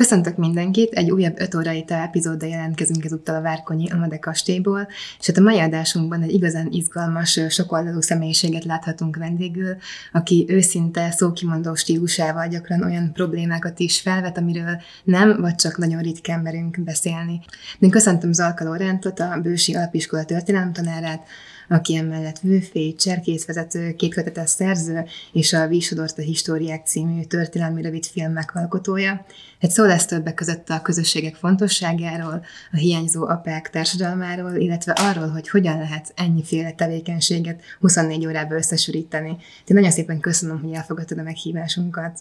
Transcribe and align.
Köszöntök 0.00 0.36
mindenkit, 0.36 0.92
egy 0.92 1.10
újabb 1.10 1.40
5 1.40 1.54
órai 1.54 1.84
epizóddal 1.88 2.48
jelentkezünk 2.48 3.04
ezúttal 3.04 3.34
a 3.34 3.40
Várkonyi 3.40 3.90
Amade 3.90 4.18
kastélyból, 4.18 4.88
és 5.18 5.26
hát 5.26 5.36
a 5.36 5.40
mai 5.40 5.58
adásunkban 5.60 6.22
egy 6.22 6.32
igazán 6.32 6.68
izgalmas, 6.70 7.40
sokoldalú 7.48 8.00
személyiséget 8.00 8.64
láthatunk 8.64 9.16
vendégül, 9.16 9.76
aki 10.12 10.44
őszinte, 10.48 11.10
szókimondó 11.10 11.74
stílusával 11.74 12.48
gyakran 12.48 12.82
olyan 12.82 13.12
problémákat 13.12 13.78
is 13.78 14.00
felvet, 14.00 14.38
amiről 14.38 14.80
nem, 15.04 15.40
vagy 15.40 15.54
csak 15.54 15.78
nagyon 15.78 16.02
ritkán 16.02 16.40
merünk 16.40 16.80
beszélni. 16.80 17.40
Én 17.78 17.90
köszöntöm 17.90 18.32
Zalka 18.32 18.64
Lorántot, 18.64 19.20
a 19.20 19.40
Bősi 19.42 19.74
Alapiskola 19.74 20.24
tanárát, 20.72 21.26
aki 21.70 21.96
emellett 21.96 22.38
vőfé, 22.38 22.94
cserkészvezető, 22.94 23.94
kétkötetes 23.94 24.50
szerző 24.50 25.04
és 25.32 25.52
a 25.52 25.66
Vísodorta 25.66 26.22
Históriák 26.22 26.86
című 26.86 27.22
történelmi 27.22 27.82
rövid 27.82 28.04
film 28.04 28.32
megalkotója. 28.32 29.24
Egy 29.58 29.70
szó 29.70 29.84
lesz 29.84 30.06
többek 30.06 30.34
között 30.34 30.68
a 30.68 30.82
közösségek 30.82 31.34
fontosságáról, 31.34 32.44
a 32.72 32.76
hiányzó 32.76 33.26
apák 33.26 33.70
társadalmáról, 33.70 34.54
illetve 34.54 34.92
arról, 34.92 35.28
hogy 35.28 35.48
hogyan 35.48 35.78
lehet 35.78 36.12
ennyiféle 36.16 36.72
tevékenységet 36.72 37.62
24 37.80 38.26
órába 38.26 38.54
összesűríteni. 38.54 39.28
Én 39.64 39.76
nagyon 39.76 39.90
szépen 39.90 40.20
köszönöm, 40.20 40.60
hogy 40.60 40.72
elfogadtad 40.72 41.18
a 41.18 41.22
meghívásunkat. 41.22 42.18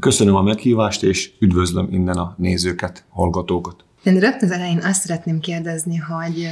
Köszönöm 0.00 0.34
a 0.34 0.42
meghívást, 0.42 1.02
és 1.02 1.30
üdvözlöm 1.38 1.88
innen 1.90 2.16
a 2.16 2.34
nézőket, 2.38 3.04
hallgatókat. 3.08 3.84
Én 4.02 4.18
rögtön 4.18 4.48
az 4.48 4.54
elején 4.54 4.78
azt 4.78 5.00
szeretném 5.00 5.40
kérdezni, 5.40 5.96
hogy 5.96 6.48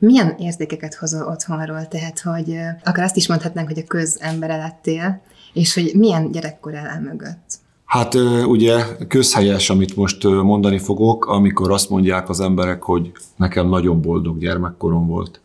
milyen 0.00 0.34
értékeket 0.38 0.94
hozol 0.94 1.26
otthonról? 1.26 1.88
Tehát, 1.88 2.20
hogy 2.20 2.56
akár 2.84 3.04
azt 3.04 3.16
is 3.16 3.28
mondhatnánk, 3.28 3.68
hogy 3.68 3.78
a 3.78 3.86
közembere 3.86 4.56
lettél, 4.56 5.20
és 5.52 5.74
hogy 5.74 5.92
milyen 5.94 6.30
gyerekkor 6.30 6.74
el 6.74 7.00
mögött? 7.00 7.58
Hát 7.84 8.14
ugye 8.44 8.84
közhelyes, 9.08 9.70
amit 9.70 9.96
most 9.96 10.24
mondani 10.24 10.78
fogok, 10.78 11.26
amikor 11.26 11.70
azt 11.70 11.90
mondják 11.90 12.28
az 12.28 12.40
emberek, 12.40 12.82
hogy 12.82 13.12
nekem 13.36 13.68
nagyon 13.68 14.00
boldog 14.00 14.38
gyermekkorom 14.38 15.06
volt. 15.06 15.40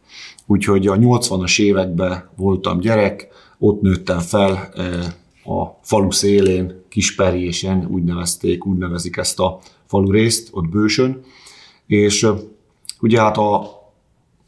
Úgyhogy 0.45 0.87
a 0.87 0.95
80-as 0.95 1.61
években 1.61 2.29
voltam 2.35 2.79
gyerek, 2.79 3.27
ott 3.59 3.81
nőttem 3.81 4.19
fel 4.19 4.69
a 5.43 5.65
falu 5.81 6.11
szélén, 6.11 6.83
Kisperjésen, 6.89 7.87
úgy 7.91 8.03
nevezték, 8.03 8.65
úgy 8.65 8.77
nevezik 8.77 9.17
ezt 9.17 9.39
a 9.39 9.59
falu 9.85 10.11
részt, 10.11 10.47
ott 10.51 10.69
bősön, 10.69 11.21
és 11.87 12.27
ugye 12.99 13.21
hát 13.21 13.37
a 13.37 13.74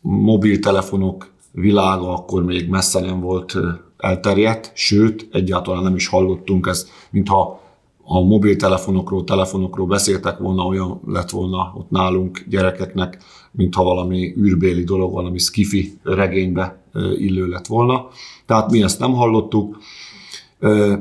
mobiltelefonok 0.09 1.31
világa 1.52 2.13
akkor 2.13 2.45
még 2.45 2.69
messze 2.69 3.00
nem 3.00 3.19
volt 3.19 3.58
elterjedt, 3.97 4.72
sőt, 4.75 5.27
egyáltalán 5.31 5.83
nem 5.83 5.95
is 5.95 6.08
hallottunk 6.08 6.67
ezt, 6.67 6.89
mintha 7.11 7.61
a 8.03 8.19
mobiltelefonokról, 8.19 9.23
telefonokról 9.23 9.88
beszéltek 9.88 10.38
volna, 10.38 10.66
olyan 10.66 11.02
lett 11.05 11.30
volna 11.30 11.73
ott 11.77 11.89
nálunk 11.89 12.45
gyerekeknek, 12.49 13.23
mintha 13.52 13.83
valami 13.83 14.33
űrbéli 14.38 14.83
dolog, 14.83 15.14
valami 15.14 15.38
skifi 15.38 15.97
regénybe 16.03 16.77
illő 17.17 17.47
lett 17.47 17.67
volna. 17.67 18.08
Tehát 18.45 18.71
mi 18.71 18.83
ezt 18.83 18.99
nem 18.99 19.14
hallottuk. 19.14 19.77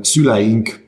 Szüleink 0.01 0.87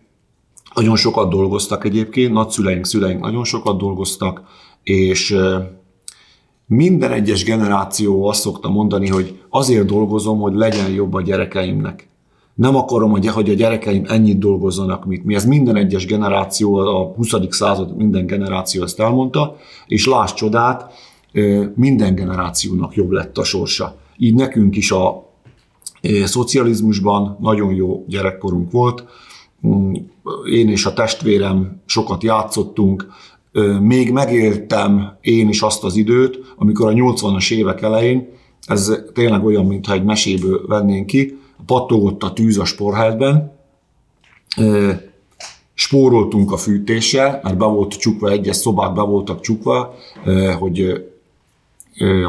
nagyon 0.76 0.96
sokat 0.96 1.30
dolgoztak 1.30 1.86
egyébként, 1.86 2.34
nagyszüleink, 2.34 2.86
szüleink 2.86 3.22
nagyon 3.22 3.44
sokat 3.44 3.78
dolgoztak, 3.78 4.44
és 4.84 5.38
minden 6.70 7.12
egyes 7.12 7.44
generáció 7.44 8.28
azt 8.28 8.42
szokta 8.42 8.70
mondani, 8.70 9.08
hogy 9.08 9.40
azért 9.50 9.86
dolgozom, 9.86 10.40
hogy 10.40 10.54
legyen 10.54 10.90
jobb 10.90 11.14
a 11.14 11.22
gyerekeimnek. 11.22 12.10
Nem 12.54 12.76
akarom, 12.76 13.12
hogy 13.12 13.50
a 13.50 13.54
gyerekeim 13.54 14.04
ennyit 14.08 14.40
dolgozzanak, 14.40 15.06
mint 15.06 15.26
mi. 15.26 15.36
Ez 15.36 15.46
minden 15.46 15.76
egyes 15.76 16.06
generáció, 16.06 16.76
a 16.76 17.14
20. 17.16 17.34
század 17.50 17.96
minden 17.96 18.26
generáció 18.26 18.84
ezt 18.84 19.00
elmondta, 19.00 19.56
és 19.88 20.08
láss 20.08 20.34
csodát, 20.34 20.94
minden 21.76 22.16
generációnak 22.16 22.96
jobb 22.96 23.12
lett 23.12 23.38
a 23.38 23.44
sorsa. 23.44 23.96
Így 24.18 24.36
nekünk 24.36 24.76
is 24.76 24.92
a 24.92 25.30
szocializmusban 26.24 27.38
nagyon 27.42 27.74
jó 27.74 28.06
gyerekkorunk 28.08 28.72
volt. 28.72 29.06
Mm, 29.68 29.94
én 30.52 30.70
és 30.70 30.86
a 30.86 30.94
testvérem 30.94 31.82
sokat 31.86 32.24
játszottunk, 32.24 33.08
még 33.82 34.12
megéltem 34.12 35.18
én 35.22 35.50
is 35.50 35.62
azt 35.62 35.84
az 35.84 35.96
időt, 35.96 36.40
amikor 36.58 36.90
a 36.90 36.94
80-as 36.94 37.52
évek 37.52 37.82
elején, 37.82 38.28
ez 38.66 38.92
tényleg 39.14 39.46
olyan, 39.46 39.66
mintha 39.66 39.94
egy 39.94 40.04
meséből 40.04 40.66
vennénk 40.68 41.06
ki, 41.06 41.38
pattogott 41.66 42.24
a 42.24 42.34
tűz 42.34 42.58
a 42.58 42.66
sporheltben, 42.66 43.58
spóroltunk 45.74 46.52
a 46.52 46.58
fűtéssel, 46.58 47.40
mert 47.44 47.58
be 47.58 47.66
volt 47.66 47.98
csukva, 47.98 48.30
egyes 48.30 48.56
szobák 48.56 48.94
be 48.94 49.02
voltak 49.02 49.42
csukva, 49.42 49.94
hogy 50.60 51.06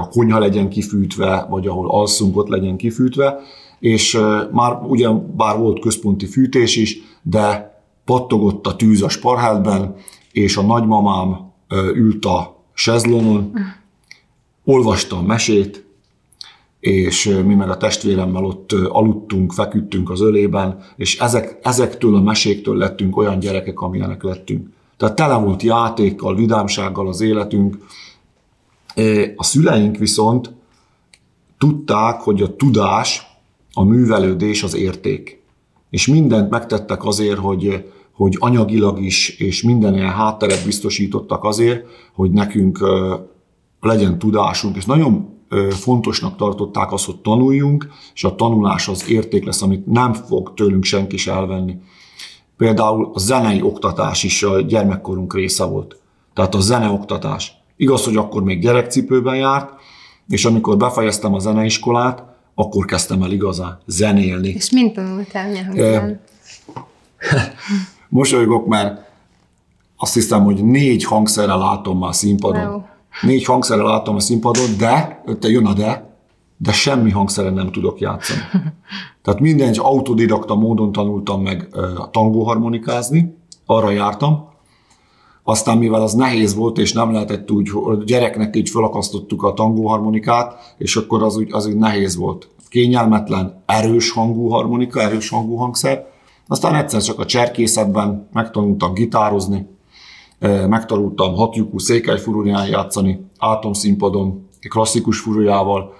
a 0.00 0.08
konyha 0.08 0.38
legyen 0.38 0.68
kifűtve, 0.68 1.46
vagy 1.50 1.66
ahol 1.66 1.90
alszunk, 1.90 2.36
ott 2.36 2.48
legyen 2.48 2.76
kifűtve, 2.76 3.40
és 3.78 4.18
már 4.52 4.78
ugyan 4.88 5.34
bár 5.36 5.58
volt 5.58 5.80
központi 5.80 6.26
fűtés 6.26 6.76
is, 6.76 6.98
de 7.22 7.74
pattogott 8.04 8.66
a 8.66 8.76
tűz 8.76 9.02
a 9.02 9.08
sparheltben, 9.08 9.94
és 10.32 10.56
a 10.56 10.62
nagymamám 10.62 11.52
ült 11.94 12.24
a 12.24 12.64
sezlonon, 12.72 13.52
olvasta 14.64 15.16
a 15.16 15.22
mesét, 15.22 15.84
és 16.80 17.40
mi 17.44 17.54
meg 17.54 17.70
a 17.70 17.76
testvéremmel 17.76 18.44
ott 18.44 18.72
aludtunk, 18.72 19.52
feküdtünk 19.52 20.10
az 20.10 20.20
ölében, 20.20 20.82
és 20.96 21.18
ezek, 21.18 21.58
ezektől 21.62 22.16
a 22.16 22.20
meséktől 22.20 22.76
lettünk 22.76 23.16
olyan 23.16 23.38
gyerekek, 23.38 23.80
amilyenek 23.80 24.22
lettünk. 24.22 24.68
Tehát 24.96 25.14
tele 25.14 25.36
volt 25.36 25.62
játékkal, 25.62 26.34
vidámsággal 26.34 27.08
az 27.08 27.20
életünk. 27.20 27.78
A 29.36 29.44
szüleink 29.44 29.96
viszont 29.96 30.52
tudták, 31.58 32.20
hogy 32.20 32.42
a 32.42 32.56
tudás, 32.56 33.26
a 33.72 33.84
művelődés 33.84 34.62
az 34.62 34.74
érték. 34.74 35.42
És 35.90 36.06
mindent 36.06 36.50
megtettek 36.50 37.04
azért, 37.04 37.38
hogy, 37.38 37.92
hogy 38.20 38.36
anyagilag 38.38 39.02
is, 39.02 39.28
és 39.28 39.62
minden 39.62 39.94
ilyen 39.94 40.10
hátteret 40.10 40.64
biztosítottak 40.64 41.44
azért, 41.44 41.86
hogy 42.14 42.30
nekünk 42.30 42.78
legyen 43.80 44.18
tudásunk, 44.18 44.76
és 44.76 44.84
nagyon 44.84 45.28
fontosnak 45.70 46.36
tartották 46.36 46.92
azt, 46.92 47.04
hogy 47.04 47.16
tanuljunk, 47.16 47.88
és 48.14 48.24
a 48.24 48.34
tanulás 48.34 48.88
az 48.88 49.10
érték 49.10 49.44
lesz, 49.44 49.62
amit 49.62 49.86
nem 49.86 50.12
fog 50.12 50.54
tőlünk 50.54 50.84
senki 50.84 51.14
is 51.14 51.26
elvenni. 51.26 51.76
Például 52.56 53.10
a 53.14 53.18
zenei 53.18 53.62
oktatás 53.62 54.22
is 54.22 54.42
a 54.42 54.60
gyermekkorunk 54.60 55.34
része 55.34 55.64
volt. 55.64 55.96
Tehát 56.34 56.54
a 56.54 56.60
zeneoktatás. 56.60 57.52
Igaz, 57.76 58.04
hogy 58.04 58.16
akkor 58.16 58.42
még 58.42 58.60
gyerekcipőben 58.60 59.36
járt, 59.36 59.72
és 60.28 60.44
amikor 60.44 60.76
befejeztem 60.76 61.34
a 61.34 61.38
zeneiskolát, 61.38 62.22
akkor 62.54 62.84
kezdtem 62.84 63.22
el 63.22 63.32
igazán 63.32 63.80
zenélni. 63.86 64.48
És 64.48 64.70
mint 64.70 64.94
tanultál, 64.94 65.50
milyen 65.50 66.20
Mosolygok, 68.10 68.66
mert 68.66 69.08
azt 69.96 70.14
hiszem, 70.14 70.44
hogy 70.44 70.64
négy 70.64 71.04
hangszerrel 71.04 71.58
látom 71.58 71.98
már 71.98 72.14
színpadon. 72.14 72.66
Wow. 72.66 72.80
Négy 73.22 73.44
hangszerrel 73.44 73.84
látom 73.84 74.14
a 74.14 74.20
színpadon, 74.20 74.76
de, 74.78 75.22
te 75.40 75.48
jön 75.48 75.66
a 75.66 75.72
de, 75.72 76.16
de 76.56 76.72
semmi 76.72 77.10
hangszeren 77.10 77.52
nem 77.52 77.72
tudok 77.72 78.00
játszani. 78.00 78.40
Tehát 79.22 79.40
minden 79.40 79.74
autodidakta 79.74 80.54
módon 80.54 80.92
tanultam 80.92 81.42
meg 81.42 81.68
a 81.96 82.10
tangóharmonikázni, 82.10 83.36
arra 83.66 83.90
jártam, 83.90 84.48
aztán 85.42 85.78
mivel 85.78 86.02
az 86.02 86.12
nehéz 86.12 86.54
volt, 86.54 86.78
és 86.78 86.92
nem 86.92 87.12
lehetett 87.12 87.50
úgy, 87.50 87.70
gyereknek 88.04 88.56
így 88.56 88.68
felakasztottuk 88.68 89.42
a 89.42 89.52
tangóharmonikát, 89.52 90.74
és 90.78 90.96
akkor 90.96 91.22
az 91.22 91.36
úgy, 91.36 91.52
az 91.52 91.66
úgy 91.66 91.76
nehéz 91.76 92.16
volt. 92.16 92.48
Kényelmetlen, 92.68 93.62
erős 93.66 94.10
hangú 94.10 94.48
harmonika, 94.48 95.00
erős 95.00 95.28
hangú 95.28 95.56
hangszer, 95.56 96.06
aztán 96.50 96.74
egyszer 96.74 97.02
csak 97.02 97.18
a 97.18 97.24
cserkészetben 97.24 98.28
megtanultam 98.32 98.94
gitározni, 98.94 99.66
megtanultam 100.68 101.34
hatlyukú 101.34 101.78
székelyfuruján 101.78 102.66
játszani, 102.66 103.24
átomszínpadon, 103.38 104.48
klasszikus 104.68 105.18
furujával, 105.18 105.94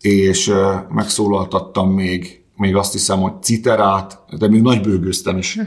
és 0.00 0.52
megszólaltattam 0.88 1.90
még, 1.90 2.44
még 2.56 2.76
azt 2.76 2.92
hiszem, 2.92 3.20
hogy 3.20 3.32
citerát, 3.40 4.18
de 4.38 4.48
még 4.48 4.62
nagybőgőztem 4.62 5.36
is. 5.36 5.58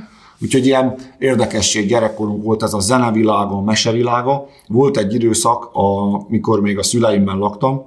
Úgyhogy 0.41 0.65
ilyen 0.65 0.95
érdekesség 1.17 1.87
gyerekkorunk 1.87 2.43
volt 2.43 2.63
ez 2.63 2.73
a 2.73 2.79
zenevilága, 2.79 3.55
a 3.55 3.61
mesevilága. 3.61 4.45
Volt 4.67 4.97
egy 4.97 5.13
időszak, 5.13 5.69
amikor 5.73 6.61
még 6.61 6.77
a 6.77 6.83
szüleimmel 6.83 7.37
laktam, 7.37 7.81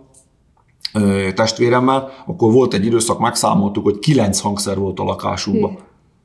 testvéremmel, 1.35 2.11
akkor 2.27 2.53
volt 2.53 2.75
egy 2.75 2.87
időszak, 2.87 3.19
megszámoltuk, 3.19 3.85
hogy 3.85 3.99
kilenc 3.99 4.41
hangszer 4.41 4.79
volt 4.79 5.01
a 5.01 5.05
lakásunkban. 5.05 5.79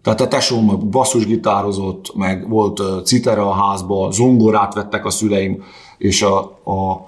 Tehát 0.07 0.21
a 0.21 0.27
tesóm 0.27 0.89
basszusgitározott, 0.89 2.15
meg 2.15 2.49
volt 2.49 2.81
citera 3.03 3.49
a 3.49 3.53
házba, 3.53 4.11
zongorát 4.11 4.73
vettek 4.73 5.05
a 5.05 5.09
szüleim, 5.09 5.63
és 5.97 6.21
a, 6.21 6.39
a, 6.63 7.07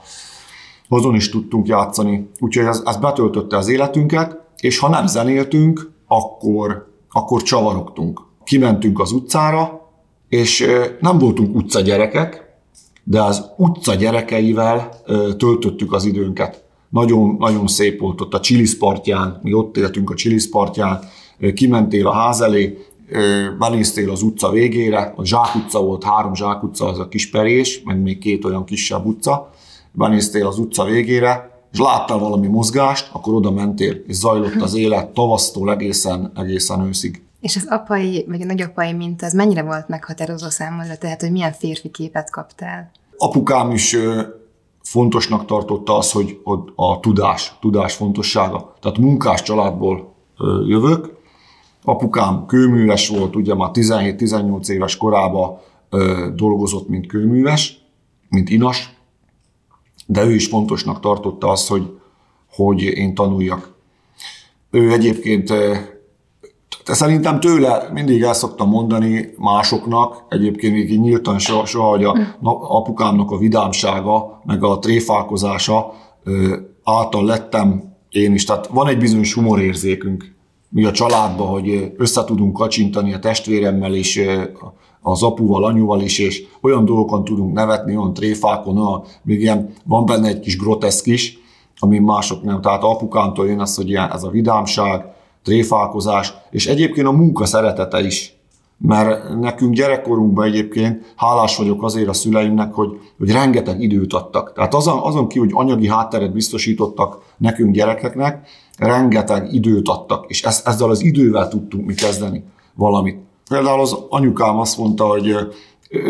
azon 0.89 1.15
is 1.15 1.29
tudtunk 1.29 1.67
játszani. 1.67 2.29
Úgyhogy 2.39 2.65
ez, 2.65 2.81
ez 2.85 2.97
betöltötte 2.97 3.57
az 3.57 3.67
életünket, 3.67 4.37
és 4.57 4.79
ha 4.79 4.89
nem 4.89 5.07
zenéltünk, 5.07 5.91
akkor, 6.07 6.91
akkor 7.09 7.41
csavarogtunk. 7.41 8.21
Kimentünk 8.43 8.99
az 8.99 9.11
utcára, 9.11 9.89
és 10.29 10.65
nem 10.99 11.17
voltunk 11.17 11.55
utca 11.55 11.81
gyerekek, 11.81 12.53
de 13.03 13.21
az 13.21 13.45
utca 13.57 13.95
gyerekeivel 13.95 14.89
töltöttük 15.37 15.93
az 15.93 16.05
időnket. 16.05 16.63
Nagyon, 16.89 17.35
nagyon 17.39 17.67
szép 17.67 17.99
volt 17.99 18.21
ott 18.21 18.33
a 18.33 18.39
Csilis 18.39 18.77
partján, 18.77 19.39
mi 19.43 19.53
ott 19.53 19.77
éltünk 19.77 20.09
a 20.09 20.15
Csilis 20.15 20.49
partján, 20.49 20.99
kimentél 21.53 22.07
a 22.07 22.13
ház 22.13 22.41
elé, 22.41 22.77
benéztél 23.59 24.11
az 24.11 24.21
utca 24.21 24.49
végére, 24.49 25.13
a 25.15 25.25
Zsák 25.25 25.55
utca 25.55 25.81
volt, 25.81 26.03
három 26.03 26.35
Zsák 26.35 26.63
utca, 26.63 26.85
az 26.85 26.99
a 26.99 27.07
Kisperés, 27.07 27.81
meg 27.85 28.01
még 28.01 28.17
két 28.17 28.45
olyan 28.45 28.65
kisebb 28.65 29.05
utca, 29.05 29.49
benéztél 29.91 30.47
az 30.47 30.57
utca 30.57 30.83
végére, 30.83 31.61
és 31.71 31.79
láttál 31.79 32.17
valami 32.17 32.47
mozgást, 32.47 33.09
akkor 33.13 33.33
oda 33.33 33.51
mentél, 33.51 34.03
és 34.07 34.15
zajlott 34.15 34.61
az 34.61 34.73
élet 34.73 35.07
tavasztól 35.07 35.71
egészen, 35.71 36.31
egészen 36.35 36.81
őszig. 36.81 37.21
És 37.41 37.55
az 37.55 37.65
apai, 37.69 38.25
vagy 38.27 38.41
a 38.41 38.45
nagyapai 38.45 38.93
mint 38.93 39.21
az 39.21 39.33
mennyire 39.33 39.63
volt 39.63 39.87
meghatározó 39.87 40.49
számodra, 40.49 40.97
tehát 40.97 41.21
hogy 41.21 41.31
milyen 41.31 41.51
férfi 41.51 41.89
képet 41.89 42.31
kaptál? 42.31 42.91
Apukám 43.17 43.71
is 43.71 43.97
fontosnak 44.81 45.45
tartotta 45.45 45.97
az, 45.97 46.11
hogy 46.11 46.39
a 46.75 46.99
tudás, 46.99 47.57
tudás 47.61 47.93
fontossága. 47.93 48.75
Tehát 48.81 48.97
munkás 48.97 49.41
családból 49.41 50.13
jövök. 50.67 51.17
Apukám 51.89 52.45
kőműves 52.45 53.07
volt, 53.07 53.35
ugye 53.35 53.55
már 53.55 53.69
17-18 53.73 54.69
éves 54.69 54.97
korában 54.97 55.57
dolgozott, 56.35 56.89
mint 56.89 57.07
kőműves, 57.07 57.81
mint 58.29 58.49
inas, 58.49 58.93
de 60.05 60.23
ő 60.23 60.33
is 60.33 60.47
fontosnak 60.47 60.99
tartotta 60.99 61.47
azt, 61.47 61.67
hogy, 61.67 61.99
hogy 62.51 62.81
én 62.81 63.13
tanuljak. 63.13 63.73
Ő 64.71 64.91
egyébként 64.91 65.53
de 66.85 66.93
szerintem 66.95 67.39
tőle 67.39 67.89
mindig 67.93 68.21
el 68.21 68.33
szoktam 68.33 68.69
mondani 68.69 69.33
másoknak, 69.37 70.23
egyébként 70.29 70.73
még 70.73 70.99
nyíltan 70.99 71.39
soha, 71.39 71.89
hogy 71.89 72.03
a 72.03 72.15
apukámnak 72.41 73.31
a 73.31 73.37
vidámsága, 73.37 74.41
meg 74.45 74.63
a 74.63 74.79
tréfálkozása 74.79 75.93
által 76.83 77.25
lettem 77.25 77.95
én 78.09 78.33
is. 78.33 78.43
Tehát 78.43 78.67
van 78.67 78.87
egy 78.87 78.97
bizonyos 78.97 79.33
humorérzékünk 79.33 80.35
mi 80.69 80.85
a 80.85 80.91
családban, 80.91 81.47
hogy 81.47 81.93
össze 81.97 82.23
tudunk 82.23 82.53
kacsintani 82.53 83.13
a 83.13 83.19
testvéremmel 83.19 83.93
is, 83.93 84.19
az 85.01 85.23
apuval, 85.23 85.63
anyuval 85.63 86.01
is, 86.01 86.19
és 86.19 86.43
olyan 86.61 86.85
dolgokon 86.85 87.23
tudunk 87.23 87.53
nevetni, 87.53 87.97
olyan 87.97 88.13
tréfákon, 88.13 88.77
olyan, 88.77 89.03
még 89.23 89.41
ilyen, 89.41 89.73
van 89.85 90.05
benne 90.05 90.27
egy 90.27 90.39
kis 90.39 90.57
groteszk 90.57 91.05
is, 91.05 91.37
ami 91.79 91.99
mások 91.99 92.43
nem. 92.43 92.61
Tehát 92.61 92.83
apukántól 92.83 93.47
jön 93.47 93.59
az, 93.59 93.75
hogy 93.75 93.89
ilyen, 93.89 94.11
ez 94.11 94.23
a 94.23 94.29
vidámság, 94.29 95.05
tréfálkozás, 95.43 96.33
és 96.51 96.67
egyébként 96.67 97.07
a 97.07 97.11
munka 97.11 97.45
szeretete 97.45 98.01
is. 98.01 98.33
Mert 98.77 99.39
nekünk 99.39 99.73
gyerekkorunkban 99.73 100.45
egyébként 100.45 101.13
hálás 101.15 101.57
vagyok 101.57 101.83
azért 101.83 102.07
a 102.07 102.13
szüleimnek, 102.13 102.73
hogy, 102.73 102.89
hogy 103.17 103.31
rengeteg 103.31 103.81
időt 103.81 104.13
adtak. 104.13 104.53
Tehát 104.53 104.73
azon, 104.73 104.99
azon 104.99 105.27
ki, 105.27 105.39
hogy 105.39 105.49
anyagi 105.53 105.87
hátteret 105.87 106.33
biztosítottak 106.33 107.21
nekünk 107.37 107.73
gyerekeknek, 107.73 108.47
rengeteg 108.79 109.53
időt 109.53 109.87
adtak, 109.87 110.25
és 110.27 110.43
ezt, 110.43 110.67
ezzel 110.67 110.89
az 110.89 111.01
idővel 111.01 111.47
tudtunk 111.47 111.85
mi 111.85 111.93
kezdeni 111.93 112.43
valamit. 112.73 113.17
Például 113.49 113.81
az 113.81 113.97
anyukám 114.09 114.59
azt 114.59 114.77
mondta, 114.77 115.05
hogy 115.05 115.35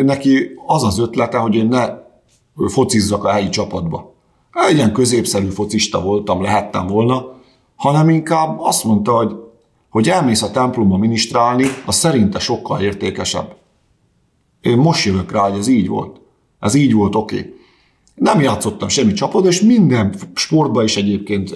neki 0.04 0.50
az 0.66 0.83
az 0.83 1.00
ötlete, 1.00 1.38
hogy 1.38 1.56
én 1.56 1.68
ne 1.68 1.88
focizzak 2.68 3.24
a 3.24 3.30
helyi 3.30 3.50
csapatba. 3.50 4.13
Egy 4.69 4.75
ilyen 4.75 4.94
középszerű 4.94 5.48
focista 5.48 6.01
voltam, 6.01 6.42
lehettem 6.42 6.88
volna, 6.88 7.38
hanem 7.75 8.10
inkább 8.10 8.60
azt 8.60 8.83
mondta, 8.83 9.12
hogy, 9.12 9.36
hogy 9.89 10.10
elmész 10.10 10.42
a 10.42 10.51
templomba 10.51 10.98
ministrálni, 10.98 11.66
az 11.86 11.95
szerinte 11.95 12.39
sokkal 12.39 12.81
értékesebb. 12.81 13.56
Én 14.62 14.77
most 14.77 15.06
jövök 15.06 15.31
rá, 15.31 15.50
hogy 15.50 15.60
ez 15.60 15.68
így 15.68 15.88
volt. 15.88 16.21
Ez 16.60 16.74
így 16.74 16.94
volt, 16.94 17.16
oké. 17.16 17.38
Okay. 17.38 17.54
Nem 18.16 18.42
játszottam 18.42 18.88
semmi 18.88 19.13
csapat, 19.13 19.45
és 19.45 19.62
minden 19.62 20.16
sportban 20.33 20.83
is 20.83 20.98
egyébként 20.98 21.54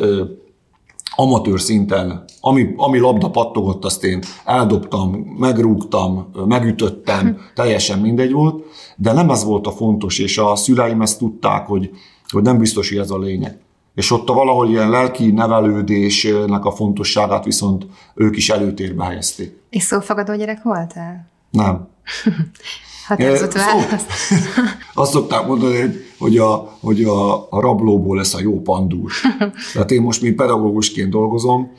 amatőr 1.15 1.59
szinten, 1.59 2.23
ami, 2.41 2.73
ami 2.77 2.99
labda 2.99 3.29
pattogott, 3.29 3.85
azt 3.85 4.03
én 4.03 4.21
eldobtam, 4.45 5.11
megrúgtam, 5.37 6.31
megütöttem, 6.47 7.37
teljesen 7.55 7.99
mindegy 7.99 8.31
volt, 8.31 8.63
de 8.97 9.13
nem 9.13 9.29
ez 9.29 9.43
volt 9.43 9.67
a 9.67 9.71
fontos, 9.71 10.19
és 10.19 10.37
a 10.37 10.55
szüleim 10.55 11.01
ezt 11.01 11.19
tudták, 11.19 11.67
hogy, 11.67 11.89
hogy 12.29 12.43
nem 12.43 12.57
biztos, 12.57 12.89
hogy 12.89 12.97
ez 12.97 13.11
a 13.11 13.19
lényeg 13.19 13.61
és 13.95 14.11
ott 14.11 14.29
a 14.29 14.33
valahol 14.33 14.69
ilyen 14.69 14.89
lelki 14.89 15.31
nevelődésnek 15.31 16.65
a 16.65 16.71
fontosságát 16.71 17.45
viszont 17.45 17.85
ők 18.15 18.37
is 18.37 18.49
előtérbe 18.49 19.05
helyezték. 19.05 19.61
És 19.69 19.83
szófogadó 19.83 20.35
gyerek 20.35 20.63
voltál? 20.63 21.29
Nem. 21.49 21.87
Határozott 23.07 23.53
válasz. 23.53 24.05
Azt 24.93 25.11
szokták 25.11 25.47
mondani, 25.47 25.93
hogy 26.17 26.37
a, 26.37 26.77
hogy 26.81 27.03
a, 27.03 27.35
a 27.49 27.59
rablóból 27.59 28.17
lesz 28.17 28.33
a 28.33 28.39
jó 28.41 28.61
pandúr. 28.61 29.11
Tehát 29.73 29.91
én 29.91 30.01
most, 30.01 30.21
mint 30.21 30.35
pedagógusként 30.35 31.09
dolgozom, 31.09 31.71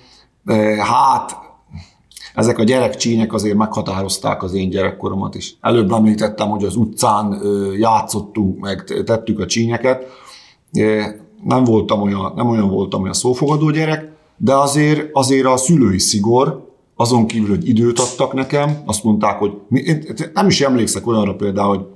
hát 0.78 1.38
ezek 2.34 2.58
a 2.58 2.64
gyerekcsínyek 2.64 3.32
azért 3.32 3.56
meghatározták 3.56 4.42
az 4.42 4.54
én 4.54 4.70
gyerekkoromat 4.70 5.34
is. 5.34 5.56
Előbb 5.60 5.92
említettem, 5.92 6.48
hogy 6.48 6.64
az 6.64 6.76
utcán 6.76 7.40
játszottunk, 7.78 8.58
meg 8.60 8.84
tettük 9.04 9.40
a 9.40 9.46
csínyeket 9.46 10.06
nem 11.44 11.64
voltam 11.64 12.02
olyan, 12.02 12.32
nem 12.36 12.48
olyan 12.48 12.68
voltam 12.68 13.02
olyan 13.02 13.12
szófogadó 13.12 13.70
gyerek, 13.70 14.12
de 14.36 14.54
azért, 14.54 15.08
azért 15.12 15.46
a 15.46 15.56
szülői 15.56 15.98
szigor, 15.98 16.73
azon 16.96 17.26
kívül, 17.26 17.49
hogy 17.49 17.69
időt 17.69 17.99
adtak 17.99 18.32
nekem, 18.32 18.82
azt 18.85 19.05
mondták, 19.05 19.38
hogy 19.38 19.52
én 19.70 20.05
nem 20.35 20.46
is 20.46 20.61
emlékszek 20.61 21.06
olyanra 21.06 21.35
például, 21.35 21.76
hogy, 21.76 21.87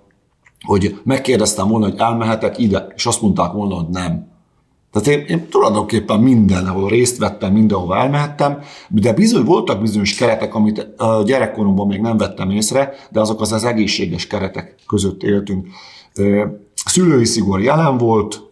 hogy 0.60 1.00
megkérdeztem 1.04 1.68
volna, 1.68 1.88
hogy 1.88 1.98
elmehetek 1.98 2.58
ide, 2.58 2.86
és 2.94 3.06
azt 3.06 3.22
mondták 3.22 3.52
volna, 3.52 3.74
hogy 3.74 3.88
nem. 3.88 4.26
Tehát 4.92 5.08
én, 5.08 5.24
én 5.26 5.48
tulajdonképpen 5.48 6.20
mindenhol 6.20 6.88
részt 6.88 7.18
vettem, 7.18 7.52
mindenhol 7.52 7.96
elmehettem, 7.96 8.58
de 8.88 9.12
bizony 9.12 9.44
voltak 9.44 9.80
bizonyos 9.80 10.14
keretek, 10.14 10.54
amit 10.54 10.94
a 10.96 11.22
gyerekkoromban 11.22 11.86
még 11.86 12.00
nem 12.00 12.16
vettem 12.16 12.50
észre, 12.50 12.92
de 13.10 13.20
azok 13.20 13.40
az 13.40 13.52
az 13.52 13.64
egészséges 13.64 14.26
keretek 14.26 14.74
között 14.86 15.22
éltünk. 15.22 15.66
Szülői 16.84 17.24
szigor 17.24 17.60
jelen 17.60 17.96
volt, 17.96 18.42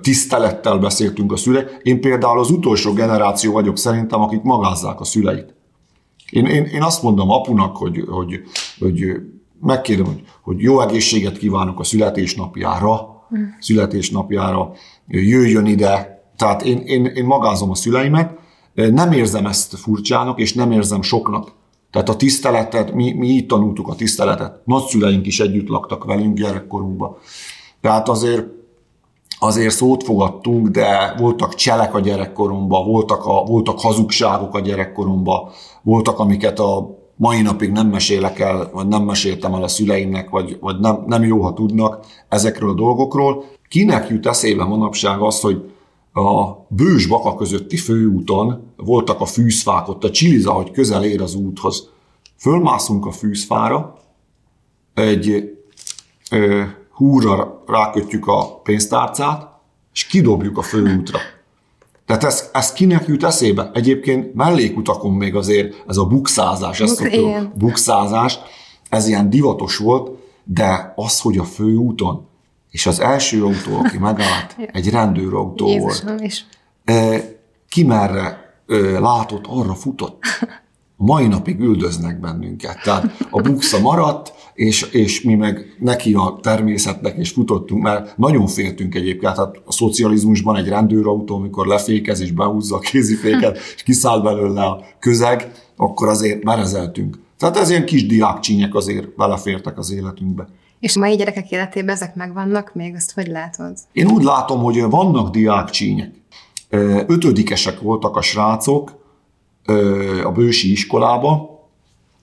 tisztelettel 0.00 0.78
beszéltünk 0.78 1.32
a 1.32 1.36
szüleik. 1.36 1.80
Én 1.82 2.00
például 2.00 2.38
az 2.38 2.50
utolsó 2.50 2.92
generáció 2.92 3.52
vagyok 3.52 3.78
szerintem, 3.78 4.20
akik 4.20 4.42
magázzák 4.42 5.00
a 5.00 5.04
szüleit. 5.04 5.54
Én, 6.32 6.46
én, 6.46 6.64
én 6.64 6.82
azt 6.82 7.02
mondom 7.02 7.30
apunak, 7.30 7.76
hogy, 7.76 8.04
hogy, 8.08 8.40
hogy 8.78 9.04
megkérem, 9.60 10.04
hogy, 10.04 10.22
hogy 10.42 10.60
jó 10.60 10.80
egészséget 10.80 11.38
kívánok 11.38 11.80
a 11.80 11.84
születésnapjára, 11.84 13.24
mm. 13.36 13.42
születésnapjára, 13.60 14.72
jöjjön 15.06 15.66
ide. 15.66 16.22
Tehát 16.36 16.62
én, 16.62 16.78
én, 16.78 17.04
én 17.04 17.24
magázom 17.24 17.70
a 17.70 17.74
szüleimet, 17.74 18.38
nem 18.74 19.12
érzem 19.12 19.46
ezt 19.46 19.76
furcsának, 19.76 20.40
és 20.40 20.54
nem 20.54 20.70
érzem 20.70 21.02
soknak. 21.02 21.52
Tehát 21.90 22.08
a 22.08 22.16
tiszteletet, 22.16 22.94
mi, 22.94 23.12
mi 23.12 23.26
így 23.26 23.46
tanultuk 23.46 23.88
a 23.88 23.94
tiszteletet. 23.94 24.60
Nagyszüleink 24.64 25.26
is 25.26 25.40
együtt 25.40 25.68
laktak 25.68 26.04
velünk 26.04 26.36
gyerekkorunkban. 26.36 27.16
Tehát 27.80 28.08
azért 28.08 28.46
azért 29.42 29.74
szót 29.74 30.02
fogadtunk, 30.02 30.68
de 30.68 31.14
voltak 31.18 31.54
cselek 31.54 31.94
a 31.94 32.00
gyerekkoromban, 32.00 32.86
voltak, 32.86 33.26
a, 33.26 33.44
voltak 33.44 33.80
hazugságok 33.80 34.54
a 34.54 34.60
gyerekkoromban, 34.60 35.48
voltak, 35.82 36.18
amiket 36.18 36.58
a 36.58 36.98
mai 37.16 37.42
napig 37.42 37.70
nem 37.70 37.88
mesélek 37.88 38.38
el, 38.38 38.70
vagy 38.72 38.88
nem 38.88 39.02
meséltem 39.02 39.54
el 39.54 39.62
a 39.62 39.68
szüleimnek, 39.68 40.30
vagy, 40.30 40.58
vagy 40.60 40.80
nem, 40.80 41.04
nem 41.06 41.24
jó, 41.24 41.40
ha 41.40 41.52
tudnak 41.52 42.06
ezekről 42.28 42.70
a 42.70 42.74
dolgokról. 42.74 43.44
Kinek 43.68 44.08
jut 44.08 44.26
eszébe 44.26 44.64
manapság 44.64 45.20
az, 45.20 45.40
hogy 45.40 45.72
a 46.12 46.52
bős 46.68 47.06
baka 47.06 47.34
közötti 47.34 47.76
főúton 47.76 48.72
voltak 48.76 49.20
a 49.20 49.24
fűzfák, 49.24 49.88
ott 49.88 50.04
a 50.04 50.10
csiliza, 50.10 50.52
hogy 50.52 50.70
közel 50.70 51.04
ér 51.04 51.22
az 51.22 51.34
úthoz. 51.34 51.90
Fölmászunk 52.36 53.06
a 53.06 53.10
fűzfára, 53.10 53.96
egy 54.94 55.56
ö, 56.30 56.62
húrra 57.02 57.62
rákötjük 57.66 58.26
a 58.26 58.60
pénztárcát, 58.62 59.48
és 59.92 60.04
kidobjuk 60.06 60.58
a 60.58 60.62
főútra. 60.62 61.18
Tehát 62.06 62.24
ez, 62.24 62.50
ez 62.52 62.72
kinek 62.72 63.06
jut 63.06 63.24
eszébe? 63.24 63.70
Egyébként 63.74 64.34
mellékutakon 64.34 65.12
még 65.12 65.34
azért 65.34 65.84
ez 65.88 65.96
a 65.96 66.04
bukszázás, 66.04 66.80
ez 66.80 67.00
a 67.00 67.50
bukszázás, 67.54 68.38
ez 68.88 69.06
ilyen 69.06 69.30
divatos 69.30 69.76
volt, 69.76 70.10
de 70.44 70.92
az, 70.96 71.20
hogy 71.20 71.38
a 71.38 71.44
főúton, 71.44 72.26
és 72.70 72.86
az 72.86 73.00
első 73.00 73.44
autó, 73.44 73.76
aki 73.76 73.98
megállt, 74.08 74.56
egy 74.72 74.90
rendőrautó 74.90 75.78
volt. 75.78 76.04
Is. 76.18 76.46
Ki 77.68 77.84
merre 77.84 78.54
látott, 78.98 79.44
arra 79.46 79.74
futott. 79.74 80.18
A 80.96 81.04
mai 81.04 81.26
napig 81.26 81.60
üldöznek 81.60 82.20
bennünket. 82.20 82.82
Tehát 82.82 83.26
a 83.30 83.40
buksa 83.40 83.80
maradt, 83.80 84.41
és, 84.62 84.82
és 84.82 85.22
mi 85.22 85.34
meg 85.34 85.76
neki 85.78 86.14
a 86.14 86.38
természetnek, 86.42 87.16
és 87.16 87.30
futottunk, 87.30 87.82
mert 87.82 88.16
nagyon 88.16 88.46
féltünk 88.46 88.94
egyébként. 88.94 89.34
Tehát 89.34 89.60
a 89.64 89.72
szocializmusban 89.72 90.56
egy 90.56 90.68
rendőrautó, 90.68 91.34
amikor 91.34 91.66
lefékez 91.66 92.20
és 92.20 92.30
behúzza 92.30 92.76
a 92.76 92.78
kéziféket, 92.78 93.58
és 93.76 93.82
kiszáll 93.82 94.20
belőle 94.20 94.62
a 94.62 94.84
közeg, 94.98 95.52
akkor 95.76 96.08
azért 96.08 96.42
merezeltünk. 96.42 97.18
Tehát 97.38 97.56
ez 97.56 97.70
ilyen 97.70 97.84
kis 97.84 98.06
diákcsínyek 98.06 98.74
azért 98.74 99.16
belefértek 99.16 99.78
az 99.78 99.92
életünkbe. 99.92 100.48
És 100.80 100.96
a 100.96 101.00
mai 101.00 101.16
gyerekek 101.16 101.50
életében 101.50 101.94
ezek 101.94 102.14
megvannak 102.14 102.74
még, 102.74 102.94
azt 102.94 103.12
hogy 103.12 103.26
látod? 103.26 103.76
Én 103.92 104.10
úgy 104.10 104.22
látom, 104.22 104.62
hogy 104.62 104.80
vannak 104.80 105.30
diákcsínyek. 105.30 106.10
Ötödikesek 107.06 107.80
voltak 107.80 108.16
a 108.16 108.20
srácok 108.20 109.00
a 110.24 110.30
bősi 110.30 110.70
iskolába. 110.70 111.51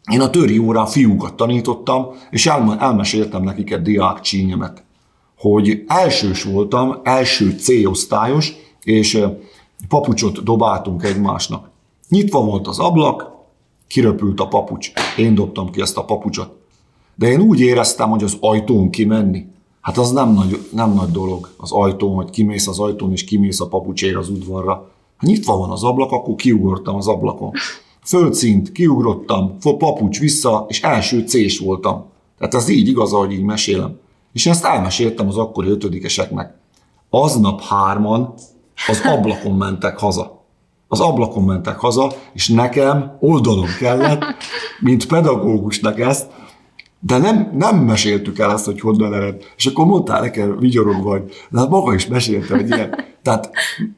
Én 0.10 0.22
a 0.22 0.30
töri 0.30 0.58
órán 0.58 0.86
fiúkat 0.86 1.34
tanítottam, 1.34 2.08
és 2.30 2.46
elmeséltem 2.80 3.44
nekik 3.44 3.72
egy 3.72 3.82
diákcsínyemet, 3.82 4.84
hogy 5.38 5.84
elsős 5.88 6.44
voltam, 6.44 6.96
első 7.04 7.50
C-osztályos, 7.50 8.54
és 8.84 9.26
papucsot 9.88 10.44
dobáltunk 10.44 11.04
egymásnak. 11.04 11.70
Nyitva 12.08 12.44
volt 12.44 12.68
az 12.68 12.80
ablak, 12.80 13.32
kiröpült 13.88 14.40
a 14.40 14.48
papucs. 14.48 14.92
Én 15.18 15.36
dobtam 15.36 15.72
ki 15.72 15.82
ezt 15.82 15.98
a 15.98 16.06
papucsot. 16.06 16.58
De 17.16 17.28
én 17.28 17.42
úgy 17.42 17.60
éreztem, 17.60 18.10
hogy 18.10 18.24
az 18.24 18.38
ajtón 18.40 18.90
kimenni, 18.90 19.46
hát 19.82 19.98
az 19.98 20.12
nem 20.12 20.34
nagy, 20.34 20.70
nem 20.72 20.94
nagy 20.94 21.12
dolog 21.12 21.50
az 21.58 21.72
ajtón, 21.72 22.16
hogy 22.16 22.30
kimész 22.30 22.68
az 22.68 22.80
ajtón, 22.80 23.12
és 23.12 23.24
kimész 23.24 23.60
a 23.60 23.68
papucsér 23.68 24.18
az 24.18 24.30
udvarra. 24.30 24.74
Ha 25.18 25.26
nyitva 25.28 25.58
van 25.58 25.70
az 25.70 25.84
ablak, 25.84 26.12
akkor 26.12 26.36
kiugrottam 26.36 26.96
az 26.96 27.08
ablakon. 27.08 27.52
Földszint, 28.10 28.72
kiugrottam, 28.72 29.58
papucs 29.60 30.20
vissza, 30.20 30.66
és 30.68 30.82
első 30.82 31.20
c 31.20 31.60
voltam. 31.60 32.06
Tehát 32.38 32.54
ez 32.54 32.70
így 32.70 32.88
igaz, 32.88 33.14
ahogy 33.14 33.32
így 33.32 33.44
mesélem. 33.44 34.00
És 34.34 34.46
ezt 34.46 34.66
elmeséltem 34.66 35.28
az 35.28 35.38
akkori 35.38 35.70
ötödikeseknek. 35.70 36.54
Aznap 37.10 37.62
hárman 37.62 38.34
az 38.88 39.02
ablakon 39.16 39.56
mentek 39.56 40.00
haza. 40.00 40.44
Az 40.88 41.00
ablakon 41.00 41.44
mentek 41.44 41.78
haza, 41.78 42.12
és 42.34 42.48
nekem 42.48 43.18
oldalon 43.20 43.70
kellett, 43.80 44.24
mint 44.80 45.08
pedagógusnak 45.08 46.00
ezt, 46.00 46.32
de 47.00 47.18
nem, 47.18 47.52
nem 47.58 47.78
meséltük 47.78 48.40
el 48.40 48.50
azt, 48.50 48.66
hogy 48.66 48.80
honnan 48.80 49.14
ered. 49.14 49.44
És 49.58 49.66
akkor 49.66 49.86
mondtál 49.86 50.22
nekem 50.22 50.60
vigyorogva, 50.60 51.10
hogy 51.10 51.24
de 51.50 51.60
hát 51.60 51.70
maga 51.70 51.94
is 51.94 52.08
mesélte, 52.08 52.56
hogy 52.56 52.70
ilyen. 52.70 52.96
Tehát 53.24 53.50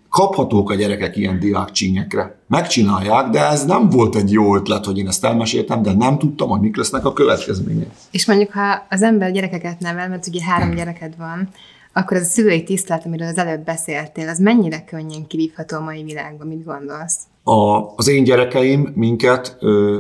kaphatók 0.10 0.70
a 0.70 0.76
gyerekek 0.76 1.18
ilyen 1.18 1.40
diákcsínyekre. 1.40 2.40
Megcsinálják, 2.48 3.30
de 3.30 3.48
ez 3.48 3.66
nem 3.66 3.90
volt 3.90 4.16
egy 4.16 4.32
jó 4.32 4.56
ötlet, 4.56 4.86
hogy 4.86 4.98
én 4.98 5.08
ezt 5.08 5.26
elmeséltem, 5.26 5.82
de 5.82 5.94
nem 5.94 6.18
tudtam, 6.18 6.50
hogy 6.50 6.60
mik 6.60 6.78
lesznek 6.78 7.06
a 7.06 7.14
következmények. 7.14 7.90
És 8.12 8.26
mondjuk, 8.26 8.52
ha 8.52 8.86
az 8.90 9.02
ember 9.02 9.32
gyerekeket 9.32 9.80
nevel, 9.80 10.10
mert 10.10 10.28
ugye 10.28 10.44
három 10.44 10.76
gyereked 10.76 11.14
van, 11.18 11.50
akkor 11.94 12.18
az 12.18 12.24
a 12.24 12.30
szülői 12.30 12.64
tisztelet, 12.64 13.06
amiről 13.06 13.28
az 13.28 13.38
előbb 13.38 13.64
beszéltél, 13.64 14.30
az 14.30 14.40
mennyire 14.40 14.84
könnyen 14.84 15.28
kivívható 15.28 15.78
a 15.78 15.82
mai 15.82 16.04
világban, 16.04 16.48
mit 16.48 16.66
gondolsz? 16.66 17.18
A, 17.44 17.94
az 17.96 18.08
én 18.08 18.24
gyerekeim 18.24 18.92
minket 18.96 19.58
ö, 19.60 20.00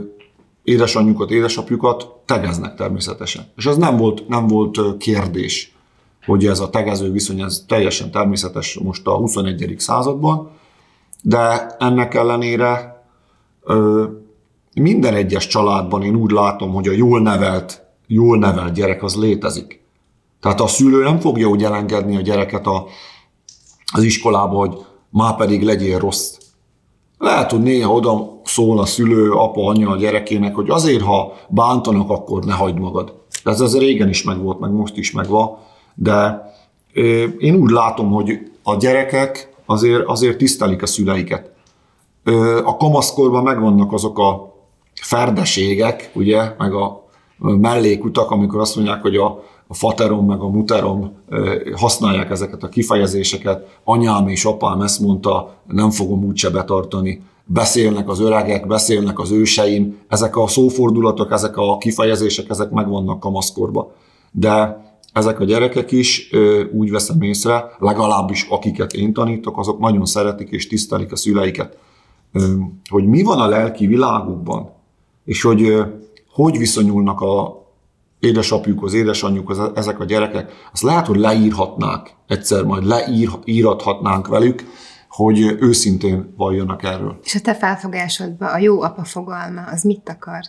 édesanyjukat, 0.72 1.32
édesapjukat 1.32 2.08
tegeznek 2.26 2.76
természetesen. 2.76 3.46
És 3.56 3.66
ez 3.66 3.78
nem 3.78 3.98
volt, 3.98 4.28
nem 4.28 4.48
volt 4.48 4.98
kérdés, 4.98 5.76
hogy 6.26 6.46
ez 6.46 6.60
a 6.60 6.70
tegező 6.70 7.12
viszony, 7.12 7.42
ez 7.42 7.64
teljesen 7.68 8.12
természetes 8.12 8.80
most 8.84 9.08
a 9.08 9.16
21. 9.16 9.76
században, 9.78 10.50
de 11.24 11.76
ennek 11.80 12.14
ellenére 12.14 13.04
minden 14.76 15.14
egyes 15.14 15.48
családban 15.48 16.04
én 16.04 16.16
úgy 16.16 16.32
látom, 16.32 16.74
hogy 16.74 16.88
a 16.88 16.92
jól 16.92 17.22
nevelt, 17.22 17.84
jól 18.08 18.38
nevelt 18.38 18.74
gyerek 18.74 19.04
az 19.04 19.16
létezik. 19.16 19.84
Tehát 20.42 20.62
a 20.62 20.68
szülő 20.68 21.04
nem 21.04 21.20
fogja 21.20 21.48
úgy 21.48 21.64
elengedni 21.64 22.16
a 22.16 22.22
gyereket 22.22 22.68
a, 22.68 22.86
az 23.94 24.04
iskolába, 24.04 24.58
hogy 24.58 24.86
már 25.10 25.36
pedig 25.36 25.64
legyél 25.64 26.00
rossz. 26.00 26.38
Lehet, 27.22 27.52
hogy 27.52 27.62
néha 27.62 27.94
oda 27.94 28.40
szól 28.44 28.80
a 28.80 28.86
szülő, 28.86 29.32
apa, 29.32 29.66
anya 29.66 29.90
a 29.90 29.96
gyerekének, 29.96 30.56
hogy 30.56 30.70
azért, 30.70 31.02
ha 31.02 31.34
bántanak, 31.50 32.10
akkor 32.10 32.44
ne 32.44 32.54
hagyd 32.54 32.80
magad. 32.80 33.14
Ez 33.44 33.62
az 33.62 33.78
régen 33.78 34.10
is 34.10 34.24
megvolt, 34.24 34.60
meg 34.60 34.72
most 34.72 34.98
is 34.98 35.12
megvan, 35.12 35.58
de 35.96 36.42
én 37.38 37.56
úgy 37.56 37.70
látom, 37.70 38.12
hogy 38.12 38.52
a 38.64 38.76
gyerekek 38.76 39.54
azért, 39.66 40.04
azért 40.06 40.38
tisztelik 40.38 40.82
a 40.82 40.86
szüleiket. 40.86 41.52
A 42.64 42.78
kamaszkorban 42.78 43.44
megvannak 43.44 43.94
azok 43.94 44.20
a 44.20 44.56
ferdeségek, 45.02 46.12
ugye, 46.14 46.56
meg 46.58 46.74
a 46.74 47.06
mellékutak, 47.38 48.32
amikor 48.32 48.60
azt 48.60 48.76
mondják, 48.76 49.02
hogy 49.02 49.16
a, 49.16 49.44
a 49.72 49.74
faterom 49.74 50.26
meg 50.26 50.40
a 50.40 50.50
muterom 50.50 51.12
használják 51.76 52.30
ezeket 52.30 52.64
a 52.64 52.70
kifejezéseket, 52.70 53.80
anyám 53.84 54.28
és 54.28 54.46
apám 54.46 54.82
ezt 54.82 55.00
mondta, 55.00 55.56
nem 55.68 55.90
fogom 55.90 56.24
úgyse 56.24 56.50
betartani 56.50 57.22
beszélnek 57.46 58.10
az 58.10 58.20
öregek, 58.20 58.68
beszélnek 58.68 59.20
az 59.20 59.32
őseim, 59.32 59.98
ezek 60.08 60.38
a 60.38 60.48
szófordulatok, 60.48 61.32
ezek 61.32 61.58
a 61.58 61.78
kifejezések, 61.78 62.50
ezek 62.50 62.70
megvannak 62.70 63.20
kamaszkorba. 63.20 63.94
De 64.32 64.84
ezek 65.14 65.40
a 65.40 65.44
gyerekek 65.44 65.92
is 65.92 66.30
úgy 66.72 66.92
veszem 66.92 67.22
észre, 67.22 67.66
legalábbis 67.80 68.48
akiket 68.50 68.94
én 68.94 69.14
tanítok, 69.14 69.58
azok 69.58 69.80
nagyon 69.80 70.06
szeretik 70.06 70.50
és 70.50 70.68
tisztelik 70.68 71.12
a 71.12 71.16
szüleiket. 71.16 71.78
Hogy 72.90 73.06
mi 73.06 73.24
van 73.24 73.40
a 73.40 73.48
lelki 73.48 73.88
világukban, 73.88 74.70
és 75.26 75.42
hogy 75.42 75.84
hogy 76.34 76.58
viszonyulnak 76.58 77.22
a 77.22 77.61
édesapjukhoz, 78.22 78.94
édesanyjukhoz 78.94 79.60
ezek 79.76 80.00
a 80.00 80.06
gyerekek, 80.06 80.52
azt 80.74 80.84
lehet, 80.84 81.08
hogy 81.08 81.18
leírhatnák, 81.18 82.16
egyszer 82.28 82.64
majd 82.64 82.86
leírhatnánk 82.86 84.28
velük, 84.28 84.64
hogy 85.10 85.58
őszintén 85.60 86.34
valljanak 86.38 86.84
erről. 86.84 87.20
És 87.24 87.36
a 87.36 87.40
te 87.40 87.56
felfogásodban 87.56 88.50
a 88.50 88.58
jó 88.58 88.82
apa 88.82 89.04
fogalma, 89.04 89.62
az 89.62 89.84
mit 89.84 90.10
akar? 90.10 90.40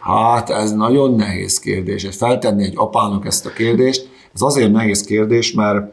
Hát 0.00 0.50
ez 0.50 0.72
nagyon 0.72 1.14
nehéz 1.14 1.58
kérdés. 1.58 2.08
Feltenni 2.10 2.64
egy 2.64 2.74
apának 2.76 3.26
ezt 3.26 3.46
a 3.46 3.50
kérdést, 3.50 4.08
ez 4.34 4.42
azért 4.42 4.72
nehéz 4.72 5.02
kérdés, 5.02 5.52
mert 5.52 5.92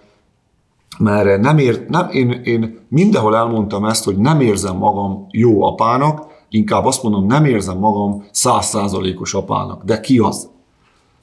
mert 0.98 1.42
nem 1.42 1.58
ér, 1.58 1.86
nem, 1.88 2.10
én, 2.10 2.32
én 2.32 2.80
mindenhol 2.90 3.36
elmondtam 3.36 3.86
ezt, 3.86 4.04
hogy 4.04 4.18
nem 4.18 4.42
érzem 4.42 4.78
magam 4.78 5.28
jó 5.32 5.63
apának, 5.63 6.25
inkább 6.50 6.86
azt 6.86 7.04
mondom, 7.04 7.25
nem 7.25 7.46
érzem 7.46 7.78
magam 7.78 8.25
százszázalékos 8.32 9.34
apának. 9.34 9.84
De 9.84 10.00
ki 10.00 10.20
az? 10.20 10.50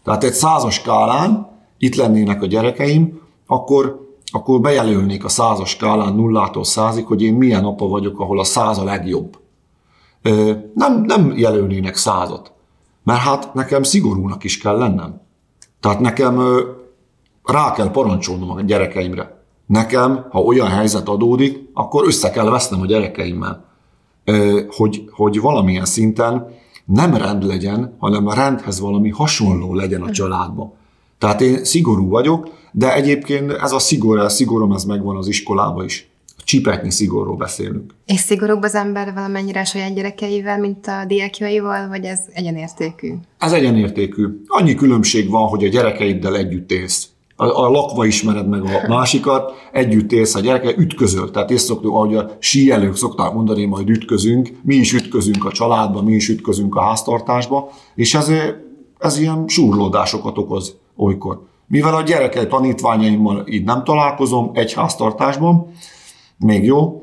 Tehát 0.08 0.24
egy 0.24 0.32
százas 0.32 0.74
skálán 0.74 1.48
itt 1.78 1.94
lennének 1.94 2.42
a 2.42 2.46
gyerekeim, 2.46 3.20
akkor 3.46 4.06
akkor 4.32 4.60
bejelölnék 4.60 5.24
a 5.24 5.28
százas 5.28 5.70
skálán 5.70 6.14
nullától 6.14 6.64
százig, 6.64 7.06
hogy 7.06 7.22
én 7.22 7.34
milyen 7.34 7.64
apa 7.64 7.88
vagyok, 7.88 8.20
ahol 8.20 8.40
a 8.40 8.44
száz 8.44 8.78
a 8.78 8.84
legjobb. 8.84 9.38
Nem, 10.74 11.02
nem 11.06 11.32
jelölnének 11.36 11.96
százat, 11.96 12.52
mert 13.02 13.20
hát 13.20 13.54
nekem 13.54 13.82
szigorúnak 13.82 14.44
is 14.44 14.58
kell 14.58 14.78
lennem. 14.78 15.20
Tehát 15.80 16.00
nekem 16.00 16.42
rá 17.44 17.72
kell 17.72 17.90
parancsolnom 17.90 18.50
a 18.50 18.60
gyerekeimre. 18.60 19.42
Nekem, 19.66 20.26
ha 20.30 20.40
olyan 20.40 20.68
helyzet 20.68 21.08
adódik, 21.08 21.70
akkor 21.74 22.06
össze 22.06 22.30
kell 22.30 22.50
vesznem 22.50 22.80
a 22.80 22.86
gyerekeimmel. 22.86 23.64
Hogy, 24.68 25.04
hogy 25.10 25.40
valamilyen 25.40 25.84
szinten 25.84 26.46
nem 26.92 27.14
rend 27.14 27.44
legyen, 27.44 27.96
hanem 27.98 28.26
a 28.26 28.34
rendhez 28.34 28.80
valami 28.80 29.10
hasonló 29.10 29.74
legyen 29.74 30.02
a 30.02 30.10
családban. 30.10 30.72
Tehát 31.18 31.40
én 31.40 31.64
szigorú 31.64 32.08
vagyok, 32.08 32.50
de 32.72 32.94
egyébként 32.94 33.50
ez 33.50 33.72
a 33.72 33.78
szigor, 33.78 34.18
a 34.18 34.28
szigorom, 34.28 34.72
ez 34.72 34.84
megvan 34.84 35.16
az 35.16 35.28
iskolában 35.28 35.84
is. 35.84 36.08
A 36.26 36.42
csipetnyi 36.44 36.90
szigorról 36.90 37.36
beszélünk. 37.36 37.94
És 38.06 38.20
szigorúbb 38.20 38.62
az 38.62 38.74
ember 38.74 39.14
valamennyire 39.14 39.60
a 39.60 39.64
saját 39.64 39.94
gyerekeivel, 39.94 40.58
mint 40.58 40.86
a 40.86 41.04
diákjaival, 41.06 41.88
vagy 41.88 42.04
ez 42.04 42.20
egyenértékű? 42.32 43.14
Ez 43.38 43.52
egyenértékű. 43.52 44.26
Annyi 44.46 44.74
különbség 44.74 45.30
van, 45.30 45.48
hogy 45.48 45.64
a 45.64 45.68
gyerekeiddel 45.68 46.36
együtt 46.36 46.72
élsz. 46.72 47.08
A, 47.40 47.44
a 47.44 47.68
lakva 47.68 48.06
ismered 48.06 48.48
meg 48.48 48.62
a 48.62 48.88
másikat, 48.88 49.52
együtt 49.72 50.12
élsz 50.12 50.34
a 50.34 50.40
gyereke, 50.40 50.74
ütközöl. 50.76 51.30
Tehát 51.30 51.50
és 51.50 51.60
szoktuk, 51.60 51.94
ahogy 51.94 52.14
a 52.14 52.30
síelők 52.38 52.96
szokták 52.96 53.32
mondani, 53.32 53.64
majd 53.64 53.88
ütközünk, 53.88 54.50
mi 54.62 54.74
is 54.74 54.92
ütközünk 54.92 55.44
a 55.44 55.52
családba, 55.52 56.02
mi 56.02 56.12
is 56.12 56.28
ütközünk 56.28 56.74
a 56.76 56.82
háztartásba, 56.82 57.70
és 57.94 58.14
ez, 58.14 58.30
ez 58.98 59.18
ilyen 59.18 59.44
súrlódásokat 59.46 60.38
okoz 60.38 60.76
olykor. 60.96 61.46
Mivel 61.66 61.94
a 61.94 62.02
gyerekei 62.02 62.46
tanítványaimmal 62.46 63.44
így 63.46 63.64
nem 63.64 63.84
találkozom 63.84 64.50
egy 64.54 64.72
háztartásban, 64.72 65.72
még 66.38 66.64
jó, 66.64 67.02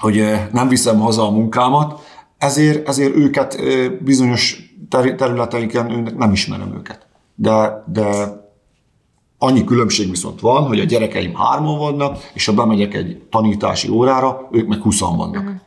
hogy 0.00 0.22
nem 0.52 0.68
viszem 0.68 1.00
haza 1.00 1.26
a 1.26 1.30
munkámat, 1.30 2.00
ezért, 2.38 2.88
ezért 2.88 3.16
őket 3.16 3.60
bizonyos 4.02 4.74
területeinken 5.16 6.14
nem 6.18 6.32
ismerem 6.32 6.74
őket. 6.76 7.06
De, 7.34 7.84
de 7.92 8.04
annyi 9.38 9.64
különbség 9.64 10.10
viszont 10.10 10.40
van, 10.40 10.66
hogy 10.66 10.80
a 10.80 10.84
gyerekeim 10.84 11.34
hárman 11.34 11.78
vannak, 11.78 12.30
és 12.34 12.46
ha 12.46 12.52
bemegyek 12.52 12.94
egy 12.94 13.22
tanítási 13.30 13.88
órára, 13.88 14.48
ők 14.52 14.68
meg 14.68 14.80
huszan 14.80 15.16
vannak. 15.16 15.42
Uh-huh. 15.42 15.60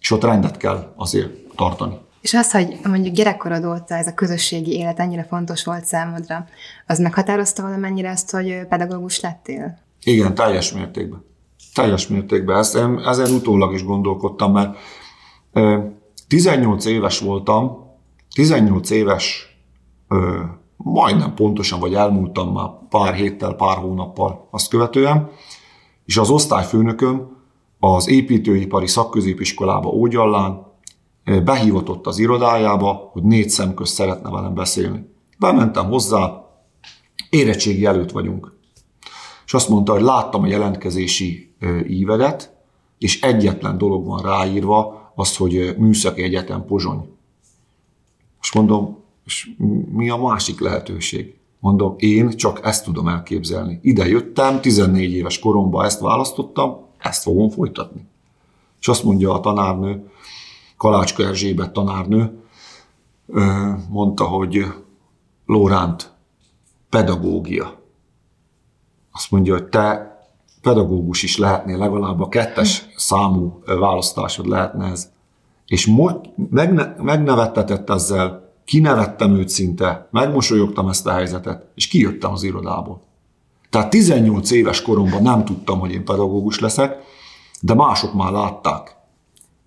És 0.00 0.10
ott 0.10 0.24
rendet 0.24 0.56
kell 0.56 0.92
azért 0.96 1.30
tartani. 1.56 1.98
És 2.20 2.34
az, 2.34 2.50
hogy 2.50 2.78
mondjuk 2.84 3.14
gyerekkorod 3.14 3.64
óta 3.64 3.94
ez 3.94 4.06
a 4.06 4.14
közösségi 4.14 4.72
élet 4.72 4.98
ennyire 4.98 5.24
fontos 5.24 5.64
volt 5.64 5.84
számodra, 5.84 6.46
az 6.86 6.98
meghatározta 6.98 7.62
valamennyire 7.62 8.08
ezt, 8.08 8.30
hogy 8.30 8.66
pedagógus 8.68 9.20
lettél? 9.20 9.78
Igen, 10.02 10.34
teljes 10.34 10.72
mértékben. 10.72 11.24
Teljes 11.74 12.08
mértékben. 12.08 12.58
Ezt, 12.58 12.78
ezen 13.06 13.30
utólag 13.34 13.74
is 13.74 13.84
gondolkodtam, 13.84 14.52
mert 14.52 14.76
18 16.28 16.84
éves 16.84 17.18
voltam, 17.18 17.88
18 18.34 18.90
éves 18.90 19.56
majdnem 20.82 21.34
pontosan, 21.34 21.80
vagy 21.80 21.94
elmúltam 21.94 22.52
már 22.52 22.70
pár 22.88 23.14
héttel, 23.14 23.54
pár 23.54 23.76
hónappal 23.76 24.48
azt 24.50 24.68
követően, 24.68 25.30
és 26.04 26.16
az 26.16 26.30
osztályfőnököm 26.30 27.36
az 27.78 28.08
építőipari 28.08 28.86
szakközépiskolába 28.86 29.88
Ógyallán 29.88 30.66
behívatott 31.44 32.06
az 32.06 32.18
irodájába, 32.18 33.10
hogy 33.12 33.22
négy 33.22 33.48
szemköz 33.48 33.88
szeretne 33.88 34.30
velem 34.30 34.54
beszélni. 34.54 35.08
Bementem 35.38 35.86
hozzá, 35.86 36.44
érettségi 37.30 37.84
előtt 37.84 38.10
vagyunk. 38.10 38.58
És 39.46 39.54
azt 39.54 39.68
mondta, 39.68 39.92
hogy 39.92 40.02
láttam 40.02 40.42
a 40.42 40.46
jelentkezési 40.46 41.54
ívedet, 41.88 42.56
és 42.98 43.20
egyetlen 43.20 43.78
dolog 43.78 44.06
van 44.06 44.22
ráírva, 44.22 45.12
az, 45.14 45.36
hogy 45.36 45.74
Műszaki 45.78 46.22
Egyetem 46.22 46.64
Pozsony. 46.64 47.16
És 48.40 48.52
mondom, 48.52 48.98
és 49.24 49.50
mi 49.92 50.10
a 50.10 50.16
másik 50.16 50.60
lehetőség? 50.60 51.34
Mondom, 51.58 51.94
én 51.98 52.30
csak 52.30 52.60
ezt 52.64 52.84
tudom 52.84 53.08
elképzelni. 53.08 53.78
Ide 53.82 54.06
jöttem, 54.06 54.60
14 54.60 55.12
éves 55.12 55.38
koromban 55.38 55.84
ezt 55.84 56.00
választottam, 56.00 56.76
ezt 56.98 57.22
fogom 57.22 57.50
folytatni. 57.50 58.08
És 58.80 58.88
azt 58.88 59.04
mondja 59.04 59.32
a 59.32 59.40
tanárnő, 59.40 60.10
Kalácska 60.76 61.22
Erzsébet 61.22 61.72
tanárnő, 61.72 62.42
mondta, 63.88 64.24
hogy 64.24 64.64
Lóránt, 65.46 66.12
pedagógia. 66.88 67.78
Azt 69.12 69.30
mondja, 69.30 69.52
hogy 69.52 69.64
te 69.64 70.10
pedagógus 70.62 71.22
is 71.22 71.36
lehetnél, 71.38 71.78
legalább 71.78 72.20
a 72.20 72.28
kettes 72.28 72.86
számú 72.96 73.62
választásod 73.64 74.46
lehetne 74.46 74.90
ez. 74.90 75.10
És 75.66 75.86
mo- 75.86 76.28
megne- 76.50 77.02
megnevettetett 77.02 77.90
ezzel, 77.90 78.49
kinevettem 78.70 79.36
őt 79.36 79.48
szinte, 79.48 80.08
megmosolyogtam 80.10 80.88
ezt 80.88 81.06
a 81.06 81.12
helyzetet, 81.12 81.66
és 81.74 81.88
kijöttem 81.88 82.32
az 82.32 82.42
irodából. 82.42 83.00
Tehát 83.70 83.90
18 83.90 84.50
éves 84.50 84.82
koromban 84.82 85.22
nem 85.22 85.44
tudtam, 85.44 85.78
hogy 85.78 85.92
én 85.92 86.04
pedagógus 86.04 86.58
leszek, 86.58 86.96
de 87.60 87.74
mások 87.74 88.14
már 88.14 88.32
látták. 88.32 88.96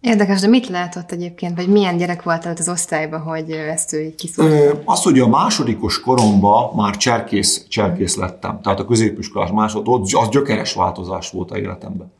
Érdekes, 0.01 0.41
de 0.41 0.47
mit 0.47 0.67
látott 0.67 1.11
egyébként, 1.11 1.55
vagy 1.55 1.67
milyen 1.67 1.97
gyerek 1.97 2.23
volt 2.23 2.45
ott 2.45 2.59
az 2.59 2.69
osztályban, 2.69 3.19
hogy 3.19 3.51
ezt 3.51 3.93
ő 3.93 4.01
így 4.01 4.15
kiszólta? 4.15 4.81
Az, 4.85 5.03
hogy 5.03 5.19
a 5.19 5.27
másodikos 5.27 5.99
koromban 5.99 6.75
már 6.75 6.97
cserkész, 6.97 7.65
cserkész 7.67 8.15
lettem, 8.15 8.61
tehát 8.61 8.79
a 8.79 8.85
középiskolás 8.85 9.51
másod, 9.51 9.87
az 9.87 10.29
gyökeres 10.29 10.73
változás 10.73 11.31
volt 11.31 11.51
a 11.51 11.57
életemben. 11.57 12.11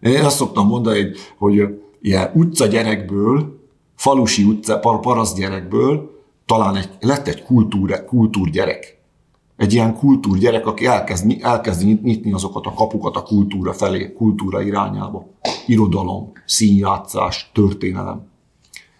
Én 0.00 0.24
azt 0.24 0.36
szoktam 0.36 0.66
mondani, 0.66 0.98
hogy, 0.98 1.18
hogy 1.38 1.80
ilyen 2.00 2.30
utca 2.34 2.66
gyerekből, 2.66 3.58
falusi 3.96 4.44
utca, 4.44 4.78
paraszt 4.78 5.36
gyerekből 5.36 6.18
talán 6.50 6.76
egy, 6.76 6.88
lett 7.00 7.26
egy 7.26 7.42
kultúr, 7.42 8.04
kultúrgyerek. 8.04 8.98
Egy 9.56 9.72
ilyen 9.72 9.94
kultúrgyerek, 9.94 10.66
aki 10.66 10.86
elkezd, 10.86 11.36
elkezd 11.40 12.02
nyitni 12.02 12.32
azokat 12.32 12.66
a 12.66 12.72
kapukat 12.72 13.16
a 13.16 13.22
kultúra 13.22 13.72
felé, 13.72 14.12
kultúra 14.12 14.62
irányába. 14.62 15.26
Irodalom, 15.66 16.32
színjátszás, 16.46 17.50
történelem. 17.54 18.26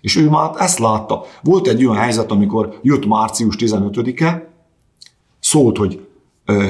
És 0.01 0.17
ő 0.17 0.29
már 0.29 0.51
ezt 0.57 0.79
látta. 0.79 1.25
Volt 1.43 1.67
egy 1.67 1.85
olyan 1.85 2.01
helyzet, 2.01 2.31
amikor 2.31 2.79
jött 2.83 3.07
március 3.07 3.57
15-e, 3.59 4.49
szólt, 5.41 5.77
hogy 5.77 6.07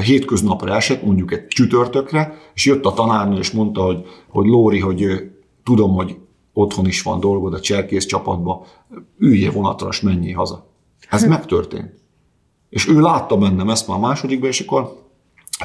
hétköznapra 0.03 0.75
esett, 0.75 1.03
mondjuk 1.03 1.31
egy 1.31 1.47
csütörtökre, 1.47 2.37
és 2.53 2.65
jött 2.65 2.85
a 2.85 2.93
tanárnő, 2.93 3.37
és 3.37 3.51
mondta, 3.51 3.81
hogy, 3.81 4.05
hogy 4.29 4.45
Lóri, 4.45 4.79
hogy 4.79 5.31
tudom, 5.63 5.95
hogy 5.95 6.17
otthon 6.53 6.85
is 6.85 7.01
van 7.01 7.19
dolgod 7.19 7.53
a 7.53 7.59
cserkész 7.59 8.05
csapatba, 8.05 8.65
üljél 9.17 9.51
vonatra, 9.51 9.87
és 9.87 10.01
menjél 10.01 10.35
haza. 10.35 10.69
Ez 11.11 11.23
megtörtént. 11.23 11.93
És 12.69 12.87
ő 12.87 12.99
látta 12.99 13.37
bennem 13.37 13.69
ezt 13.69 13.87
már 13.87 13.97
a 13.97 13.99
másodikban, 13.99 14.49
és 14.49 14.59
akkor 14.59 15.01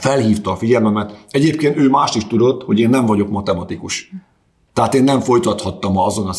felhívta 0.00 0.50
a 0.50 0.56
figyelmemet. 0.56 1.24
Egyébként 1.30 1.76
ő 1.76 1.88
más 1.88 2.14
is 2.14 2.26
tudott, 2.26 2.62
hogy 2.62 2.78
én 2.78 2.88
nem 2.88 3.06
vagyok 3.06 3.28
matematikus. 3.28 4.10
Tehát 4.72 4.94
én 4.94 5.04
nem 5.04 5.20
folytathattam 5.20 5.98
azon 5.98 6.26
a, 6.26 6.34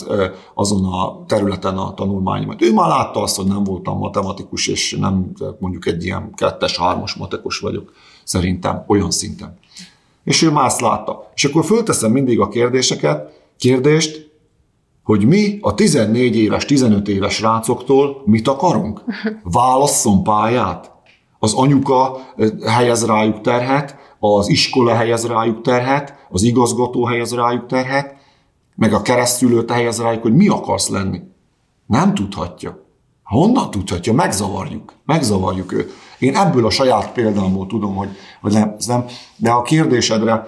azon 0.53 0.85
a 0.85 1.25
területen 1.25 1.77
a 1.77 1.93
tanulmányomat. 1.93 2.61
Ő 2.61 2.73
már 2.73 2.87
látta 2.87 3.21
azt, 3.21 3.35
hogy 3.35 3.45
nem 3.45 3.63
voltam 3.63 3.97
matematikus, 3.97 4.67
és 4.67 4.95
nem 4.99 5.31
mondjuk 5.59 5.85
egy 5.85 6.03
ilyen 6.03 6.33
kettes, 6.35 6.77
hármas 6.77 7.13
matekos 7.13 7.59
vagyok, 7.59 7.93
szerintem 8.23 8.83
olyan 8.87 9.11
szinten. 9.11 9.57
És 10.23 10.41
ő 10.41 10.51
azt 10.53 10.81
látta. 10.81 11.31
És 11.35 11.45
akkor 11.45 11.65
fölteszem 11.65 12.11
mindig 12.11 12.39
a 12.39 12.47
kérdéseket, 12.47 13.41
kérdést, 13.57 14.26
hogy 15.07 15.25
mi 15.25 15.57
a 15.61 15.73
14 15.73 16.35
éves, 16.35 16.65
15 16.65 17.07
éves 17.07 17.41
rácoktól 17.41 18.21
mit 18.25 18.47
akarunk? 18.47 19.03
Válasszon 19.43 20.23
pályát? 20.23 20.91
Az 21.39 21.53
anyuka 21.53 22.17
helyez 22.65 23.05
rájuk 23.05 23.41
terhet, 23.41 23.95
az 24.19 24.49
iskola 24.49 24.93
helyez 24.93 25.27
rájuk 25.27 25.61
terhet, 25.61 26.27
az 26.29 26.43
igazgató 26.43 27.05
helyez 27.05 27.33
rájuk 27.33 27.65
terhet, 27.65 28.15
meg 28.75 28.93
a 28.93 29.01
keresztülőt 29.01 29.71
helyez 29.71 30.01
rájuk, 30.01 30.21
hogy 30.21 30.35
mi 30.35 30.47
akarsz 30.47 30.89
lenni. 30.89 31.21
Nem 31.85 32.13
tudhatja. 32.13 32.85
Honnan 33.23 33.71
tudhatja? 33.71 34.13
Megzavarjuk. 34.13 34.93
Megzavarjuk 35.05 35.73
őt. 35.73 35.91
Én 36.19 36.35
ebből 36.35 36.65
a 36.65 36.69
saját 36.69 37.11
példámból 37.11 37.67
tudom, 37.67 37.95
hogy, 37.95 38.09
hogy 38.41 38.51
nem, 38.51 38.75
nem, 38.87 39.05
de 39.35 39.51
a 39.51 39.61
kérdésedre 39.61 40.45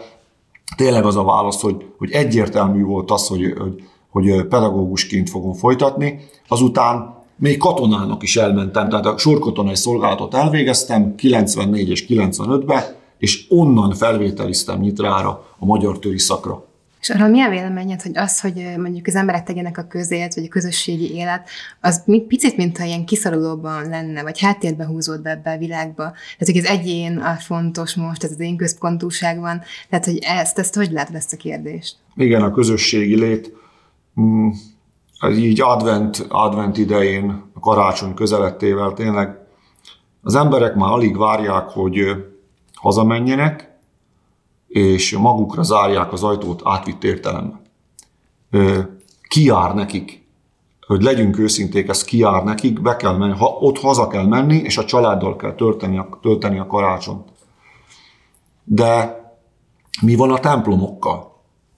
tényleg 0.76 1.06
az 1.06 1.16
a 1.16 1.24
válasz, 1.24 1.62
hogy, 1.62 1.86
hogy 1.98 2.12
egyértelmű 2.12 2.84
volt 2.84 3.12
az, 3.12 3.28
hogy, 3.28 3.54
hogy 3.58 3.84
hogy 4.10 4.46
pedagógusként 4.48 5.30
fogom 5.30 5.54
folytatni. 5.54 6.20
Azután 6.48 7.18
még 7.36 7.58
katonának 7.58 8.24
is 8.24 8.38
elmentem, 8.38 8.90
tehát 8.90 9.06
a 9.06 9.18
sorkatonai 9.18 9.76
szolgálatot 9.76 10.34
elvégeztem 10.34 11.16
94 11.16 11.90
és 11.90 12.06
95-ben, 12.10 12.84
és 13.18 13.46
onnan 13.50 13.94
felvételiztem 13.94 14.80
Nyitrára, 14.80 15.46
a 15.60 15.66
magyar 15.66 16.00
töri 16.00 16.20
szakra. 16.20 16.68
És 17.02 17.10
arra 17.10 17.28
mi 17.28 17.42
a 17.42 17.50
véleményed, 17.50 18.02
hogy 18.02 18.18
az, 18.18 18.40
hogy 18.40 18.74
mondjuk 18.78 19.08
az 19.08 19.16
emberek 19.16 19.44
tegyenek 19.44 19.78
a 19.78 19.88
közélet, 19.88 20.36
vagy 20.36 20.44
a 20.44 20.48
közösségi 20.48 21.14
élet, 21.14 21.50
az 21.82 22.04
picit, 22.28 22.58
mintha 22.58 22.84
ilyen 22.84 23.06
kiszorulóban 23.06 23.90
lenne, 23.90 24.24
vagy 24.24 24.40
háttérbe 24.40 24.86
húzód 24.86 25.22
be 25.22 25.30
ebbe 25.30 25.52
a 25.52 25.58
világba. 25.58 26.04
Tehát, 26.38 26.54
hogy 26.54 26.58
az 26.58 26.66
egyén 26.66 27.18
a 27.18 27.34
fontos 27.34 27.96
most, 27.96 28.24
ez 28.24 28.32
az 28.32 28.40
én 28.40 28.58
központúság 28.58 29.40
van. 29.40 29.62
Tehát, 29.90 30.06
hogy 30.06 30.18
ezt, 30.22 30.60
ezt 30.60 30.76
hogy 30.76 30.92
látod 30.92 31.16
ezt 31.16 31.34
a 31.34 31.38
kérdést? 31.38 31.96
Igen, 32.16 32.42
a 32.42 32.52
közösségi 32.52 33.16
lét 33.16 33.54
Mm, 34.20 34.50
így 35.32 35.62
advent, 35.62 36.26
advent 36.30 36.78
idején, 36.78 37.52
a 37.54 37.60
karácsony 37.60 38.14
közelettével 38.14 38.94
tényleg 38.94 39.48
az 40.24 40.36
emberek 40.36 40.76
már 40.76 40.92
alig 40.92 41.18
várják, 41.18 41.70
hogy 41.70 42.00
hazamenjenek, 42.74 43.78
és 44.68 45.18
magukra 45.18 45.64
zárják 45.64 46.14
az 46.14 46.24
ajtót 46.24 46.62
átvitt 46.64 47.04
értelemben. 47.04 47.62
Ki 49.28 49.44
jár 49.44 49.76
nekik? 49.76 50.28
Hogy 50.88 51.02
legyünk 51.02 51.40
őszinték, 51.40 51.88
ez 51.88 52.04
ki 52.04 52.18
jár 52.18 52.44
nekik, 52.44 52.82
be 52.82 52.96
kell 52.96 53.18
menni, 53.18 53.38
ha, 53.38 53.46
ott 53.46 53.80
haza 53.80 54.08
kell 54.08 54.26
menni, 54.26 54.56
és 54.56 54.78
a 54.78 54.86
családdal 54.86 55.36
kell 55.36 55.54
tölteni 55.54 55.98
a, 55.98 56.20
tölteni 56.22 56.60
a 56.60 56.68
karácsonyt. 56.68 57.28
De 58.64 59.20
mi 60.02 60.16
van 60.16 60.32
a 60.32 60.40
templomokkal? 60.40 61.29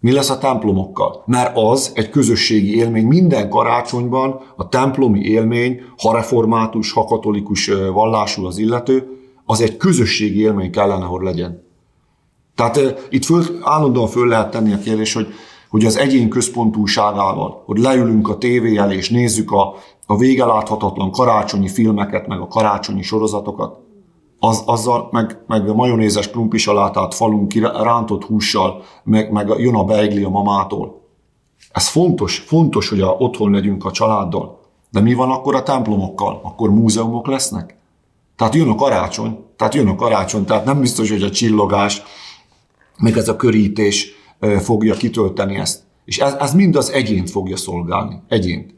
Mi 0.02 0.12
lesz 0.12 0.30
a 0.30 0.38
templomokkal? 0.38 1.24
Mert 1.26 1.58
az 1.58 1.92
egy 1.96 2.10
közösségi 2.10 2.76
élmény. 2.76 3.06
Minden 3.06 3.50
karácsonyban 3.50 4.40
a 4.56 4.70
templomi 4.70 5.20
élmény, 5.20 5.82
ha 5.98 6.14
református, 6.14 6.92
ha 6.92 7.06
katolikus 7.06 7.72
vallású 7.94 8.46
az 8.46 8.58
illető, 8.58 9.08
az 9.46 9.62
egy 9.62 9.78
közösségi 9.78 10.40
élmény 10.40 10.72
kellene, 10.72 11.06
hogy 11.06 11.22
legyen. 11.22 11.64
Tehát 12.56 13.08
itt 13.10 13.26
föl, 13.26 13.44
állandóan 13.62 14.08
föl 14.08 14.28
lehet 14.28 14.52
tenni 14.52 14.74
a 14.74 14.80
kérdés, 14.80 15.14
hogy, 15.14 15.28
hogy 15.70 15.86
az 15.86 15.98
egyén 15.98 16.30
központúságával, 16.30 17.64
hogy 17.66 17.78
leülünk 17.78 18.30
a 18.30 18.38
tévé 18.38 18.78
elé 18.78 18.96
és 18.96 19.10
nézzük 19.10 19.52
a, 19.52 19.76
a 20.06 20.18
végeláthatatlan 20.18 21.12
karácsonyi 21.12 21.68
filmeket, 21.68 22.28
meg 22.28 22.40
a 22.40 22.48
karácsonyi 22.48 23.02
sorozatokat, 23.02 23.80
az, 24.43 24.63
azzal, 24.65 25.08
meg, 25.12 25.38
meg 25.47 25.69
a 25.69 25.73
majonézes 25.73 26.30
krumpisalátát 26.30 27.13
falunk 27.13 27.47
ki 27.47 27.60
rántott 27.60 28.23
hússal, 28.23 28.84
meg, 29.04 29.32
meg 29.32 29.47
jön 29.58 29.75
a 29.75 29.84
beigli 29.84 30.23
a 30.23 30.30
mamától. 30.30 31.01
Ez 31.71 31.88
fontos, 31.88 32.38
fontos, 32.38 32.89
hogy 32.89 33.01
a, 33.01 33.10
otthon 33.10 33.51
legyünk 33.51 33.86
a 33.86 33.91
családdal. 33.91 34.60
De 34.89 34.99
mi 34.99 35.13
van 35.13 35.32
akkor 35.32 35.56
a 35.56 35.63
templomokkal? 35.63 36.39
Akkor 36.43 36.69
múzeumok 36.69 37.27
lesznek? 37.27 37.77
Tehát 38.36 38.56
jön 38.56 38.69
a 38.69 38.75
karácsony, 38.75 39.38
tehát 39.56 39.73
jön 39.73 39.88
a 39.88 39.95
karácsony, 39.95 40.45
tehát 40.45 40.65
nem 40.65 40.80
biztos, 40.80 41.10
hogy 41.10 41.23
a 41.23 41.32
csillogás, 41.32 42.04
meg 42.97 43.17
ez 43.17 43.27
a 43.27 43.36
körítés 43.36 44.12
fogja 44.60 44.93
kitölteni 44.93 45.56
ezt. 45.56 45.84
És 46.06 46.19
ez, 46.19 46.34
ez 46.34 46.54
mind 46.54 46.75
az 46.75 46.91
egyént 46.91 47.30
fogja 47.30 47.58
szolgálni. 47.58 48.21
Egyént. 48.27 48.73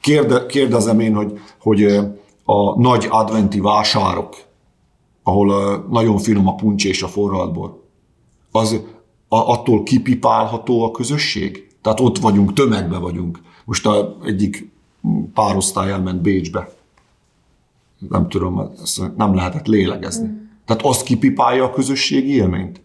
Kérde, 0.00 0.46
kérdezem 0.46 1.00
én, 1.00 1.14
hogy, 1.14 1.38
hogy 1.60 1.98
a 2.46 2.80
nagy 2.80 3.06
adventi 3.10 3.60
vásárok, 3.60 4.36
ahol 5.22 5.76
nagyon 5.90 6.18
finom 6.18 6.48
a 6.48 6.54
puncs 6.54 6.84
és 6.84 7.02
a 7.02 7.08
forradbor, 7.08 7.82
az 8.50 8.80
attól 9.28 9.82
kipipálható 9.82 10.84
a 10.84 10.90
közösség? 10.90 11.68
Tehát 11.82 12.00
ott 12.00 12.18
vagyunk, 12.18 12.52
tömegbe 12.52 12.98
vagyunk. 12.98 13.40
Most 13.64 13.86
a 13.86 14.16
egyik 14.24 14.70
párosztály 15.34 15.90
elment 15.90 16.20
Bécsbe. 16.22 16.68
nem 18.08 18.28
tudom, 18.28 18.72
nem 19.16 19.34
lehetett 19.34 19.66
lélegezni. 19.66 20.48
Tehát 20.64 20.82
azt 20.82 21.02
kipipálja 21.02 21.64
a 21.64 21.70
közösségi 21.70 22.34
élményt? 22.34 22.80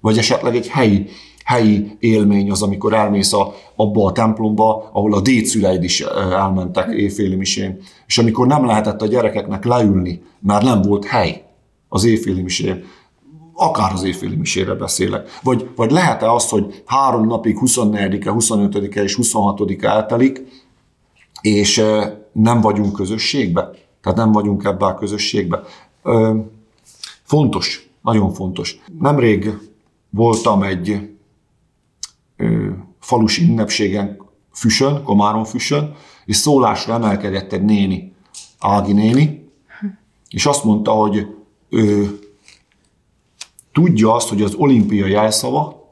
Vagy 0.00 0.18
esetleg 0.18 0.56
egy 0.56 0.68
helyi, 0.68 1.06
helyi 1.44 1.96
élmény 1.98 2.50
az, 2.50 2.62
amikor 2.62 2.92
elmész 2.92 3.32
a, 3.32 3.54
abba 3.76 4.06
a 4.06 4.12
templomba, 4.12 4.90
ahol 4.92 5.14
a 5.14 5.20
dédszüleid 5.20 5.84
is 5.84 6.00
elmentek 6.00 6.92
éjféli 6.92 7.34
misén, 7.34 7.78
és 8.06 8.18
amikor 8.18 8.46
nem 8.46 8.66
lehetett 8.66 9.02
a 9.02 9.06
gyerekeknek 9.06 9.64
leülni, 9.64 10.22
mert 10.40 10.64
nem 10.64 10.82
volt 10.82 11.04
hely 11.04 11.42
az 11.88 12.04
éjféli 12.04 12.42
misén, 12.42 12.84
akár 13.54 13.92
az 13.92 14.02
éjféli 14.02 14.36
misére 14.36 14.74
beszélek. 14.74 15.28
Vagy, 15.42 15.68
vagy 15.76 15.90
lehet-e 15.90 16.32
az, 16.32 16.48
hogy 16.48 16.82
három 16.86 17.26
napig 17.26 17.58
24-e, 17.60 18.32
25-e 18.34 19.02
és 19.02 19.18
26-e 19.22 19.88
eltelik, 19.88 20.42
és 21.40 21.84
nem 22.32 22.60
vagyunk 22.60 22.92
közösségbe? 22.92 23.70
Tehát 24.02 24.18
nem 24.18 24.32
vagyunk 24.32 24.64
ebbe 24.64 24.84
a 24.84 24.94
közösségbe. 24.94 25.60
Fontos, 27.22 27.90
nagyon 28.02 28.32
fontos. 28.32 28.80
Nemrég 28.98 29.58
voltam 30.10 30.62
egy 30.62 31.11
falusi 33.00 33.44
ünnepségen 33.44 34.30
Füsön, 34.52 35.02
Komáron 35.02 35.44
Füsön, 35.44 35.94
és 36.24 36.36
szólásra 36.36 36.94
emelkedett 36.94 37.52
egy 37.52 37.64
néni, 37.64 38.14
Ági 38.58 38.92
néni, 38.92 39.50
és 40.28 40.46
azt 40.46 40.64
mondta, 40.64 40.90
hogy 40.92 41.26
ő 41.68 42.18
tudja 43.72 44.14
azt, 44.14 44.28
hogy 44.28 44.42
az 44.42 44.54
olimpia 44.54 45.06
jelszava 45.06 45.88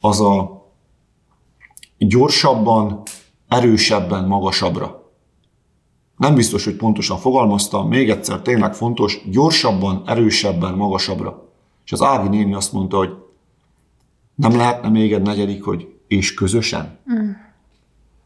az 0.00 0.20
a 0.20 0.64
gyorsabban, 1.98 3.02
erősebben, 3.48 4.24
magasabbra. 4.26 5.12
Nem 6.16 6.34
biztos, 6.34 6.64
hogy 6.64 6.76
pontosan 6.76 7.18
fogalmaztam, 7.18 7.88
még 7.88 8.10
egyszer 8.10 8.40
tényleg 8.40 8.74
fontos, 8.74 9.20
gyorsabban, 9.30 10.02
erősebben, 10.06 10.74
magasabbra. 10.74 11.48
És 11.84 11.92
az 11.92 12.02
Ági 12.02 12.28
néni 12.28 12.54
azt 12.54 12.72
mondta, 12.72 12.96
hogy 12.96 13.25
nem 14.36 14.56
lehetne 14.56 14.88
még 14.88 15.12
egy 15.12 15.22
negyedik, 15.22 15.64
hogy 15.64 15.88
és 16.08 16.34
közösen? 16.34 16.98
Mm. 17.12 17.30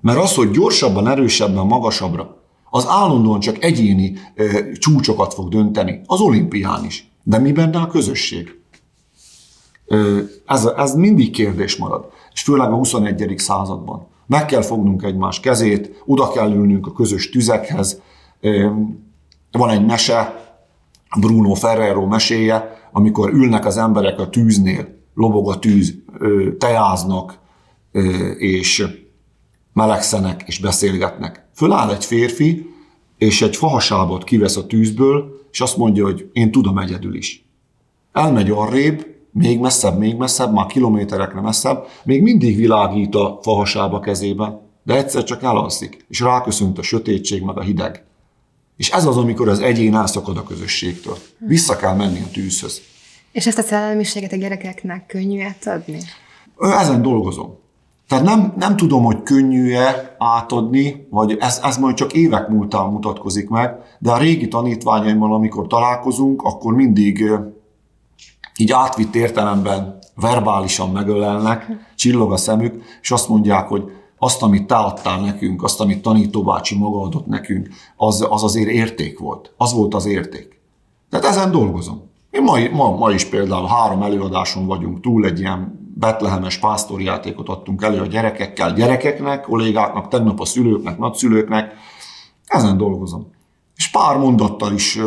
Mert 0.01 0.18
az, 0.18 0.35
hogy 0.35 0.51
gyorsabban, 0.51 1.09
erősebben, 1.09 1.66
magasabbra, 1.66 2.37
az 2.70 2.87
állandóan 2.88 3.40
csak 3.40 3.64
egyéni 3.64 4.12
e, 4.35 4.73
csúcsokat 4.73 5.35
fog 5.35 5.49
dönteni, 5.49 6.01
az 6.07 6.20
olimpián 6.20 6.85
is. 6.85 7.11
De 7.23 7.38
mi 7.38 7.53
benne 7.53 7.79
a 7.79 7.87
közösség? 7.87 8.61
E, 9.88 9.96
ez, 10.46 10.64
ez 10.77 10.94
mindig 10.94 11.31
kérdés 11.31 11.77
marad, 11.77 12.11
és 12.33 12.42
főleg 12.42 12.70
a 12.70 12.77
21. 12.77 13.35
században. 13.37 14.07
Meg 14.27 14.46
kell 14.46 14.62
fognunk 14.62 15.03
egymás 15.03 15.40
kezét, 15.40 16.03
oda 16.07 16.31
kell 16.31 16.53
ülnünk 16.53 16.87
a 16.87 16.92
közös 16.92 17.31
tüzekhez. 17.31 18.01
Van 19.53 19.70
egy 19.70 19.87
mese, 19.87 20.51
Bruno 21.20 21.55
Ferrero 21.55 22.07
meséje, 22.07 22.79
amikor 22.92 23.33
ülnek 23.33 23.66
az 23.66 23.77
emberek 23.77 24.18
a 24.18 24.29
tűznél, 24.29 25.00
lobog 25.20 25.50
a 25.50 25.59
tűz, 25.59 25.94
tejáznak, 26.59 27.38
és 28.38 28.87
melegszenek, 29.72 30.42
és 30.46 30.59
beszélgetnek. 30.59 31.48
Föláll 31.54 31.90
egy 31.90 32.04
férfi, 32.04 32.74
és 33.18 33.42
egy 33.42 33.56
fahasábot 33.56 34.24
kivesz 34.24 34.56
a 34.56 34.66
tűzből, 34.66 35.40
és 35.52 35.61
azt 35.61 35.76
mondja, 35.76 36.04
hogy 36.04 36.30
én 36.33 36.50
tudom 36.50 36.78
egyedül 36.78 37.14
is. 37.14 37.44
Elmegy 38.12 38.50
arrébb, 38.50 39.06
még 39.33 39.59
messzebb, 39.59 39.98
még 39.98 40.16
messzebb, 40.16 40.52
már 40.52 40.66
kilométerekre 40.66 41.40
messzebb, 41.40 41.87
még 42.04 42.22
mindig 42.22 42.56
világít 42.56 43.14
a 43.14 43.38
fahasába 43.42 44.00
kezében, 44.00 44.61
de 44.83 44.96
egyszer 44.96 45.24
csak 45.24 45.42
elalszik, 45.42 46.04
és 46.09 46.20
ráköszönt 46.20 46.78
a 46.78 46.83
sötétség, 46.83 47.42
meg 47.42 47.59
a 47.59 47.62
hideg. 47.62 48.04
És 48.76 48.90
ez 48.90 49.04
az, 49.06 49.16
amikor 49.16 49.48
az 49.48 49.61
egyén 49.61 49.94
elszakad 49.94 50.37
a 50.37 50.42
közösségtől. 50.42 51.16
Vissza 51.38 51.76
kell 51.76 51.94
menni 51.94 52.20
a 52.20 52.30
tűzhöz. 52.33 52.80
És 53.33 53.47
ezt 53.47 53.59
a 53.59 53.62
szellemiséget 53.62 54.33
a 54.33 54.37
gyerekeknek 54.37 55.07
könnyű 55.07 55.43
átadni? 55.43 55.99
Ezen 56.59 57.03
dolgozom. 57.03 57.59
Tehát 58.09 58.25
nem, 58.25 58.55
nem 58.57 58.77
tudom, 58.77 59.05
hogy 59.05 59.23
könnyű-e 59.23 60.16
átadni, 60.19 61.07
vagy 61.11 61.37
ez, 61.40 61.61
ez 61.64 61.77
majd 61.77 61.95
csak 61.95 62.12
évek 62.12 62.49
múltán 62.49 62.87
mutatkozik 62.87 63.49
meg, 63.49 63.77
de 63.99 64.11
a 64.11 64.19
régi 64.19 64.49
tanítványaimmal, 64.49 65.35
amikor 65.35 65.66
találkozunk, 65.66 66.43
akkor 66.43 66.75
mindig 66.75 67.31
így 68.57 68.73
átvitt 68.73 69.14
értelemben 69.14 69.99
verbálisan 70.16 70.90
megölelnek, 70.90 71.66
csillog 71.97 72.33
a 72.33 72.37
szemük, 72.37 72.83
és 73.01 73.11
azt 73.11 73.29
mondják, 73.29 73.69
hogy 73.69 73.83
azt, 74.19 74.43
amit 74.43 74.66
te 74.66 74.75
adtál 74.75 75.21
nekünk, 75.21 75.62
azt, 75.62 75.81
amit 75.81 76.03
tanítóbácsi 76.03 76.79
maga 76.79 77.01
adott 77.01 77.27
nekünk, 77.27 77.69
az, 77.97 78.27
az 78.31 78.43
azért 78.43 78.71
érték 78.71 79.19
volt. 79.19 79.53
Az 79.57 79.73
volt 79.73 79.95
az 79.95 80.07
érték. 80.07 80.61
Tehát 81.11 81.27
ezen 81.27 81.51
dolgozom. 81.51 82.10
Én 82.31 82.43
ma, 82.43 82.59
ma, 82.73 82.97
ma 82.97 83.11
is 83.11 83.25
például 83.25 83.66
három 83.66 84.03
előadáson 84.03 84.66
vagyunk 84.66 85.01
túl, 85.01 85.25
egy 85.25 85.38
ilyen 85.38 85.90
betlehemes 85.95 86.59
pásztori 86.59 87.05
játékot 87.05 87.49
adtunk 87.49 87.83
elő 87.83 88.01
a 88.01 88.07
gyerekekkel, 88.07 88.73
gyerekeknek, 88.73 89.40
kollégáknak, 89.40 90.09
tegnap 90.09 90.40
a 90.40 90.45
szülőknek, 90.45 90.99
nagyszülőknek. 90.99 91.75
Ezen 92.47 92.77
dolgozom. 92.77 93.31
És 93.77 93.90
pár 93.90 94.16
mondattal 94.16 94.73
is 94.73 94.99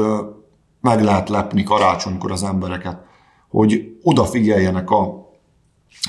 meg 0.82 1.04
lehet 1.04 1.30
lepni 1.30 1.64
karácsonykor 1.64 2.32
az 2.32 2.44
embereket 2.44 3.12
hogy 3.54 3.98
odafigyeljenek 4.04 4.90
a 4.90 5.23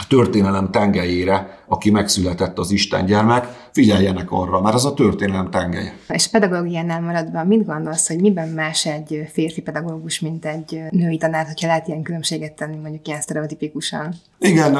történelem 0.08 0.70
tengelyére, 0.70 1.62
aki 1.66 1.90
megszületett 1.90 2.58
az 2.58 2.70
Isten 2.70 3.04
gyermek, 3.04 3.68
figyeljenek 3.72 4.30
arra, 4.30 4.60
mert 4.60 4.74
az 4.74 4.84
a 4.84 4.94
történelem 4.94 5.50
tengelye. 5.50 5.96
És 6.08 6.28
pedagógiánál 6.28 7.00
maradva, 7.00 7.44
mit 7.44 7.66
gondolsz, 7.66 8.08
hogy 8.08 8.20
miben 8.20 8.48
más 8.48 8.86
egy 8.86 9.28
férfi 9.32 9.60
pedagógus, 9.60 10.20
mint 10.20 10.44
egy 10.44 10.82
női 10.90 11.16
tanár, 11.16 11.46
hogyha 11.46 11.66
lehet 11.66 11.88
ilyen 11.88 12.02
különbséget 12.02 12.52
tenni, 12.52 12.76
mondjuk 12.76 13.06
ilyen 13.08 13.20
sztereotipikusan? 13.20 14.14
Igen, 14.38 14.78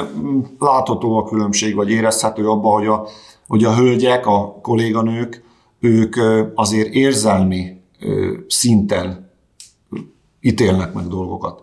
látható 0.58 1.18
a 1.18 1.24
különbség, 1.24 1.74
vagy 1.74 1.90
érezhető 1.90 2.48
abban, 2.48 2.72
hogy 2.72 2.86
a, 2.86 3.06
hogy 3.46 3.64
a 3.64 3.74
hölgyek, 3.74 4.26
a 4.26 4.58
kolléganők, 4.62 5.42
ők 5.80 6.16
azért 6.54 6.94
érzelmi 6.94 7.80
szinten 8.48 9.30
ítélnek 10.40 10.92
meg 10.92 11.06
dolgokat. 11.06 11.62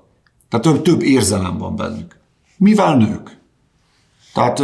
Tehát 0.49 0.65
több, 0.65 0.81
több 0.81 1.01
érzelem 1.01 1.57
van 1.57 1.75
bennük. 1.75 2.20
Mivel 2.61 2.97
nők? 2.97 3.37
Tehát 4.33 4.63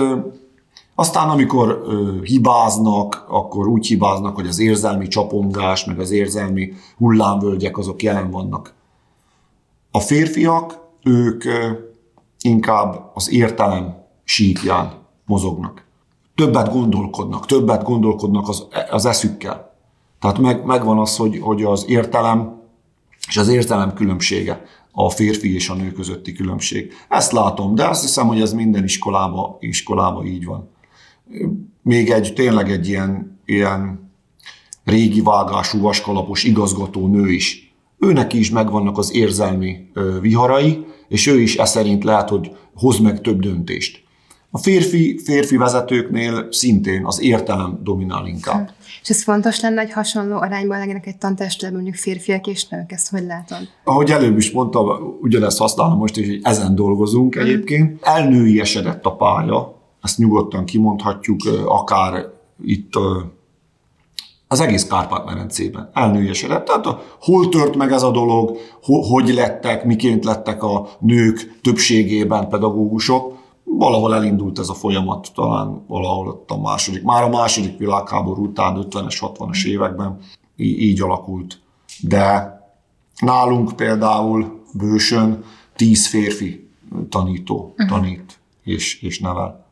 aztán, 0.96 1.30
amikor 1.30 1.84
hibáznak, 2.24 3.26
akkor 3.28 3.68
úgy 3.68 3.88
hibáznak, 3.88 4.36
hogy 4.36 4.48
az 4.48 4.60
érzelmi 4.60 5.08
csapongás, 5.08 5.86
meg 5.86 6.00
az 6.00 6.12
érzelmi 6.12 6.74
hullámvölgyek 6.98 7.78
azok 7.78 8.04
jelen 8.04 8.32
vannak. 8.32 8.74
A 9.92 10.00
férfiak, 10.00 10.80
ők 11.04 11.44
inkább 12.42 13.12
az 13.14 13.32
értelem 13.32 14.04
sípján 14.24 14.94
mozognak. 15.26 15.84
Többet 16.36 16.72
gondolkodnak, 16.72 17.46
többet 17.46 17.84
gondolkodnak 17.84 18.48
az, 18.48 18.68
az 18.90 19.06
eszükkel. 19.06 19.76
Tehát 20.20 20.38
meg, 20.38 20.66
megvan 20.66 21.00
az, 21.00 21.18
hogy, 21.18 21.40
hogy 21.40 21.64
az 21.64 21.86
értelem 21.88 22.62
és 23.28 23.38
az 23.38 23.48
értelem 23.48 23.94
különbsége 23.94 24.66
a 25.00 25.10
férfi 25.10 25.54
és 25.54 25.70
a 25.70 25.74
nő 25.74 25.92
közötti 25.92 26.34
különbség. 26.34 26.94
Ezt 27.10 27.32
látom, 27.32 27.76
de 27.76 27.88
azt 27.88 28.02
hiszem, 28.02 28.28
hogy 28.28 28.42
ez 28.42 28.54
minden 28.54 28.84
iskolába, 28.84 29.58
iskolába 29.60 30.24
így 30.24 30.46
van. 30.46 30.70
Még 31.82 32.10
egy, 32.10 32.34
tényleg 32.34 32.72
egy 32.72 32.88
ilyen, 32.88 33.40
ilyen 33.46 34.12
régi 34.84 35.22
vágású, 35.22 35.80
vaskalapos 35.80 36.44
igazgató 36.44 37.08
nő 37.08 37.32
is. 37.32 37.76
Őnek 38.00 38.34
is 38.34 38.50
megvannak 38.50 38.98
az 38.98 39.14
érzelmi 39.14 39.92
viharai, 40.22 40.86
és 41.08 41.28
ő 41.28 41.40
is 41.40 41.56
e 41.58 41.66
szerint 41.66 42.04
lehet, 42.04 42.30
hogy 42.30 42.56
hoz 42.74 43.00
meg 43.00 43.22
több 43.22 43.40
döntést. 43.40 44.04
A 44.52 44.58
férfi, 44.58 45.20
férfi 45.24 45.58
vezetőknél 45.58 46.48
szintén 46.52 47.06
az 47.06 47.22
értelem 47.22 47.80
dominál 47.84 48.28
inkább. 48.28 48.72
És 49.02 49.10
ez 49.10 49.24
fontos 49.24 49.62
lenne, 49.62 49.82
hogy 49.82 49.92
hasonló 49.92 50.36
arányban 50.36 50.80
legyenek 50.80 51.08
egy 51.08 51.18
tantestben 51.18 51.74
mondjuk 51.74 51.96
férfiak 51.96 52.48
és 52.48 52.68
nők, 52.68 52.92
ezt 52.92 53.10
hogy 53.10 53.24
látod? 53.24 53.68
Ahogy 53.84 54.12
előbb 54.12 54.38
is 54.38 54.52
mondtam, 54.52 55.18
ugyanezt 55.22 55.58
használom 55.58 55.98
most 55.98 56.18
is, 56.18 56.28
hogy 56.28 56.40
ezen 56.44 56.76
dolgozunk 56.76 57.38
mm. 57.38 57.42
egyébként. 57.42 58.00
Elnői 58.02 58.60
esedett 58.60 59.06
a 59.06 59.16
pálya, 59.16 59.76
ezt 60.02 60.18
nyugodtan 60.18 60.66
kimondhatjuk, 60.66 61.40
akár 61.66 62.26
itt 62.64 62.94
az 64.48 64.60
egész 64.60 64.88
Kárpát-medencében 64.88 65.90
elnőjesedett. 65.94 66.66
Tehát 66.66 66.86
a, 66.86 67.02
hol 67.20 67.50
tört 67.50 67.76
meg 67.76 67.92
ez 67.92 68.04
a 68.04 68.12
dolog, 68.12 68.58
ho, 68.82 69.02
hogy 69.02 69.34
lettek, 69.34 69.86
miként 69.86 70.26
lettek 70.26 70.64
a 70.64 70.90
nők 71.00 71.60
többségében 71.62 72.50
pedagógusok, 72.50 73.37
valahol 73.70 74.16
elindult 74.16 74.60
ez 74.60 74.70
a 74.70 74.74
folyamat, 74.74 75.32
talán 75.34 75.84
valahol 75.88 76.28
ott 76.28 76.52
a 76.52 76.58
második, 76.58 77.04
már 77.04 77.24
a 77.24 77.30
második 77.30 77.78
világháború 77.78 78.44
után, 78.44 78.88
50-es, 78.90 79.18
60-as 79.22 79.66
években 79.66 80.18
így 80.56 81.02
alakult. 81.02 81.62
De 82.02 82.56
nálunk 83.20 83.76
például 83.76 84.64
bősön 84.74 85.44
tíz 85.76 86.08
férfi 86.08 86.70
tanító 87.10 87.56
uh-huh. 87.72 87.88
tanít 87.88 88.40
és, 88.64 89.02
és 89.02 89.20
nevel. 89.20 89.66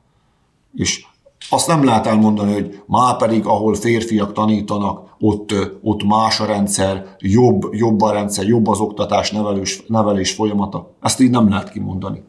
És 0.73 1.05
azt 1.49 1.67
nem 1.67 1.83
lehet 1.83 2.07
elmondani, 2.07 2.53
hogy 2.53 2.81
már 2.85 3.17
pedig, 3.17 3.45
ahol 3.45 3.75
férfiak 3.75 4.33
tanítanak, 4.33 5.15
ott, 5.19 5.53
ott 5.81 6.03
más 6.03 6.39
a 6.39 6.45
rendszer, 6.45 7.15
jobb, 7.19 7.73
jobb 7.73 8.01
a 8.01 8.11
rendszer, 8.11 8.47
jobb 8.47 8.67
az 8.67 8.79
oktatás, 8.79 9.31
nevelés, 9.31 9.83
nevelés 9.87 10.33
folyamata. 10.33 10.91
Ezt 11.01 11.19
így 11.19 11.29
nem 11.29 11.49
lehet 11.49 11.71
kimondani. 11.71 12.23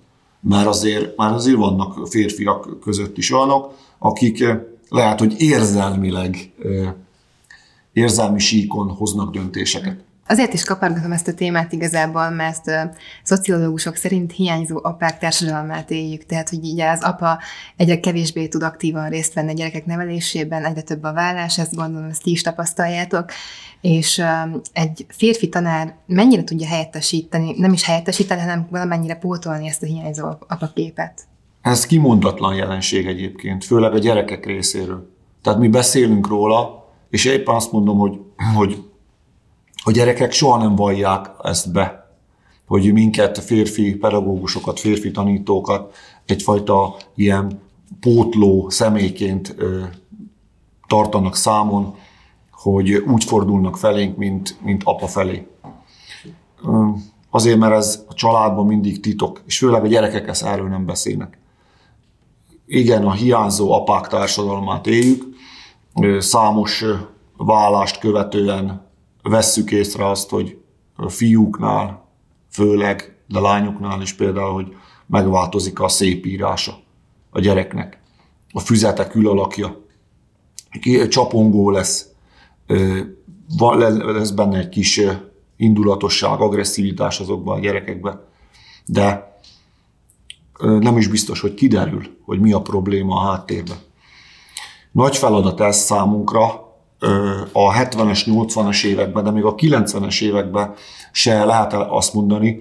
Mert 0.49 0.67
azért, 0.67 1.17
már 1.17 1.33
azért 1.33 1.57
vannak 1.57 2.09
férfiak 2.09 2.81
között 2.81 3.19
is 3.19 3.33
olyanok, 3.33 3.75
akik 3.99 4.45
lehet, 4.89 5.19
hogy 5.19 5.35
érzelmileg, 5.41 6.53
érzelmi 7.93 8.39
síkon 8.39 8.89
hoznak 8.91 9.33
döntéseket. 9.33 10.05
Azért 10.29 10.53
is 10.53 10.65
kapargatom 10.65 11.13
ezt 11.13 11.29
a 11.29 11.35
témát 11.35 11.73
igazából, 11.73 12.31
mert 12.31 12.67
a 12.67 12.91
szociológusok 13.23 13.97
szerint 13.97 14.33
hiányzó 14.33 14.81
apák 14.83 15.19
társadalmát 15.19 15.91
éljük, 15.91 16.27
tehát 16.27 16.49
hogy 16.49 16.65
így 16.65 16.81
az 16.81 17.03
apa 17.03 17.39
egyre 17.77 18.01
kevésbé 18.01 18.47
tud 18.47 18.63
aktívan 18.63 19.09
részt 19.09 19.35
venni 19.35 19.51
a 19.51 19.55
gyerekek 19.55 19.87
nevelésében, 19.87 20.65
egyre 20.65 20.81
több 20.81 21.03
a 21.03 21.13
vállás, 21.13 21.59
ezt 21.59 21.75
gondolom, 21.75 22.09
ezt 22.09 22.23
ti 22.23 22.31
is 22.31 22.43
tapasztaljátok, 22.43 23.31
és 23.81 24.23
egy 24.73 25.07
férfi 25.09 25.49
tanár 25.49 25.95
mennyire 26.07 26.45
tudja 26.45 26.67
helyettesíteni, 26.67 27.55
nem 27.59 27.73
is 27.73 27.85
helyettesíteni, 27.85 28.41
hanem 28.41 28.67
valamennyire 28.71 29.15
pótolni 29.15 29.69
ezt 29.69 29.83
a 29.83 29.87
hiányzó 29.87 30.27
apaképet? 30.49 31.23
Ez 31.63 31.87
kimondatlan 31.87 32.55
jelenség 32.55 33.07
egyébként, 33.07 33.65
főleg 33.65 33.93
a 33.93 33.99
gyerekek 33.99 34.47
részéről. 34.47 35.11
Tehát 35.43 35.59
mi 35.59 35.69
beszélünk 35.69 36.29
róla, 36.29 36.89
és 37.11 37.25
éppen 37.25 37.55
azt 37.55 37.73
mondom, 37.73 37.99
hogy, 37.99 38.21
hogy 38.55 38.85
a 39.89 39.91
gyerekek 39.91 40.33
soha 40.33 40.59
nem 40.59 40.75
vallják 40.75 41.31
ezt 41.43 41.73
be, 41.73 42.11
hogy 42.67 42.93
minket, 42.93 43.39
férfi 43.39 43.95
pedagógusokat, 43.95 44.81
férfi 44.81 45.11
tanítókat 45.11 45.95
egyfajta 46.25 46.97
ilyen 47.15 47.61
pótló 48.01 48.71
személyként 48.71 49.57
tartanak 50.87 51.37
számon, 51.37 51.95
hogy 52.51 52.93
úgy 52.93 53.25
fordulnak 53.25 53.77
felénk, 53.77 54.17
mint, 54.17 54.57
mint 54.63 54.83
apa 54.85 55.07
felé. 55.07 55.47
Azért, 57.31 57.59
mert 57.59 57.75
ez 57.75 58.05
a 58.09 58.15
családban 58.15 58.67
mindig 58.67 59.01
titok, 59.01 59.43
és 59.47 59.59
főleg 59.59 59.85
a 59.85 59.89
gyerekek 59.89 60.29
ezt 60.29 60.45
erről 60.45 60.69
nem 60.69 60.87
beszélnek. 60.87 61.39
Igen, 62.67 63.05
a 63.05 63.13
hiányzó 63.13 63.73
apák 63.73 64.09
társadalmát 64.09 64.87
éljük, 64.87 65.25
számos 66.19 66.85
vállást 67.37 67.99
követően 67.99 68.86
vesszük 69.29 69.71
észre 69.71 70.09
azt, 70.09 70.31
hogy 70.31 70.59
a 70.97 71.09
fiúknál, 71.09 72.09
főleg, 72.51 73.17
de 73.29 73.41
lányoknál 73.41 74.03
is 74.03 74.13
például, 74.13 74.53
hogy 74.53 74.77
megváltozik 75.07 75.81
a 75.81 75.89
szép 75.89 76.27
írása 76.27 76.79
a 77.31 77.41
gyereknek. 77.41 78.01
A 78.53 78.61
füzete 78.61 79.07
külalakja. 79.07 79.85
Csapongó 81.09 81.71
lesz, 81.71 82.09
lesz 83.99 84.31
benne 84.31 84.59
egy 84.59 84.69
kis 84.69 85.01
indulatosság, 85.57 86.41
agresszivitás 86.41 87.21
azokban 87.21 87.57
a 87.57 87.61
gyerekekben, 87.61 88.25
de 88.87 89.39
nem 90.59 90.97
is 90.97 91.09
biztos, 91.09 91.41
hogy 91.41 91.55
kiderül, 91.55 92.17
hogy 92.25 92.41
mi 92.41 92.53
a 92.53 92.63
probléma 92.63 93.21
a 93.21 93.31
háttérben. 93.31 93.77
Nagy 94.93 95.17
feladat 95.17 95.61
ez 95.61 95.77
számunkra, 95.77 96.66
a 97.53 97.73
70-es, 97.73 98.23
80-as 98.27 98.85
években, 98.85 99.25
de 99.25 99.31
még 99.31 99.45
a 99.45 99.55
90-es 99.55 100.23
években 100.23 100.75
se 101.13 101.45
lehet 101.45 101.73
azt 101.73 102.15
mondani, 102.15 102.61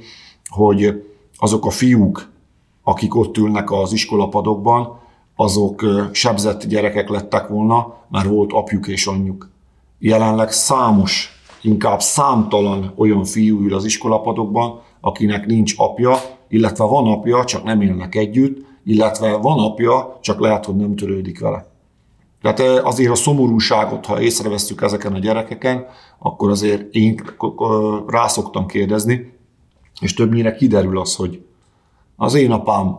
hogy 0.50 1.04
azok 1.38 1.66
a 1.66 1.70
fiúk, 1.70 2.30
akik 2.84 3.16
ott 3.16 3.38
ülnek 3.38 3.72
az 3.72 3.94
iskolapadokban, 3.94 5.00
azok 5.36 5.86
sebzett 6.12 6.66
gyerekek 6.66 7.10
lettek 7.10 7.48
volna, 7.48 7.94
mert 8.10 8.28
volt 8.28 8.54
apjuk 8.54 8.88
és 8.88 9.08
anyjuk. 9.08 9.50
Jelenleg 10.00 10.52
számos, 10.52 11.30
inkább 11.62 12.02
számtalan 12.02 12.94
olyan 12.96 13.24
fiú 13.24 13.60
ül 13.62 13.74
az 13.74 13.86
iskolapadokban, 13.86 14.82
akinek 15.02 15.46
nincs 15.46 15.74
apja, 15.78 16.16
illetve 16.48 16.84
van 16.84 17.08
apja, 17.08 17.44
csak 17.44 17.64
nem 17.64 17.82
élnek 17.82 18.16
együtt, 18.16 18.66
illetve 18.84 19.38
van 19.38 19.60
apja, 19.60 20.18
csak 20.22 20.40
lehet, 20.40 20.66
hogy 20.66 20.76
nem 20.76 20.96
törődik 20.96 21.40
vele. 21.40 21.75
Tehát 22.54 22.84
azért 22.84 23.12
a 23.12 23.16
szomorúságot, 23.16 24.06
ha 24.06 24.22
észreveszünk 24.22 24.82
ezeken 24.82 25.14
a 25.14 25.20
gyerekeken, 25.20 25.86
akkor 26.20 26.50
azért 26.50 26.94
én 26.94 27.22
rá 28.08 28.28
szoktam 28.28 28.66
kérdezni, 28.66 29.34
és 30.02 30.14
többnyire 30.14 30.56
kiderül 30.56 31.00
az, 31.00 31.16
hogy 31.16 31.46
az 32.16 32.34
én 32.34 32.52
apám 32.52 32.98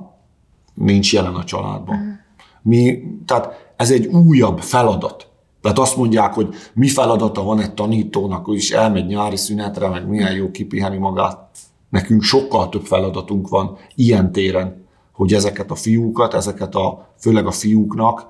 nincs 0.74 1.12
jelen 1.12 1.34
a 1.34 1.44
családban. 1.44 2.20
Mi, 2.62 3.02
tehát 3.26 3.72
ez 3.76 3.90
egy 3.90 4.06
újabb 4.06 4.60
feladat. 4.60 5.28
Tehát 5.60 5.78
azt 5.78 5.96
mondják, 5.96 6.34
hogy 6.34 6.54
mi 6.74 6.88
feladata 6.88 7.42
van 7.42 7.60
egy 7.60 7.74
tanítónak, 7.74 8.44
hogy 8.44 8.56
is 8.56 8.70
elmegy 8.70 9.06
nyári 9.06 9.36
szünetre, 9.36 9.88
meg 9.88 10.08
milyen 10.08 10.34
jó 10.34 10.50
kipiheni 10.50 10.96
magát. 10.96 11.48
Nekünk 11.88 12.22
sokkal 12.22 12.68
több 12.68 12.84
feladatunk 12.84 13.48
van 13.48 13.76
ilyen 13.94 14.32
téren, 14.32 14.86
hogy 15.12 15.32
ezeket 15.32 15.70
a 15.70 15.74
fiúkat, 15.74 16.34
ezeket 16.34 16.74
a, 16.74 17.08
főleg 17.18 17.46
a 17.46 17.50
fiúknak 17.50 18.26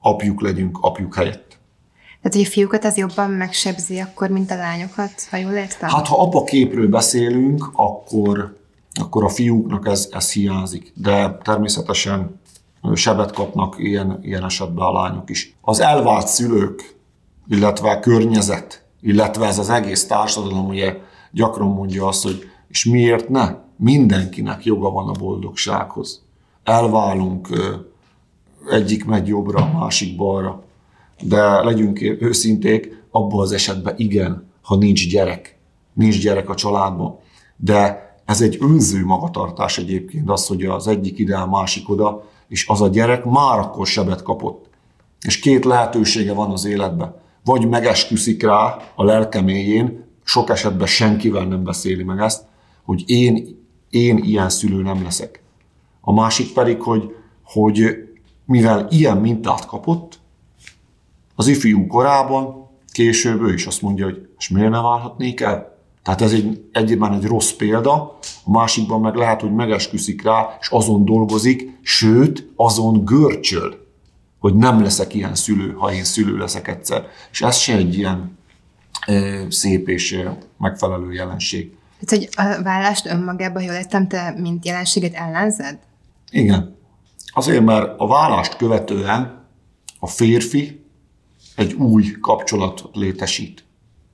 apjuk 0.00 0.40
legyünk 0.40 0.78
apjuk 0.80 1.14
helyett. 1.14 1.58
Tehát, 2.22 2.36
hogy 2.36 2.46
a 2.46 2.50
fiúkat 2.50 2.84
az 2.84 2.96
jobban 2.96 3.30
megsebzi 3.30 3.98
akkor, 3.98 4.28
mint 4.28 4.50
a 4.50 4.56
lányokat, 4.56 5.12
ha 5.30 5.36
jól 5.36 5.52
értem? 5.52 5.88
Hát, 5.88 6.06
ha 6.06 6.22
apa 6.22 6.44
képről 6.44 6.88
beszélünk, 6.88 7.70
akkor, 7.72 8.56
akkor 8.94 9.24
a 9.24 9.28
fiúknak 9.28 9.86
ez, 9.86 10.08
ez 10.12 10.32
hiányzik. 10.32 10.92
De 10.94 11.38
természetesen 11.42 12.40
sebet 12.94 13.32
kapnak 13.32 13.74
ilyen, 13.78 14.18
ilyen 14.22 14.44
esetben 14.44 14.84
a 14.84 14.92
lányok 14.92 15.30
is. 15.30 15.56
Az 15.60 15.80
elvált 15.80 16.26
szülők, 16.28 16.94
illetve 17.48 17.90
a 17.90 18.00
környezet, 18.00 18.84
illetve 19.00 19.46
ez 19.46 19.58
az 19.58 19.70
egész 19.70 20.06
társadalom 20.06 20.68
ugye 20.68 20.96
gyakran 21.30 21.68
mondja 21.68 22.06
azt, 22.06 22.22
hogy 22.22 22.50
és 22.68 22.84
miért 22.84 23.28
ne? 23.28 23.54
Mindenkinek 23.76 24.64
joga 24.64 24.90
van 24.90 25.08
a 25.08 25.12
boldogsághoz. 25.12 26.22
Elválunk, 26.64 27.48
egyik 28.68 29.04
megy 29.04 29.26
jobbra, 29.26 29.58
a 29.58 29.78
másik 29.78 30.16
balra. 30.16 30.62
De 31.22 31.62
legyünk 31.62 32.00
őszinték, 32.20 33.02
abban 33.10 33.40
az 33.40 33.52
esetben 33.52 33.94
igen, 33.96 34.48
ha 34.62 34.76
nincs 34.76 35.10
gyerek, 35.10 35.58
nincs 35.92 36.22
gyerek 36.22 36.48
a 36.48 36.54
családban. 36.54 37.18
De 37.56 38.08
ez 38.24 38.40
egy 38.40 38.58
önző 38.60 39.04
magatartás 39.04 39.78
egyébként, 39.78 40.30
az, 40.30 40.46
hogy 40.46 40.64
az 40.64 40.86
egyik 40.86 41.18
ide, 41.18 41.36
a 41.36 41.46
másik 41.46 41.88
oda, 41.88 42.28
és 42.48 42.68
az 42.68 42.80
a 42.80 42.88
gyerek 42.88 43.24
már 43.24 43.58
akkor 43.58 43.86
sebet 43.86 44.22
kapott. 44.22 44.68
És 45.20 45.38
két 45.38 45.64
lehetősége 45.64 46.32
van 46.32 46.50
az 46.50 46.64
életben. 46.64 47.14
Vagy 47.44 47.68
megesküszik 47.68 48.42
rá 48.42 48.76
a 48.94 49.04
lelke 49.04 49.40
mélyén, 49.40 50.04
sok 50.24 50.50
esetben 50.50 50.86
senkivel 50.86 51.44
nem 51.44 51.64
beszéli 51.64 52.02
meg 52.02 52.18
ezt, 52.18 52.44
hogy 52.84 53.02
én, 53.06 53.58
én 53.90 54.18
ilyen 54.18 54.48
szülő 54.48 54.82
nem 54.82 55.02
leszek. 55.02 55.42
A 56.00 56.12
másik 56.12 56.52
pedig, 56.52 56.80
hogy, 56.80 57.14
hogy 57.44 58.09
mivel 58.50 58.86
ilyen 58.90 59.16
mintát 59.16 59.66
kapott, 59.66 60.18
az 61.34 61.46
ifjú 61.46 61.86
korában 61.86 62.68
később 62.92 63.42
ő 63.42 63.52
is 63.52 63.66
azt 63.66 63.82
mondja, 63.82 64.04
hogy 64.04 64.28
és 64.38 64.48
miért 64.48 64.70
ne 64.70 64.80
válhatnék 64.80 65.40
el? 65.40 65.78
Tehát 66.02 66.20
ez 66.20 66.32
egy, 66.32 66.68
egyébben 66.72 67.12
egy 67.12 67.24
rossz 67.24 67.50
példa, 67.50 68.18
a 68.44 68.50
másikban 68.50 69.00
meg 69.00 69.14
lehet, 69.14 69.40
hogy 69.40 69.54
megesküszik 69.54 70.22
rá, 70.22 70.56
és 70.60 70.68
azon 70.68 71.04
dolgozik, 71.04 71.78
sőt, 71.82 72.50
azon 72.56 73.04
görcsöl, 73.04 73.86
hogy 74.38 74.54
nem 74.54 74.82
leszek 74.82 75.14
ilyen 75.14 75.34
szülő, 75.34 75.72
ha 75.72 75.92
én 75.92 76.04
szülő 76.04 76.36
leszek 76.36 76.68
egyszer. 76.68 77.06
És 77.30 77.42
ez 77.42 77.56
se 77.56 77.76
egy 77.76 77.96
ilyen 77.96 78.38
e, 79.06 79.46
szép 79.50 79.88
és 79.88 80.18
megfelelő 80.58 81.12
jelenség. 81.12 81.72
Tehát, 82.04 82.24
hogy 82.24 82.44
a 82.58 82.62
vállást 82.62 83.06
önmagában, 83.06 83.62
jól 83.62 83.74
értem, 83.74 84.08
te 84.08 84.34
mint 84.38 84.64
jelenséget 84.64 85.14
ellenzed? 85.14 85.78
Igen. 86.30 86.78
Azért, 87.40 87.64
mert 87.64 88.00
a 88.00 88.06
vállást 88.06 88.56
követően 88.56 89.44
a 89.98 90.06
férfi 90.06 90.84
egy 91.56 91.72
új 91.72 92.10
kapcsolatot 92.20 92.96
létesít 92.96 93.64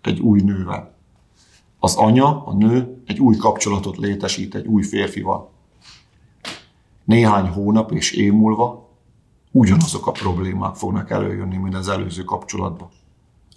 egy 0.02 0.20
új 0.20 0.40
nővel. 0.40 0.94
Az 1.78 1.94
anya, 1.94 2.44
a 2.44 2.54
nő 2.54 3.02
egy 3.06 3.20
új 3.20 3.36
kapcsolatot 3.36 3.96
létesít 3.96 4.54
egy 4.54 4.66
új 4.66 4.82
férfival. 4.82 5.50
Néhány 7.04 7.48
hónap 7.48 7.92
és 7.92 8.12
év 8.12 8.32
múlva 8.32 8.88
ugyanazok 9.50 10.06
a 10.06 10.12
problémák 10.12 10.74
fognak 10.74 11.10
előjönni, 11.10 11.56
mint 11.56 11.74
az 11.74 11.88
előző 11.88 12.24
kapcsolatban. 12.24 12.88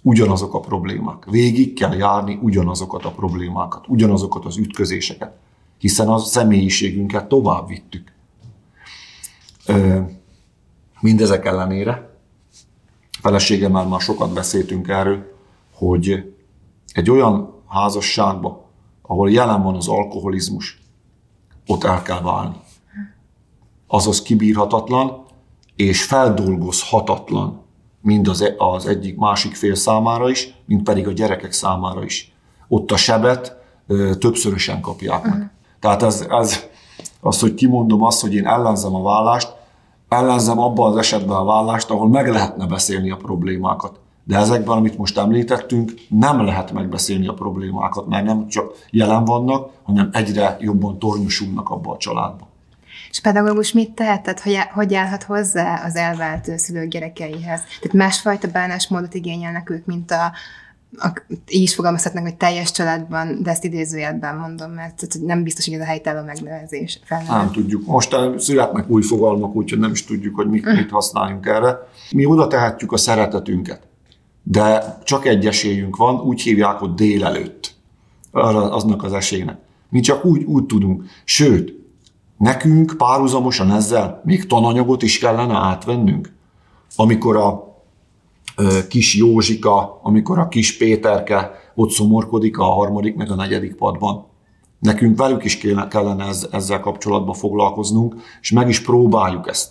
Ugyanazok 0.02 0.54
a 0.54 0.60
problémák. 0.60 1.24
Végig 1.24 1.72
kell 1.72 1.94
járni 1.94 2.38
ugyanazokat 2.42 3.04
a 3.04 3.10
problémákat, 3.10 3.88
ugyanazokat 3.88 4.44
az 4.44 4.56
ütközéseket, 4.56 5.38
hiszen 5.78 6.08
a 6.08 6.18
személyiségünket 6.18 7.28
tovább 7.28 7.68
vittük. 7.68 8.18
Mindezek 11.00 11.44
ellenére, 11.44 12.10
feleségemmel 13.20 13.86
már 13.86 14.00
sokat 14.00 14.32
beszéltünk 14.32 14.88
erről, 14.88 15.32
hogy 15.74 16.34
egy 16.92 17.10
olyan 17.10 17.62
házasságba, 17.66 18.68
ahol 19.02 19.30
jelen 19.30 19.62
van 19.62 19.74
az 19.74 19.88
alkoholizmus, 19.88 20.78
ott 21.66 21.84
el 21.84 22.02
kell 22.02 22.20
válni. 22.20 22.56
Azaz 23.86 24.22
kibírhatatlan, 24.22 25.24
és 25.76 26.04
feldolgozhatatlan 26.04 27.62
mind 28.00 28.28
az, 28.28 28.40
e- 28.40 28.54
az 28.58 28.86
egyik 28.86 29.16
másik 29.16 29.54
fél 29.54 29.74
számára 29.74 30.30
is, 30.30 30.54
mind 30.66 30.82
pedig 30.82 31.08
a 31.08 31.12
gyerekek 31.12 31.52
számára 31.52 32.04
is. 32.04 32.32
Ott 32.68 32.90
a 32.90 32.96
sebet 32.96 33.56
ö, 33.86 34.14
többszörösen 34.14 34.80
kapják 34.80 35.22
meg. 35.22 35.32
Uh-huh. 35.32 35.48
Tehát 35.80 36.02
ez, 36.02 36.26
ez, 36.30 36.68
az, 37.20 37.40
hogy 37.40 37.54
kimondom 37.54 38.02
azt, 38.02 38.20
hogy 38.20 38.34
én 38.34 38.46
ellenzem 38.46 38.94
a 38.94 39.02
vállást, 39.02 39.56
ellenzem 40.10 40.58
abban 40.58 40.90
az 40.90 40.96
esetben 40.96 41.36
a 41.36 41.44
vállást, 41.44 41.90
ahol 41.90 42.08
meg 42.08 42.28
lehetne 42.28 42.66
beszélni 42.66 43.10
a 43.10 43.16
problémákat. 43.16 44.00
De 44.24 44.36
ezekben, 44.36 44.76
amit 44.76 44.98
most 44.98 45.18
említettünk, 45.18 45.92
nem 46.08 46.44
lehet 46.44 46.72
megbeszélni 46.72 47.28
a 47.28 47.32
problémákat, 47.32 48.06
mert 48.06 48.24
nem 48.24 48.48
csak 48.48 48.72
jelen 48.90 49.24
vannak, 49.24 49.70
hanem 49.82 50.08
egyre 50.12 50.56
jobban 50.60 50.98
tornyosulnak 50.98 51.70
abba 51.70 51.92
a 51.92 51.96
családba. 51.96 52.48
És 53.10 53.20
pedagógus 53.20 53.72
mit 53.72 53.90
tehet? 53.90 54.22
Tehát 54.22 54.40
hogy, 54.40 54.58
hogy 54.72 54.94
állhat 54.94 55.22
hozzá 55.22 55.84
az 55.84 55.96
elvált 55.96 56.58
szülők 56.58 56.88
gyerekeihez? 56.88 57.60
Tehát 57.80 57.96
másfajta 57.96 58.48
bánásmódot 58.48 59.14
igényelnek 59.14 59.70
ők, 59.70 59.86
mint 59.86 60.10
a, 60.10 60.32
a, 60.98 61.22
így 61.48 61.62
is 61.62 61.74
fogalmazhatnak, 61.74 62.22
hogy 62.22 62.36
teljes 62.36 62.72
családban, 62.72 63.42
de 63.42 63.50
ezt 63.50 63.64
idézőjelben 63.64 64.36
mondom, 64.36 64.70
mert 64.70 65.06
nem 65.20 65.42
biztos, 65.42 65.64
hogy 65.64 65.74
ez 65.74 65.80
a 65.80 65.84
helytálló 65.84 66.24
megnevezés. 66.24 67.00
Felnevet. 67.04 67.36
Nem 67.36 67.50
tudjuk. 67.50 67.86
Most 67.86 68.16
születnek 68.36 68.88
új 68.88 69.02
fogalmak, 69.02 69.54
úgyhogy 69.54 69.78
nem 69.78 69.90
is 69.90 70.04
tudjuk, 70.04 70.34
hogy 70.34 70.48
mit, 70.48 70.64
mit 70.64 70.90
használjunk 70.90 71.46
erre. 71.46 71.78
Mi 72.10 72.24
oda 72.24 72.46
tehetjük 72.46 72.92
a 72.92 72.96
szeretetünket, 72.96 73.80
de 74.42 74.98
csak 75.04 75.26
egy 75.26 75.46
esélyünk 75.46 75.96
van, 75.96 76.20
úgy 76.20 76.40
hívják, 76.40 76.78
hogy 76.78 76.94
délelőtt. 76.94 77.74
Aznak 78.30 79.02
az 79.02 79.12
esélynek. 79.12 79.56
Mi 79.88 80.00
csak 80.00 80.24
úgy, 80.24 80.42
úgy 80.44 80.66
tudunk. 80.66 81.04
Sőt, 81.24 81.80
Nekünk 82.40 82.94
párhuzamosan 82.96 83.72
ezzel 83.72 84.20
még 84.24 84.46
tananyagot 84.46 85.02
is 85.02 85.18
kellene 85.18 85.54
átvennünk. 85.54 86.32
Amikor 86.96 87.36
a 87.36 87.69
kis 88.88 89.16
Józsika, 89.16 90.00
amikor 90.02 90.38
a 90.38 90.48
kis 90.48 90.76
Péterke 90.76 91.50
ott 91.74 91.90
szomorkodik 91.90 92.58
a 92.58 92.64
harmadik 92.64 93.16
meg 93.16 93.30
a 93.30 93.34
negyedik 93.34 93.74
padban. 93.74 94.26
Nekünk 94.78 95.18
velük 95.18 95.44
is 95.44 95.58
kellene 95.88 96.26
ezzel 96.50 96.80
kapcsolatban 96.80 97.34
foglalkoznunk, 97.34 98.14
és 98.40 98.50
meg 98.50 98.68
is 98.68 98.80
próbáljuk 98.80 99.48
ezt. 99.48 99.68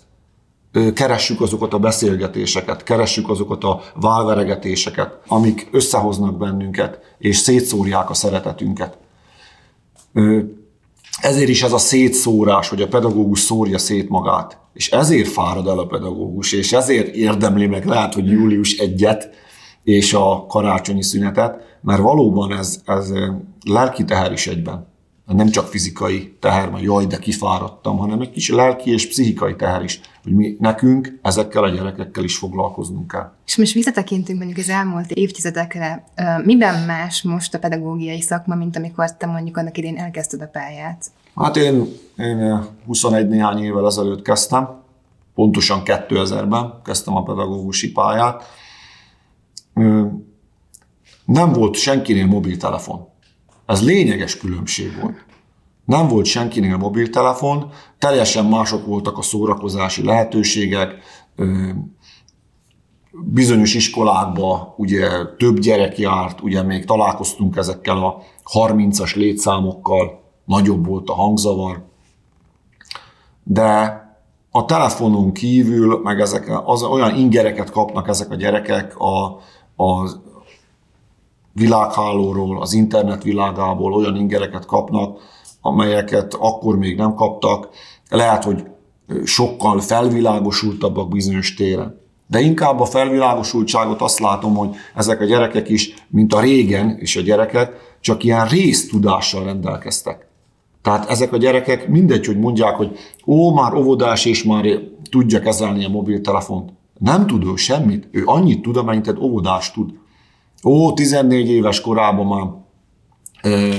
Keressük 0.94 1.40
azokat 1.40 1.72
a 1.72 1.78
beszélgetéseket, 1.78 2.82
keressük 2.82 3.28
azokat 3.28 3.64
a 3.64 3.80
válveregetéseket, 3.94 5.20
amik 5.26 5.68
összehoznak 5.72 6.36
bennünket, 6.36 6.98
és 7.18 7.36
szétszórják 7.36 8.10
a 8.10 8.14
szeretetünket. 8.14 8.98
Ezért 11.20 11.48
is 11.48 11.62
ez 11.62 11.72
a 11.72 11.78
szétszórás, 11.78 12.68
hogy 12.68 12.82
a 12.82 12.88
pedagógus 12.88 13.40
szórja 13.40 13.78
szét 13.78 14.08
magát. 14.08 14.58
És 14.72 14.90
ezért 14.90 15.28
fárad 15.28 15.66
el 15.66 15.78
a 15.78 15.86
pedagógus, 15.86 16.52
és 16.52 16.72
ezért 16.72 17.14
érdemli 17.14 17.66
meg 17.66 17.86
lehet, 17.86 18.14
hogy 18.14 18.30
július 18.30 18.76
egyet 18.76 19.28
és 19.84 20.14
a 20.14 20.46
karácsonyi 20.48 21.02
szünetet, 21.02 21.78
mert 21.82 22.00
valóban 22.00 22.52
ez, 22.52 22.80
ez 22.84 23.12
lelki 23.64 24.04
teher 24.04 24.32
is 24.32 24.46
egyben. 24.46 24.89
Nem 25.34 25.48
csak 25.48 25.66
fizikai 25.66 26.36
teher, 26.40 26.70
mert 26.70 26.84
jaj, 26.84 27.06
de 27.06 27.18
kifáradtam, 27.18 27.98
hanem 27.98 28.20
egy 28.20 28.30
kis 28.30 28.50
lelki 28.50 28.90
és 28.92 29.08
pszichikai 29.08 29.56
teher 29.56 29.82
is, 29.82 30.00
hogy 30.22 30.32
mi 30.32 30.56
nekünk 30.58 31.18
ezekkel 31.22 31.62
a 31.62 31.68
gyerekekkel 31.68 32.24
is 32.24 32.36
foglalkoznunk 32.36 33.08
kell. 33.08 33.32
És 33.46 33.56
most 33.56 33.72
visszatekintünk 33.72 34.38
mondjuk 34.38 34.58
az 34.58 34.68
elmúlt 34.68 35.10
évtizedekre, 35.10 36.04
miben 36.44 36.84
más 36.84 37.22
most 37.22 37.54
a 37.54 37.58
pedagógiai 37.58 38.20
szakma, 38.20 38.54
mint 38.54 38.76
amikor 38.76 39.16
te 39.16 39.26
mondjuk 39.26 39.56
annak 39.56 39.78
idén 39.78 39.96
elkezdted 39.96 40.40
a 40.40 40.46
pályát? 40.46 41.06
Hát 41.34 41.56
én, 41.56 41.86
én 42.16 42.64
21 42.86 43.28
néhány 43.28 43.62
évvel 43.62 43.86
ezelőtt 43.86 44.22
kezdtem, 44.22 44.68
pontosan 45.34 45.82
2000-ben 45.84 46.80
kezdtem 46.84 47.16
a 47.16 47.22
pedagógusi 47.22 47.92
pályát. 47.92 48.44
Nem 51.24 51.52
volt 51.52 51.74
senkinél 51.74 52.26
mobiltelefon. 52.26 53.08
Ez 53.70 53.84
lényeges 53.84 54.36
különbség 54.36 54.98
volt. 55.00 55.24
Nem 55.84 56.08
volt 56.08 56.24
senkinél 56.26 56.76
mobiltelefon, 56.76 57.70
teljesen 57.98 58.44
mások 58.44 58.86
voltak 58.86 59.18
a 59.18 59.22
szórakozási 59.22 60.04
lehetőségek, 60.04 60.94
bizonyos 63.12 63.74
iskolákba 63.74 64.74
ugye 64.76 65.08
több 65.38 65.58
gyerek 65.58 65.98
járt, 65.98 66.40
ugye 66.40 66.62
még 66.62 66.84
találkoztunk 66.84 67.56
ezekkel 67.56 67.96
a 67.96 68.22
30-as 68.52 69.16
létszámokkal, 69.16 70.20
nagyobb 70.44 70.86
volt 70.86 71.08
a 71.08 71.14
hangzavar, 71.14 71.84
de 73.44 74.00
a 74.50 74.64
telefonon 74.64 75.32
kívül, 75.32 76.00
meg 76.02 76.20
ezek 76.20 76.52
az 76.64 76.82
olyan 76.82 77.16
ingereket 77.16 77.70
kapnak 77.70 78.08
ezek 78.08 78.30
a 78.30 78.34
gyerekek 78.34 78.98
a, 78.98 79.24
a 79.76 80.08
világhálóról, 81.52 82.60
az 82.60 82.72
internet 82.72 83.22
világából 83.22 83.92
olyan 83.92 84.16
ingereket 84.16 84.66
kapnak, 84.66 85.18
amelyeket 85.60 86.34
akkor 86.34 86.78
még 86.78 86.96
nem 86.96 87.14
kaptak. 87.14 87.68
Lehet, 88.08 88.44
hogy 88.44 88.64
sokkal 89.24 89.80
felvilágosultabbak 89.80 91.08
bizonyos 91.08 91.54
téren. 91.54 92.00
De 92.26 92.40
inkább 92.40 92.80
a 92.80 92.84
felvilágosultságot 92.84 94.00
azt 94.00 94.18
látom, 94.18 94.54
hogy 94.54 94.74
ezek 94.94 95.20
a 95.20 95.24
gyerekek 95.24 95.68
is, 95.68 95.94
mint 96.08 96.34
a 96.34 96.40
régen 96.40 96.96
és 96.98 97.16
a 97.16 97.20
gyerekek, 97.20 97.96
csak 98.00 98.24
ilyen 98.24 98.46
résztudással 98.46 99.44
rendelkeztek. 99.44 100.28
Tehát 100.82 101.10
ezek 101.10 101.32
a 101.32 101.36
gyerekek 101.36 101.88
mindegy, 101.88 102.26
hogy 102.26 102.38
mondják, 102.38 102.76
hogy 102.76 102.98
ó, 103.26 103.52
már 103.52 103.74
óvodás 103.74 104.24
és 104.24 104.44
már 104.44 104.64
tudja 105.10 105.40
kezelni 105.40 105.84
a 105.84 105.88
mobiltelefont. 105.88 106.70
Nem 106.98 107.26
tud 107.26 107.44
ő 107.44 107.56
semmit. 107.56 108.08
Ő 108.10 108.22
annyit 108.24 108.62
tud, 108.62 108.76
amennyit 108.76 109.08
egy 109.08 109.18
óvodás 109.20 109.72
tud. 109.72 109.90
Ó, 110.64 110.92
14 110.92 111.48
éves 111.48 111.80
korában 111.80 112.26
már 112.26 112.46
ö, 113.42 113.74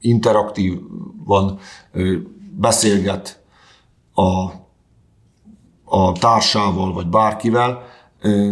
interaktívan 0.00 1.58
ö, 1.92 2.16
beszélget 2.58 3.42
a, 4.14 4.50
a 5.84 6.12
társával, 6.12 6.92
vagy 6.92 7.06
bárkivel, 7.06 7.90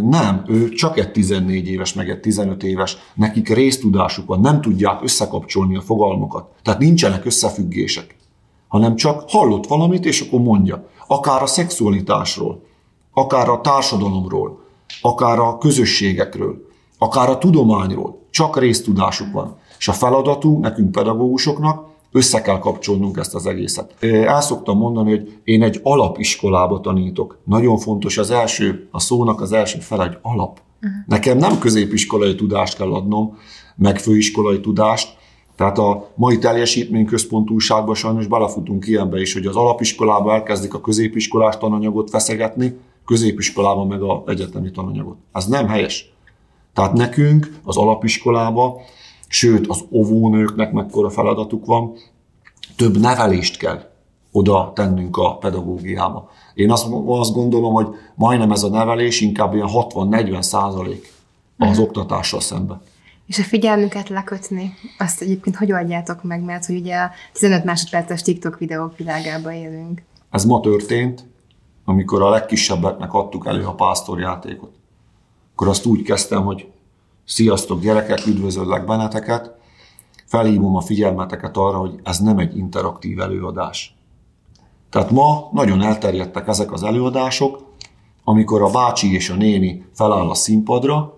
nem, 0.01 0.43
ő 0.47 0.69
csak 0.69 0.97
egy 0.97 1.11
14 1.11 1.67
éves, 1.67 1.93
meg 1.93 2.09
egy 2.09 2.19
15 2.19 2.63
éves, 2.63 2.97
nekik 3.13 3.49
résztudásuk 3.49 4.27
van, 4.27 4.39
nem 4.39 4.61
tudják 4.61 5.03
összekapcsolni 5.03 5.75
a 5.75 5.81
fogalmakat. 5.81 6.49
Tehát 6.63 6.79
nincsenek 6.79 7.25
összefüggések, 7.25 8.15
hanem 8.67 8.95
csak 8.95 9.23
hallott 9.29 9.67
valamit, 9.67 10.05
és 10.05 10.21
akkor 10.21 10.39
mondja. 10.39 10.87
Akár 11.07 11.41
a 11.41 11.45
szexualitásról, 11.45 12.63
akár 13.13 13.49
a 13.49 13.61
társadalomról, 13.61 14.63
akár 15.01 15.39
a 15.39 15.57
közösségekről, 15.57 16.69
akár 17.03 17.29
a 17.29 17.37
tudományról. 17.37 18.19
Csak 18.29 18.59
résztudásuk 18.59 19.31
van. 19.31 19.55
És 19.77 19.87
a 19.87 19.91
feladatunk 19.91 20.61
nekünk 20.61 20.91
pedagógusoknak, 20.91 21.85
össze 22.11 22.41
kell 22.41 22.59
kapcsolnunk 22.59 23.17
ezt 23.17 23.35
az 23.35 23.45
egészet. 23.45 23.95
El 24.03 24.41
szoktam 24.41 24.77
mondani, 24.77 25.09
hogy 25.09 25.39
én 25.43 25.63
egy 25.63 25.79
alapiskolába 25.83 26.79
tanítok. 26.79 27.37
Nagyon 27.43 27.77
fontos 27.77 28.17
az 28.17 28.31
első, 28.31 28.87
a 28.91 28.99
szónak 28.99 29.41
az 29.41 29.51
első 29.51 29.79
fel 29.79 30.03
egy 30.03 30.17
alap. 30.21 30.59
Uh-huh. 30.81 30.99
Nekem 31.07 31.37
nem 31.37 31.59
középiskolai 31.59 32.35
tudást 32.35 32.77
kell 32.77 32.93
adnom, 32.93 33.37
meg 33.75 33.99
főiskolai 33.99 34.59
tudást, 34.59 35.17
tehát 35.55 35.77
a 35.77 36.11
mai 36.15 36.37
teljesítményközpontúságban 36.37 37.95
sajnos 37.95 38.27
belefutunk 38.27 38.87
ilyenbe 38.87 39.19
is, 39.19 39.33
hogy 39.33 39.45
az 39.45 39.55
alapiskolába 39.55 40.33
elkezdik 40.33 40.73
a 40.73 40.81
középiskolás 40.81 41.57
tananyagot 41.57 42.09
feszegetni, 42.09 42.77
középiskolában 43.05 43.87
meg 43.87 44.01
a 44.01 44.23
egyetemi 44.27 44.71
tananyagot. 44.71 45.17
Ez 45.31 45.45
nem 45.45 45.67
helyes. 45.67 46.13
Tehát 46.73 46.93
nekünk 46.93 47.59
az 47.63 47.77
alapiskolába 47.77 48.81
sőt 49.31 49.67
az 49.67 49.83
óvónőknek 49.91 50.71
mekkora 50.71 51.09
feladatuk 51.09 51.65
van, 51.65 51.93
több 52.75 52.97
nevelést 52.97 53.57
kell 53.57 53.89
oda 54.31 54.71
tennünk 54.75 55.17
a 55.17 55.37
pedagógiába. 55.37 56.29
Én 56.53 56.71
azt, 56.71 56.87
azt 57.05 57.33
gondolom, 57.33 57.73
hogy 57.73 57.87
majdnem 58.15 58.51
ez 58.51 58.63
a 58.63 58.69
nevelés 58.69 59.21
inkább 59.21 59.53
ilyen 59.53 59.69
60-40 59.71 60.41
százalék 60.41 61.13
az 61.57 61.67
uh-huh. 61.67 61.83
oktatással 61.83 62.39
szemben. 62.41 62.81
És 63.27 63.39
a 63.39 63.43
figyelmüket 63.43 64.09
lekötni, 64.09 64.73
azt 64.97 65.21
egyébként 65.21 65.55
hogy 65.55 65.71
oldjátok 65.71 66.23
meg, 66.23 66.43
mert 66.43 66.65
hogy 66.65 66.75
ugye 66.75 66.95
a 66.95 67.11
15 67.33 67.63
másodperces 67.63 68.21
TikTok 68.21 68.57
videók 68.57 68.97
világába 68.97 69.53
élünk. 69.53 70.01
Ez 70.29 70.45
ma 70.45 70.59
történt, 70.59 71.27
amikor 71.85 72.21
a 72.21 72.29
legkisebbeknek 72.29 73.13
adtuk 73.13 73.45
elő 73.47 73.65
a 73.65 73.73
pásztorjátékot. 73.73 74.80
Akkor 75.51 75.67
azt 75.67 75.85
úgy 75.85 76.01
kezdtem, 76.01 76.43
hogy 76.43 76.71
Sziasztok 77.25 77.81
gyerekek, 77.81 78.25
üdvözöllek 78.25 78.85
benneteket! 78.85 79.55
Felhívom 80.25 80.75
a 80.75 80.81
figyelmeteket 80.81 81.57
arra, 81.57 81.77
hogy 81.77 81.99
ez 82.03 82.19
nem 82.19 82.37
egy 82.37 82.57
interaktív 82.57 83.19
előadás. 83.19 83.95
Tehát 84.89 85.11
ma 85.11 85.49
nagyon 85.51 85.81
elterjedtek 85.81 86.47
ezek 86.47 86.71
az 86.71 86.83
előadások, 86.83 87.63
amikor 88.23 88.61
a 88.61 88.69
bácsi 88.69 89.13
és 89.13 89.29
a 89.29 89.35
néni 89.35 89.85
feláll 89.93 90.29
a 90.29 90.33
színpadra, 90.33 91.17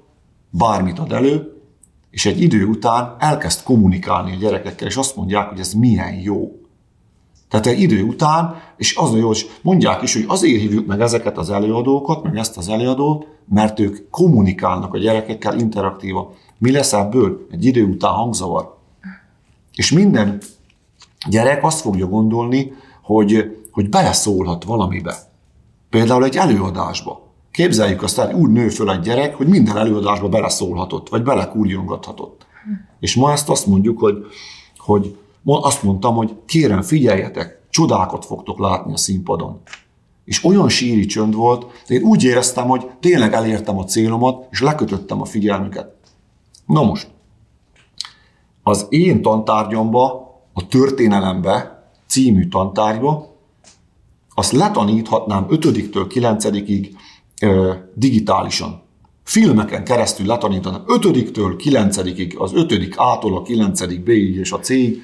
bármit 0.49 0.99
ad 0.99 1.11
elő, 1.11 1.61
és 2.09 2.25
egy 2.25 2.41
idő 2.41 2.65
után 2.65 3.15
elkezd 3.19 3.63
kommunikálni 3.63 4.31
a 4.31 4.39
gyerekekkel, 4.39 4.87
és 4.87 4.95
azt 4.95 5.15
mondják, 5.15 5.49
hogy 5.49 5.59
ez 5.59 5.73
milyen 5.73 6.13
jó. 6.13 6.51
Tehát 7.53 7.67
egy 7.67 7.81
idő 7.81 8.03
után, 8.03 8.61
és 8.77 8.95
az 8.95 9.15
jó, 9.15 9.27
hogy 9.27 9.49
mondják 9.61 10.01
is, 10.01 10.13
hogy 10.13 10.25
azért 10.27 10.61
hívjuk 10.61 10.85
meg 10.85 11.01
ezeket 11.01 11.37
az 11.37 11.49
előadókat, 11.49 12.23
meg 12.23 12.37
ezt 12.37 12.57
az 12.57 12.69
előadót, 12.69 13.27
mert 13.49 13.79
ők 13.79 14.09
kommunikálnak 14.09 14.93
a 14.93 14.97
gyerekekkel 14.97 15.59
interaktívan. 15.59 16.27
Mi 16.57 16.71
lesz 16.71 16.93
ebből? 16.93 17.47
Egy 17.51 17.65
idő 17.65 17.83
után 17.83 18.11
hangzavar. 18.11 18.77
És 19.75 19.91
minden 19.91 20.41
gyerek 21.29 21.63
azt 21.63 21.81
fogja 21.81 22.07
gondolni, 22.07 22.73
hogy, 23.01 23.57
hogy 23.71 23.89
beleszólhat 23.89 24.63
valamibe. 24.63 25.15
Például 25.89 26.23
egy 26.23 26.35
előadásba. 26.35 27.21
Képzeljük 27.51 28.03
azt 28.03 28.19
el, 28.19 28.33
úgy 28.33 28.51
nő 28.51 28.69
föl 28.69 28.91
egy 28.91 28.99
gyerek, 28.99 29.35
hogy 29.35 29.47
minden 29.47 29.77
előadásba 29.77 30.29
beleszólhatott, 30.29 31.09
vagy 31.09 31.23
belekúrjongathatott. 31.23 32.45
És 32.99 33.15
ma 33.15 33.31
ezt 33.31 33.49
azt 33.49 33.67
mondjuk, 33.67 33.99
hogy, 33.99 34.25
hogy 34.77 35.15
azt 35.43 35.83
mondtam, 35.83 36.15
hogy 36.15 36.35
kérem, 36.45 36.81
figyeljetek, 36.81 37.61
csodákat 37.69 38.25
fogtok 38.25 38.59
látni 38.59 38.93
a 38.93 38.97
színpadon. 38.97 39.61
És 40.25 40.43
olyan 40.43 40.69
síri 40.69 41.05
csönd 41.05 41.35
volt, 41.35 41.65
de 41.87 41.93
én 41.93 42.01
úgy 42.01 42.23
éreztem, 42.23 42.67
hogy 42.67 42.89
tényleg 42.99 43.33
elértem 43.33 43.77
a 43.77 43.83
célomat, 43.83 44.47
és 44.51 44.61
lekötöttem 44.61 45.21
a 45.21 45.25
figyelmüket. 45.25 45.95
Na 46.65 46.83
most, 46.83 47.07
az 48.63 48.85
én 48.89 49.21
tantárgyamba, 49.21 50.31
a 50.53 50.67
történelembe 50.67 51.87
című 52.07 52.47
tantárgyba, 52.47 53.35
azt 54.35 54.51
letaníthatnám 54.51 55.45
5-től 55.49 56.07
9-ig 56.09 56.89
digitálisan. 57.93 58.81
Filmeken 59.23 59.83
keresztül 59.83 60.25
letanítanám 60.25 60.83
5-től 60.87 61.61
9-ig, 61.63 62.37
az 62.37 62.53
5 62.53 62.95
A-tól 62.95 63.37
a 63.37 63.41
9 63.41 63.85
B-ig 63.85 64.35
és 64.35 64.51
a 64.51 64.59
C-ig, 64.59 65.01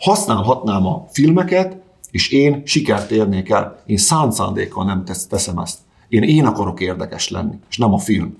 használhatnám 0.00 0.86
a 0.86 1.06
filmeket, 1.10 1.76
és 2.10 2.28
én 2.28 2.62
sikert 2.64 3.10
érnék 3.10 3.50
el. 3.50 3.82
Én 3.86 3.96
szánt 3.96 4.32
szándékkal 4.32 4.84
nem 4.84 5.04
teszem 5.28 5.58
ezt. 5.58 5.78
Én 6.08 6.22
én 6.22 6.46
akarok 6.46 6.80
érdekes 6.80 7.30
lenni, 7.30 7.54
és 7.70 7.78
nem 7.78 7.94
a 7.94 7.98
film. 7.98 8.36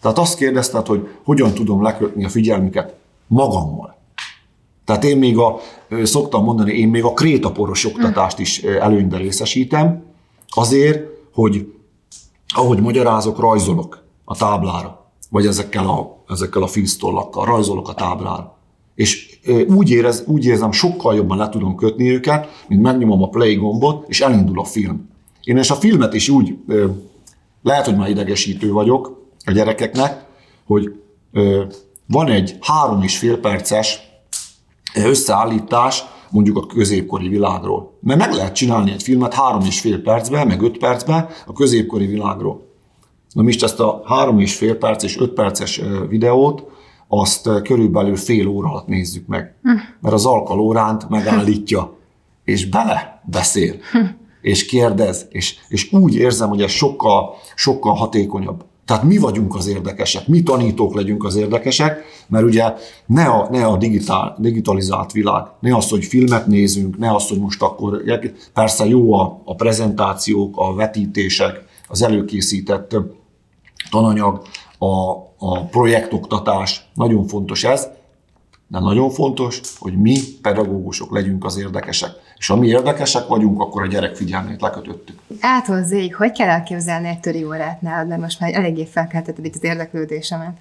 Tehát 0.00 0.18
azt 0.18 0.36
kérdezted, 0.36 0.86
hogy 0.86 1.08
hogyan 1.24 1.54
tudom 1.54 1.82
lekötni 1.82 2.24
a 2.24 2.28
figyelmüket 2.28 2.94
magammal. 3.26 3.98
Tehát 4.84 5.04
én 5.04 5.18
még 5.18 5.38
a, 5.38 5.58
szoktam 6.02 6.44
mondani, 6.44 6.72
én 6.72 6.88
még 6.88 7.04
a 7.04 7.12
krétaporos 7.12 7.84
oktatást 7.84 8.38
is 8.38 8.62
előnybe 8.62 9.16
részesítem, 9.16 10.02
azért, 10.48 11.06
hogy 11.34 11.72
ahogy 12.54 12.80
magyarázok, 12.80 13.38
rajzolok 13.38 14.04
a 14.24 14.36
táblára, 14.36 15.04
vagy 15.30 15.46
ezekkel 15.46 15.88
a, 15.88 16.22
ezekkel 16.28 16.62
a 16.62 16.66
filztollakkal, 16.66 17.44
rajzolok 17.44 17.88
a 17.88 17.94
táblára. 17.94 18.56
És 19.00 19.38
úgy, 19.68 19.90
érez, 19.90 20.24
úgy 20.26 20.44
érzem, 20.44 20.72
sokkal 20.72 21.14
jobban 21.14 21.38
le 21.38 21.48
tudom 21.48 21.74
kötni 21.74 22.10
őket, 22.10 22.64
mint 22.68 22.82
megnyomom 22.82 23.22
a 23.22 23.28
play 23.28 23.54
gombot, 23.54 24.08
és 24.08 24.20
elindul 24.20 24.60
a 24.60 24.64
film. 24.64 25.08
Én 25.42 25.56
és 25.56 25.70
a 25.70 25.74
filmet 25.74 26.14
is 26.14 26.28
úgy, 26.28 26.56
lehet, 27.62 27.84
hogy 27.84 27.96
már 27.96 28.08
idegesítő 28.08 28.72
vagyok 28.72 29.26
a 29.44 29.50
gyerekeknek, 29.50 30.24
hogy 30.66 30.94
van 32.06 32.28
egy 32.28 32.56
három 32.60 33.02
és 33.02 33.18
fél 33.18 33.38
perces 33.38 34.00
összeállítás 34.94 36.04
mondjuk 36.30 36.56
a 36.56 36.66
középkori 36.66 37.28
világról. 37.28 37.98
Mert 38.00 38.18
meg 38.18 38.32
lehet 38.32 38.54
csinálni 38.54 38.90
egy 38.90 39.02
filmet 39.02 39.34
három 39.34 39.62
és 39.64 39.80
fél 39.80 40.02
percben, 40.02 40.46
meg 40.46 40.62
öt 40.62 40.78
percben 40.78 41.28
a 41.46 41.52
középkori 41.52 42.06
világról. 42.06 42.66
Na 43.32 43.42
most 43.42 43.62
ezt 43.62 43.80
a 43.80 44.02
három 44.04 44.38
és 44.38 44.54
fél 44.54 44.76
perc 44.76 45.02
és 45.02 45.18
öt 45.18 45.30
perces 45.32 45.80
videót, 46.08 46.69
azt 47.12 47.48
körülbelül 47.62 48.16
fél 48.16 48.46
óra 48.48 48.68
alatt 48.68 48.86
nézzük 48.86 49.26
meg. 49.26 49.54
Mert 50.00 50.14
az 50.14 50.26
alkalóránt 50.26 51.08
megállítja, 51.08 51.96
és 52.44 52.68
bele 52.68 53.22
beszél, 53.24 53.74
és 54.40 54.66
kérdez, 54.66 55.26
és, 55.30 55.56
és 55.68 55.92
úgy 55.92 56.14
érzem, 56.14 56.48
hogy 56.48 56.62
ez 56.62 56.70
sokkal, 56.70 57.34
sokkal 57.54 57.94
hatékonyabb. 57.94 58.64
Tehát 58.84 59.04
mi 59.04 59.18
vagyunk 59.18 59.54
az 59.54 59.66
érdekesek, 59.66 60.28
mi 60.28 60.42
tanítók 60.42 60.94
legyünk 60.94 61.24
az 61.24 61.36
érdekesek, 61.36 62.04
mert 62.28 62.44
ugye 62.44 62.74
ne 63.06 63.24
a, 63.24 63.48
ne 63.50 63.64
a 63.64 63.76
digitál, 63.76 64.36
digitalizált 64.38 65.12
világ, 65.12 65.44
ne 65.60 65.76
az, 65.76 65.88
hogy 65.88 66.04
filmet 66.04 66.46
nézünk, 66.46 66.98
ne 66.98 67.14
az, 67.14 67.28
hogy 67.28 67.38
most 67.38 67.62
akkor, 67.62 68.02
persze 68.52 68.86
jó 68.86 69.14
a, 69.14 69.40
a 69.44 69.54
prezentációk, 69.54 70.56
a 70.56 70.74
vetítések, 70.74 71.64
az 71.88 72.02
előkészített 72.02 72.96
tananyag, 73.90 74.42
a, 74.78 75.12
a 75.42 75.64
projektoktatás, 75.64 76.88
nagyon 76.94 77.26
fontos 77.26 77.64
ez, 77.64 77.88
de 78.68 78.78
nagyon 78.78 79.10
fontos, 79.10 79.60
hogy 79.78 79.98
mi 79.98 80.18
pedagógusok 80.42 81.12
legyünk 81.12 81.44
az 81.44 81.56
érdekesek. 81.56 82.10
És 82.36 82.46
ha 82.46 82.56
mi 82.56 82.66
érdekesek 82.66 83.26
vagyunk, 83.26 83.60
akkor 83.60 83.82
a 83.82 83.86
gyerek 83.86 84.16
figyelmét 84.16 84.60
lekötöttük. 84.60 85.18
Ától 85.40 85.82
zéig, 85.82 86.14
hogy 86.14 86.32
kell 86.32 86.48
elképzelni 86.48 87.08
egy 87.08 87.20
töri 87.20 87.44
órát 87.44 87.80
nálad, 87.80 88.08
mert 88.08 88.20
most 88.20 88.40
már 88.40 88.54
eléggé 88.54 88.84
felkeltetted 88.84 89.44
itt 89.44 89.54
az 89.54 89.64
érdeklődésemet. 89.64 90.58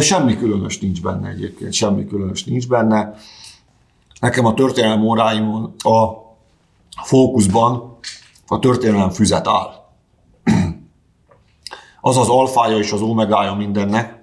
Semmi 0.00 0.36
különös 0.36 0.78
nincs 0.78 1.02
benne 1.02 1.28
egyébként, 1.28 1.72
semmi 1.72 2.06
különös 2.06 2.44
nincs 2.44 2.68
benne. 2.68 3.14
Nekem 4.20 4.44
a 4.44 4.54
történelem 4.54 5.02
óráimon 5.02 5.74
a 5.78 6.06
fókuszban 7.02 7.98
a 8.46 8.58
történelem 8.58 9.10
füzet 9.10 9.48
áll. 9.48 9.70
Az 12.00 12.16
az 12.16 12.28
alfája 12.28 12.78
és 12.78 12.92
az 12.92 13.00
omegája 13.00 13.54
mindennek, 13.54 14.17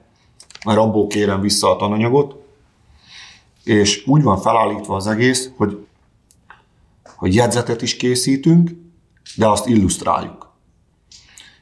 mert 0.66 0.80
abból 0.80 1.08
kérem 1.08 1.42
vissza 1.42 1.72
a 1.72 1.76
tananyagot, 1.76 2.36
és 3.64 4.08
úgy 4.08 4.24
van 4.24 4.38
felállítva 4.38 4.96
az 4.96 5.08
egész, 5.08 5.50
hogy, 5.58 5.86
hogy 7.16 7.36
jegyzetet 7.36 7.82
is 7.82 7.96
készítünk, 7.96 8.72
de 9.36 9.48
azt 9.48 9.68
illusztráljuk. 9.68 10.54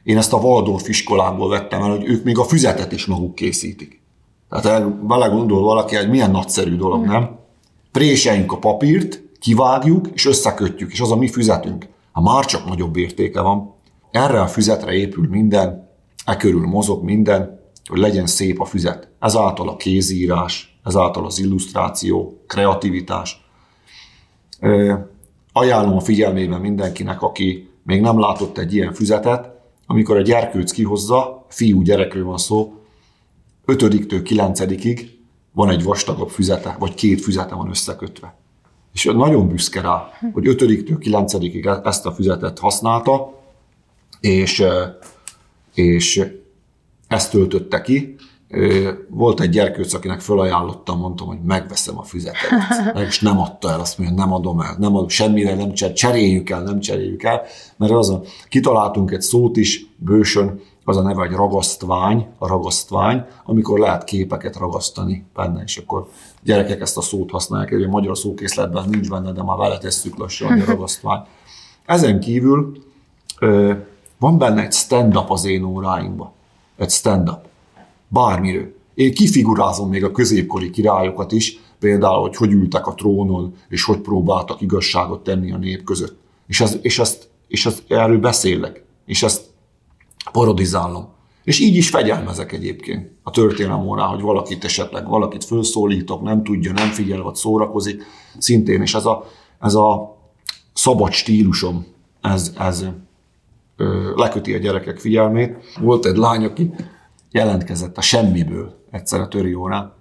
Én 0.02 0.16
ezt 0.16 0.32
a 0.32 0.36
Waldorf 0.36 0.88
iskolából 0.88 1.48
vettem 1.48 1.82
el, 1.82 1.90
hogy 1.90 2.04
ők 2.04 2.24
még 2.24 2.38
a 2.38 2.44
füzetet 2.44 2.92
is 2.92 3.06
maguk 3.06 3.34
készítik. 3.34 4.02
Tehát 4.48 5.06
belegondol 5.06 5.62
valaki, 5.62 5.96
hogy 5.96 6.10
milyen 6.10 6.30
nagyszerű 6.30 6.76
dolog, 6.76 7.04
nem? 7.04 7.38
Préseljük 7.92 8.52
a 8.52 8.58
papírt, 8.58 9.22
kivágjuk, 9.40 10.08
és 10.14 10.26
összekötjük, 10.26 10.92
és 10.92 11.00
az 11.00 11.10
a 11.10 11.16
mi 11.16 11.28
füzetünk. 11.28 11.88
Ha 12.12 12.20
már 12.20 12.44
csak 12.44 12.68
nagyobb 12.68 12.96
értéke 12.96 13.40
van. 13.40 13.74
Erre 14.10 14.40
a 14.40 14.46
füzetre 14.46 14.92
épül 14.92 15.28
minden, 15.28 15.88
e 16.24 16.36
körül 16.36 16.66
mozog 16.66 17.04
minden, 17.04 17.63
hogy 17.88 17.98
legyen 17.98 18.26
szép 18.26 18.60
a 18.60 18.64
füzet. 18.64 19.08
Ezáltal 19.18 19.68
a 19.68 19.76
kézírás, 19.76 20.78
ezáltal 20.84 21.24
az 21.26 21.38
illusztráció, 21.38 22.42
kreativitás. 22.46 23.46
Ajánlom 25.52 25.96
a 25.96 26.00
figyelmébe 26.00 26.58
mindenkinek, 26.58 27.22
aki 27.22 27.68
még 27.82 28.00
nem 28.00 28.18
látott 28.18 28.58
egy 28.58 28.74
ilyen 28.74 28.92
füzetet, 28.92 29.50
amikor 29.86 30.16
a 30.16 30.22
gyerkőc 30.22 30.70
kihozza, 30.70 31.46
fiú 31.48 31.82
gyerekről 31.82 32.24
van 32.24 32.38
szó, 32.38 32.74
5-től 33.66 34.20
9 34.24 34.60
van 35.52 35.70
egy 35.70 35.82
vastagabb 35.82 36.28
füzete, 36.28 36.76
vagy 36.78 36.94
két 36.94 37.20
füzete 37.20 37.54
van 37.54 37.68
összekötve. 37.68 38.36
És 38.92 39.04
nagyon 39.04 39.48
büszke 39.48 39.80
rá, 39.80 40.08
hogy 40.32 40.44
5-től 40.46 40.96
9 41.00 41.34
ezt 41.84 42.06
a 42.06 42.12
füzetet 42.12 42.58
használta, 42.58 43.42
és, 44.20 44.64
és 45.74 46.32
ezt 47.08 47.30
töltötte 47.30 47.80
ki, 47.80 48.16
volt 49.08 49.40
egy 49.40 49.50
gyerkőc, 49.50 49.94
akinek 49.94 50.20
felajánlottam, 50.20 50.98
mondtam, 50.98 51.26
hogy 51.26 51.42
megveszem 51.42 51.98
a 51.98 52.02
füzetet. 52.02 52.50
És 53.06 53.20
nem 53.28 53.40
adta 53.40 53.70
el, 53.70 53.80
azt 53.80 53.98
mondja, 53.98 54.16
nem 54.16 54.32
adom 54.32 54.60
el, 54.60 54.76
nem 54.78 54.96
adom, 54.96 55.08
semmire 55.08 55.54
nem 55.54 55.72
cser, 55.72 55.92
cseréljük 55.92 56.50
el, 56.50 56.62
nem 56.62 56.80
cseréljük 56.80 57.22
el, 57.22 57.42
mert 57.76 57.92
az 57.92 58.10
a, 58.10 58.22
kitaláltunk 58.48 59.10
egy 59.10 59.20
szót 59.20 59.56
is 59.56 59.86
bősön, 59.96 60.60
az 60.84 60.96
a 60.96 61.02
neve, 61.02 61.20
hogy 61.26 61.36
ragasztvány, 61.36 62.26
a 62.38 62.46
ragasztvány, 62.46 63.24
amikor 63.44 63.78
lehet 63.78 64.04
képeket 64.04 64.56
ragasztani 64.56 65.24
benne, 65.34 65.62
és 65.62 65.76
akkor 65.76 66.08
gyerekek 66.42 66.80
ezt 66.80 66.96
a 66.96 67.00
szót 67.00 67.30
használják, 67.30 67.72
egy 67.72 67.82
a 67.82 67.88
magyar 67.88 68.18
szókészletben 68.18 68.88
nincs 68.88 69.08
benne, 69.08 69.32
de 69.32 69.42
már 69.42 69.56
vele 69.56 69.78
tesszük 69.78 70.18
lassan, 70.18 70.60
a 70.60 70.64
ragasztvány. 70.72 71.20
Ezen 71.86 72.20
kívül 72.20 72.72
van 74.18 74.38
benne 74.38 74.62
egy 74.62 74.72
stand-up 74.72 75.30
az 75.30 75.44
én 75.44 75.62
óráimban. 75.62 76.32
Egy 76.76 76.90
stand-up 76.90 77.40
bármiről. 78.08 78.74
Én 78.94 79.14
kifigurázom 79.14 79.88
még 79.88 80.04
a 80.04 80.10
középkori 80.10 80.70
királyokat 80.70 81.32
is, 81.32 81.58
például, 81.78 82.20
hogy 82.20 82.36
hogy 82.36 82.52
ültek 82.52 82.86
a 82.86 82.94
trónon, 82.94 83.54
és 83.68 83.84
hogy 83.84 83.98
próbáltak 83.98 84.60
igazságot 84.60 85.22
tenni 85.22 85.52
a 85.52 85.56
nép 85.56 85.84
között. 85.84 86.16
És, 86.46 86.60
ez, 86.60 86.78
és, 86.82 86.98
ezt, 86.98 87.28
és 87.48 87.66
ezt, 87.66 87.82
erről 87.88 88.18
beszélek, 88.18 88.84
és 89.06 89.22
ezt 89.22 89.42
parodizálom. 90.32 91.08
És 91.44 91.60
így 91.60 91.76
is 91.76 91.88
fegyelmezek 91.88 92.52
egyébként 92.52 93.10
a 93.22 93.30
történelem 93.30 93.86
órán, 93.86 94.08
hogy 94.08 94.20
valakit 94.20 94.64
esetleg, 94.64 95.08
valakit 95.08 95.44
felszólítok, 95.44 96.22
nem 96.22 96.42
tudja, 96.42 96.72
nem 96.72 96.88
figyel, 96.88 97.22
vagy 97.22 97.34
szórakozik, 97.34 98.02
szintén. 98.38 98.82
És 98.82 98.94
ez 98.94 99.04
a, 99.04 99.26
ez 99.60 99.74
a 99.74 100.16
szabad 100.72 101.12
stílusom, 101.12 101.86
ez, 102.20 102.54
ez 102.58 102.84
leköti 104.14 104.54
a 104.54 104.58
gyerekek 104.58 104.98
figyelmét. 104.98 105.56
Volt 105.80 106.06
egy 106.06 106.16
lány, 106.16 106.44
aki 106.44 106.70
jelentkezett 107.30 107.96
a 107.96 108.00
semmiből 108.00 108.84
egyszer 108.90 109.20
a 109.20 109.28
töri 109.28 109.54
órán. 109.54 109.92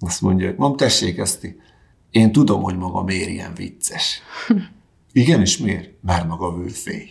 Azt 0.00 0.20
mondja, 0.20 0.46
hogy 0.46 0.56
mondom, 0.56 0.76
tessék 0.76 1.18
ezt, 1.18 1.56
én 2.10 2.32
tudom, 2.32 2.62
hogy 2.62 2.76
maga 2.76 3.02
miért 3.02 3.28
ilyen 3.28 3.54
vicces. 3.54 4.22
Igen, 5.12 5.40
és 5.40 5.58
miért? 5.58 5.90
Mert 6.00 6.28
maga 6.28 6.56
vőfély. 6.56 7.08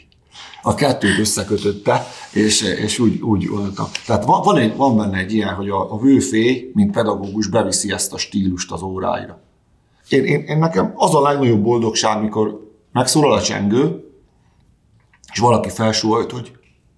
A 0.62 0.76
kettőt 0.76 1.20
összekötötte, 1.20 2.06
és, 2.34 2.62
és 2.62 3.00
úgy, 3.00 3.22
úgy 3.22 3.48
voltam. 3.50 3.86
Tehát 4.06 4.26
van, 4.26 4.42
van, 4.44 4.58
egy, 4.58 4.76
van 4.76 4.98
benne 4.98 5.18
egy 5.18 5.34
ilyen, 5.34 5.54
hogy 5.54 5.70
a, 5.70 5.94
a 5.94 5.98
vőfély, 5.98 6.72
mint 6.74 6.92
pedagógus 6.92 7.48
beviszi 7.48 7.92
ezt 7.92 8.14
a 8.14 8.18
stílust 8.18 8.72
az 8.72 8.82
óráira. 8.82 9.40
Én, 10.10 10.26
én, 10.26 10.40
én 10.40 10.58
nekem 10.58 10.94
az 10.96 11.16
a 11.16 11.22
legnagyobb 11.22 11.62
boldogság, 11.62 12.22
mikor 12.22 12.72
megszólal 12.92 13.34
a 13.34 13.42
csengő, 13.42 14.11
és 15.32 15.40
valaki 15.40 15.70
felsóhajt, 15.70 16.32
hogy 16.32 16.52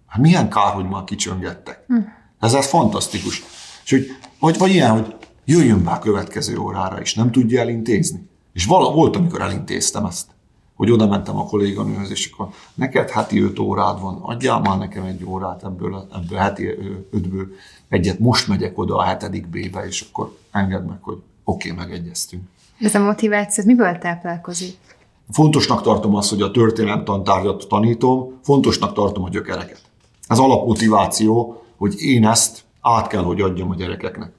hát 0.07 0.21
milyen 0.21 0.49
kár, 0.49 0.73
hogy 0.73 0.89
már 0.89 1.03
kicsöngettek. 1.03 1.83
Hm. 1.87 1.97
Ez, 2.39 2.53
ez 2.53 2.67
fantasztikus. 2.67 3.43
És 3.83 3.91
hogy, 3.91 4.05
vagy, 4.39 4.57
vagy 4.57 4.71
ilyen, 4.71 4.91
hogy 4.91 5.15
jöjjön 5.45 5.83
be 5.83 5.91
a 5.91 5.99
következő 5.99 6.57
órára 6.57 7.01
is, 7.01 7.13
nem 7.13 7.31
tudja 7.31 7.61
elintézni. 7.61 8.29
És 8.53 8.65
vala, 8.65 8.91
volt, 8.91 9.15
amikor 9.15 9.41
elintéztem 9.41 10.05
ezt, 10.05 10.27
hogy 10.75 10.91
oda 10.91 11.07
mentem 11.07 11.37
a 11.37 11.45
kolléganőhöz, 11.45 12.11
és 12.11 12.31
akkor 12.31 12.49
neked 12.73 13.09
heti 13.09 13.41
öt 13.41 13.59
órád 13.59 14.01
van, 14.01 14.21
adjál 14.21 14.59
már 14.59 14.77
nekem 14.77 15.03
egy 15.03 15.23
órát 15.25 15.63
ebből, 15.63 16.07
ebből 16.13 16.37
heti 16.37 16.67
ötből 17.11 17.47
egyet, 17.89 18.19
most 18.19 18.47
megyek 18.47 18.77
oda 18.77 18.97
a 18.97 19.03
hetedik 19.03 19.47
B-be, 19.47 19.85
és 19.85 20.05
akkor 20.09 20.37
engedd 20.51 20.83
meg, 20.83 20.97
hogy 21.01 21.17
oké, 21.43 21.71
okay, 21.71 21.85
megegyeztünk. 21.85 22.43
Ez 22.79 22.95
a 22.95 22.99
motiváció 22.99 23.63
miből 23.65 23.97
táplálkozik? 23.97 24.77
Fontosnak 25.31 25.81
tartom 25.81 26.15
azt, 26.15 26.29
hogy 26.29 26.41
a 26.41 26.51
történelem 26.51 27.03
tantárgyat 27.03 27.65
tanítom, 27.67 28.39
fontosnak 28.43 28.93
tartom 28.93 29.23
a 29.23 29.29
gyökereket. 29.29 29.81
Ez 30.27 30.39
alapmotiváció, 30.39 31.61
hogy 31.77 32.01
én 32.01 32.27
ezt 32.27 32.63
át 32.81 33.07
kell, 33.07 33.23
hogy 33.23 33.41
adjam 33.41 33.69
a 33.69 33.75
gyerekeknek. 33.75 34.31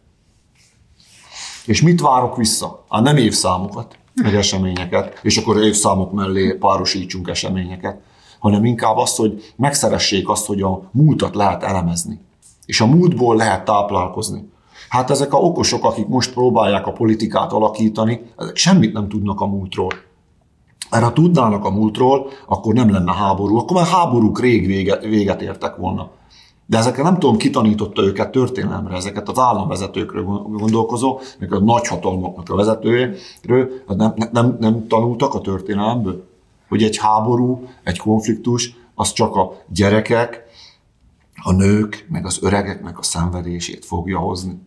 És 1.66 1.82
mit 1.82 2.00
várok 2.00 2.36
vissza? 2.36 2.84
Hát 2.88 3.02
nem 3.02 3.16
évszámokat, 3.16 3.98
egy 4.14 4.34
eseményeket, 4.34 5.20
és 5.22 5.36
akkor 5.36 5.62
évszámok 5.62 6.12
mellé 6.12 6.52
párosítsunk 6.52 7.28
eseményeket, 7.28 8.00
hanem 8.38 8.64
inkább 8.64 8.96
azt, 8.96 9.16
hogy 9.16 9.54
megszeressék 9.56 10.28
azt, 10.28 10.46
hogy 10.46 10.62
a 10.62 10.82
múltat 10.92 11.34
lehet 11.34 11.62
elemezni. 11.62 12.20
És 12.66 12.80
a 12.80 12.86
múltból 12.86 13.36
lehet 13.36 13.64
táplálkozni. 13.64 14.52
Hát 14.88 15.10
ezek 15.10 15.32
a 15.32 15.36
okosok, 15.36 15.84
akik 15.84 16.06
most 16.06 16.32
próbálják 16.32 16.86
a 16.86 16.92
politikát 16.92 17.52
alakítani, 17.52 18.20
ezek 18.36 18.56
semmit 18.56 18.92
nem 18.92 19.08
tudnak 19.08 19.40
a 19.40 19.46
múltról. 19.46 19.92
Mert 20.94 21.06
ha 21.06 21.12
tudnának 21.12 21.64
a 21.64 21.70
múltról, 21.70 22.26
akkor 22.46 22.74
nem 22.74 22.90
lenne 22.90 23.12
háború, 23.12 23.56
akkor 23.56 23.76
már 23.76 23.86
háborúk 23.86 24.40
rég 24.40 24.66
véget, 24.66 25.04
véget 25.04 25.42
értek 25.42 25.76
volna. 25.76 26.10
De 26.66 26.78
ezekre 26.78 27.02
nem 27.02 27.18
tudom, 27.18 27.36
kitanította 27.36 28.02
őket 28.02 28.30
történelemre, 28.30 28.96
ezeket 28.96 29.28
az 29.28 29.38
államvezetőkről 29.38 30.24
gondolkozó, 30.24 31.20
meg 31.38 31.52
a 31.52 31.60
nagyhatalmaknak 31.60 32.48
a 32.48 32.56
vezetőjéről, 32.56 33.70
hát 33.88 33.96
nem, 33.96 34.14
nem, 34.32 34.56
nem 34.60 34.86
tanultak 34.88 35.34
a 35.34 35.40
történelemből, 35.40 36.24
hogy 36.68 36.82
egy 36.82 36.96
háború, 36.96 37.68
egy 37.82 37.98
konfliktus, 37.98 38.76
az 38.94 39.12
csak 39.12 39.36
a 39.36 39.52
gyerekek, 39.68 40.42
a 41.42 41.52
nők, 41.52 42.06
meg 42.10 42.26
az 42.26 42.38
öregeknek 42.42 42.98
a 42.98 43.02
szenvedését 43.02 43.84
fogja 43.84 44.18
hozni. 44.18 44.60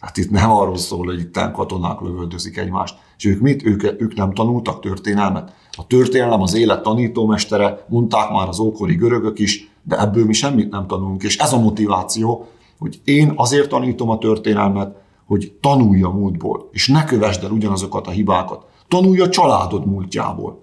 Hát 0.00 0.16
itt 0.16 0.30
nem 0.30 0.50
arról 0.50 0.76
szól, 0.76 1.06
hogy 1.06 1.18
itt 1.18 1.50
katonák 1.52 2.00
lövöldözik 2.00 2.56
egymást. 2.56 2.96
És 3.16 3.24
ők 3.24 3.40
mit? 3.40 3.64
Ők, 3.64 3.82
ők 3.82 4.14
nem 4.14 4.32
tanultak 4.32 4.80
történelmet. 4.80 5.52
A 5.72 5.86
történelem 5.86 6.42
az 6.42 6.54
élet 6.54 6.82
tanítómestere, 6.82 7.84
mondták 7.88 8.30
már 8.30 8.48
az 8.48 8.58
ókori 8.58 8.94
görögök 8.94 9.38
is, 9.38 9.70
de 9.82 10.00
ebből 10.00 10.24
mi 10.24 10.32
semmit 10.32 10.70
nem 10.70 10.86
tanulunk. 10.86 11.22
És 11.22 11.38
ez 11.38 11.52
a 11.52 11.60
motiváció, 11.60 12.46
hogy 12.78 13.00
én 13.04 13.32
azért 13.36 13.68
tanítom 13.68 14.10
a 14.10 14.18
történelmet, 14.18 14.96
hogy 15.26 15.52
tanulja 15.60 16.08
a 16.08 16.12
múltból, 16.12 16.68
és 16.72 16.88
ne 16.88 17.04
kövesd 17.04 17.44
el 17.44 17.50
ugyanazokat 17.50 18.06
a 18.06 18.10
hibákat. 18.10 18.66
Tanulja 18.88 19.24
a 19.24 19.28
családod 19.28 19.86
múltjából. 19.86 20.62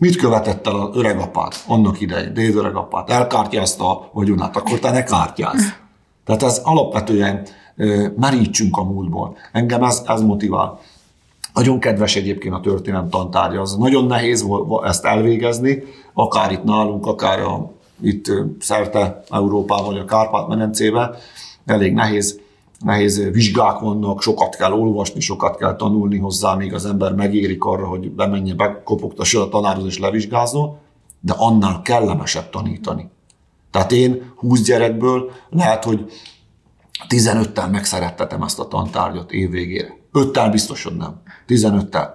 Mit 0.00 0.16
követett 0.16 0.66
el 0.66 0.74
az 0.74 0.96
öregapád 0.96 1.54
annak 1.66 2.00
idején, 2.00 2.34
déd 2.34 2.54
öregapád? 2.54 3.10
Elkártyázta 3.10 3.90
a 3.90 4.10
vagyonát, 4.12 4.56
akkor 4.56 4.78
te 4.78 4.90
ne 4.90 5.02
kártyázz. 5.02 5.64
Tehát 6.24 6.42
ez 6.42 6.60
alapvetően 6.64 7.46
merítsünk 8.16 8.76
a 8.76 8.82
múltból. 8.82 9.36
Engem 9.52 9.82
ez, 9.82 10.02
ez 10.06 10.22
motivál. 10.22 10.80
Nagyon 11.54 11.78
kedves 11.78 12.16
egyébként 12.16 12.54
a 12.54 12.60
történelem 12.60 13.08
tantárja, 13.08 13.60
az 13.60 13.76
nagyon 13.76 14.04
nehéz 14.04 14.42
volt 14.42 14.84
ezt 14.84 15.04
elvégezni, 15.04 15.82
akár 16.14 16.52
itt 16.52 16.64
nálunk, 16.64 17.06
akár 17.06 17.40
a, 17.40 17.70
itt 18.02 18.32
szerte 18.58 19.22
Európában, 19.30 19.86
vagy 19.86 19.98
a 19.98 20.04
Kárpát-medencében, 20.04 21.14
elég 21.66 21.92
nehéz, 21.92 22.40
nehéz 22.84 23.30
vizsgák 23.32 23.78
vannak, 23.78 24.22
sokat 24.22 24.56
kell 24.56 24.72
olvasni, 24.72 25.20
sokat 25.20 25.56
kell 25.56 25.76
tanulni 25.76 26.18
hozzá, 26.18 26.54
még 26.54 26.74
az 26.74 26.86
ember 26.86 27.14
megérik 27.14 27.64
arra, 27.64 27.86
hogy 27.86 28.10
bemenje, 28.10 28.54
bekopogtassa 28.54 29.42
a 29.42 29.48
tanárhoz 29.48 29.86
és 29.86 29.98
levizsgázzon, 29.98 30.76
de 31.20 31.34
annál 31.36 31.82
kellemesebb 31.82 32.50
tanítani. 32.50 33.10
Tehát 33.70 33.92
én 33.92 34.32
20 34.36 34.62
gyerekből 34.62 35.30
lehet, 35.50 35.84
hogy 35.84 36.10
15-tel 37.08 37.70
megszerettetem 37.70 38.42
ezt 38.42 38.58
a 38.58 38.68
tantárgyat 38.68 39.32
évvégére. 39.32 39.96
5-tel 40.12 40.48
biztos, 40.50 40.84
hogy 40.84 40.96
nem. 40.96 41.22
15-tel. 41.48 42.08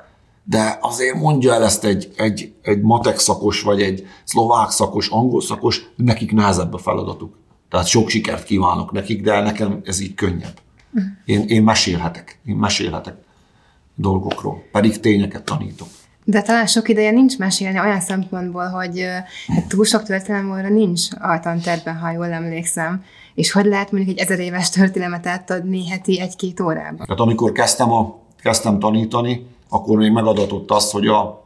De 0.43 0.77
azért 0.81 1.15
mondja 1.15 1.53
el 1.53 1.63
ezt 1.63 1.83
egy, 1.83 2.11
egy, 2.15 2.53
egy 2.61 2.81
matek 2.81 3.19
szakos, 3.19 3.61
vagy 3.61 3.81
egy 3.81 4.07
szlovák 4.23 4.69
szakos, 4.69 5.07
angol 5.07 5.41
szakos, 5.41 5.81
nekik 5.95 6.31
nehezebb 6.31 6.73
a 6.73 6.77
feladatuk. 6.77 7.37
Tehát 7.69 7.87
sok 7.87 8.09
sikert 8.09 8.43
kívánok 8.43 8.91
nekik, 8.91 9.21
de 9.21 9.41
nekem 9.41 9.81
ez 9.83 9.99
így 9.99 10.13
könnyebb. 10.13 10.59
Én, 11.25 11.43
én 11.47 11.63
mesélhetek, 11.63 12.39
én 12.45 12.55
mesélhetek 12.55 13.15
dolgokról, 13.95 14.63
pedig 14.71 14.99
tényeket 14.99 15.43
tanítok. 15.43 15.87
De 16.23 16.41
talán 16.41 16.67
sok 16.67 16.89
ideje 16.89 17.11
nincs 17.11 17.37
mesélni 17.37 17.79
olyan 17.79 17.99
szempontból, 17.99 18.67
hogy 18.67 19.05
hát 19.47 19.67
túl 19.67 19.85
sok 19.85 20.03
történelem 20.03 20.51
óra 20.51 20.69
nincs 20.69 21.01
a 21.19 21.39
tanterben, 21.39 21.97
ha 21.97 22.11
jól 22.11 22.31
emlékszem. 22.31 23.03
És 23.33 23.51
hogy 23.51 23.65
lehet 23.65 23.91
mondjuk 23.91 24.17
egy 24.17 24.23
ezer 24.23 24.39
éves 24.39 24.69
történelmet 24.69 25.27
átadni 25.27 25.87
heti 25.87 26.19
egy-két 26.19 26.59
órában? 26.59 27.05
Tehát 27.05 27.19
amikor 27.19 27.51
kezdtem, 27.51 27.91
a, 27.91 28.19
kezdtem 28.41 28.79
tanítani, 28.79 29.45
akkor 29.69 29.97
még 29.97 30.11
megadatott 30.11 30.71
az, 30.71 30.91
hogy 30.91 31.07
a 31.07 31.43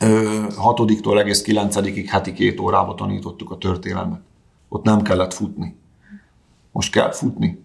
ö, 0.00 0.44
6-tól 0.56 1.20
egész 1.20 1.44
9-ig 1.46 2.06
heti 2.08 2.32
két 2.32 2.60
órába 2.60 2.94
tanítottuk 2.94 3.50
a 3.50 3.58
történelmet. 3.58 4.20
Ott 4.68 4.84
nem 4.84 5.02
kellett 5.02 5.34
futni. 5.34 5.76
Most 6.72 6.92
kell 6.92 7.12
futni. 7.12 7.64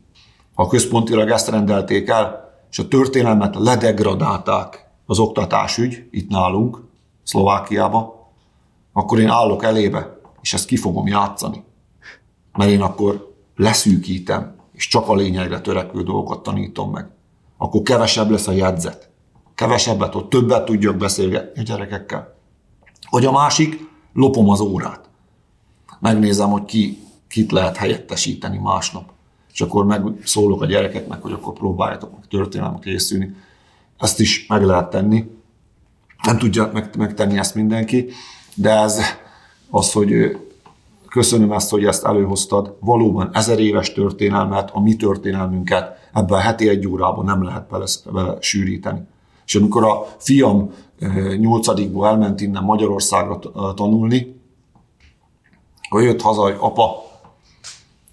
Ha 0.53 0.67
központilag 0.67 1.29
ezt 1.29 1.49
rendelték 1.49 2.09
el, 2.09 2.51
és 2.71 2.79
a 2.79 2.87
történelmet 2.87 3.55
ledegradálták 3.55 4.89
az 5.05 5.19
oktatásügy 5.19 6.07
itt 6.11 6.29
nálunk, 6.29 6.81
Szlovákiában, 7.23 8.11
akkor 8.93 9.19
én 9.19 9.29
állok 9.29 9.63
elébe, 9.63 10.19
és 10.41 10.53
ezt 10.53 10.65
ki 10.65 10.77
fogom 10.77 11.07
játszani 11.07 11.63
mert 12.57 12.69
én 12.69 12.81
akkor 12.81 13.33
leszűkítem, 13.55 14.55
és 14.73 14.87
csak 14.87 15.07
a 15.07 15.15
lényegre 15.15 15.61
törekvő 15.61 16.03
dolgokat 16.03 16.43
tanítom 16.43 16.91
meg. 16.91 17.07
Akkor 17.57 17.81
kevesebb 17.81 18.29
lesz 18.29 18.47
a 18.47 18.51
jegyzet. 18.51 19.09
Kevesebbet, 19.55 20.15
ott 20.15 20.29
többet 20.29 20.65
tudjak 20.65 20.97
beszélgetni 20.97 21.61
a 21.61 21.63
gyerekekkel. 21.63 22.35
Vagy 23.09 23.25
a 23.25 23.31
másik, 23.31 23.89
lopom 24.13 24.49
az 24.49 24.59
órát. 24.59 25.09
Megnézem, 25.99 26.49
hogy 26.49 26.65
ki, 26.65 26.97
kit 27.27 27.51
lehet 27.51 27.77
helyettesíteni 27.77 28.57
másnap. 28.57 29.11
És 29.53 29.61
akkor 29.61 29.85
megszólok 29.85 30.61
a 30.61 30.65
gyerekeknek, 30.65 31.21
hogy 31.21 31.31
akkor 31.31 31.53
próbáljátok 31.53 32.11
meg 32.11 32.27
történelmet 32.27 32.83
készülni. 32.83 33.35
Ezt 33.97 34.19
is 34.19 34.47
meg 34.47 34.63
lehet 34.63 34.89
tenni. 34.89 35.29
Nem 36.23 36.37
tudja 36.37 36.71
megtenni 36.97 37.37
ezt 37.37 37.55
mindenki, 37.55 38.09
de 38.55 38.69
ez 38.69 39.01
az, 39.69 39.91
hogy 39.91 40.37
Köszönöm 41.13 41.51
ezt, 41.51 41.69
hogy 41.69 41.85
ezt 41.85 42.05
előhoztad. 42.05 42.77
Valóban 42.79 43.29
ezer 43.33 43.59
éves 43.59 43.93
történelmet, 43.93 44.71
a 44.71 44.81
mi 44.81 44.95
történelmünket 44.95 46.09
ebben 46.13 46.37
a 46.37 46.41
heti 46.41 46.69
egy 46.69 46.87
órában 46.87 47.25
nem 47.25 47.43
lehet 47.43 47.67
bele, 47.69 47.85
bele 48.11 48.37
sűríteni. 48.39 49.01
És 49.45 49.55
amikor 49.55 49.83
a 49.83 50.05
fiam 50.17 50.71
nyolcadikból 51.37 52.07
elment 52.07 52.41
innen 52.41 52.63
Magyarországra 52.63 53.39
tanulni, 53.73 54.41
akkor 55.81 56.01
jött 56.01 56.21
haza, 56.21 56.41
hogy 56.41 56.55
apa, 56.59 57.03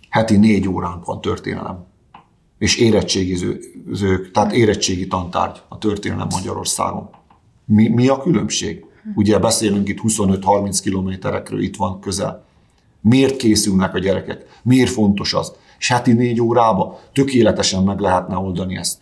heti 0.09 0.37
négy 0.37 0.69
óránk 0.69 1.05
van 1.05 1.21
történelem. 1.21 1.85
És 2.59 2.77
érettségizők, 2.77 4.31
tehát 4.33 4.53
érettségi 4.53 5.07
tantárgy 5.07 5.61
a 5.69 5.79
történelem 5.79 6.29
Magyarországon. 6.31 7.09
Mi, 7.65 7.89
mi 7.89 8.09
a 8.09 8.19
különbség? 8.19 8.85
Ugye 9.15 9.39
beszélünk 9.39 9.89
itt 9.89 10.01
25-30 10.03 10.79
kilométerekről, 10.83 11.63
itt 11.63 11.77
van 11.77 12.01
közel. 12.01 12.49
Miért 13.01 13.37
készülnek 13.37 13.95
a 13.95 13.99
gyerekek? 13.99 14.61
Miért 14.63 14.91
fontos 14.91 15.35
az? 15.35 15.53
És 15.79 15.89
heti 15.89 16.13
négy 16.13 16.41
órába 16.41 16.99
tökéletesen 17.13 17.83
meg 17.83 18.01
lehetne 18.01 18.37
oldani 18.37 18.77
ezt. 18.77 18.99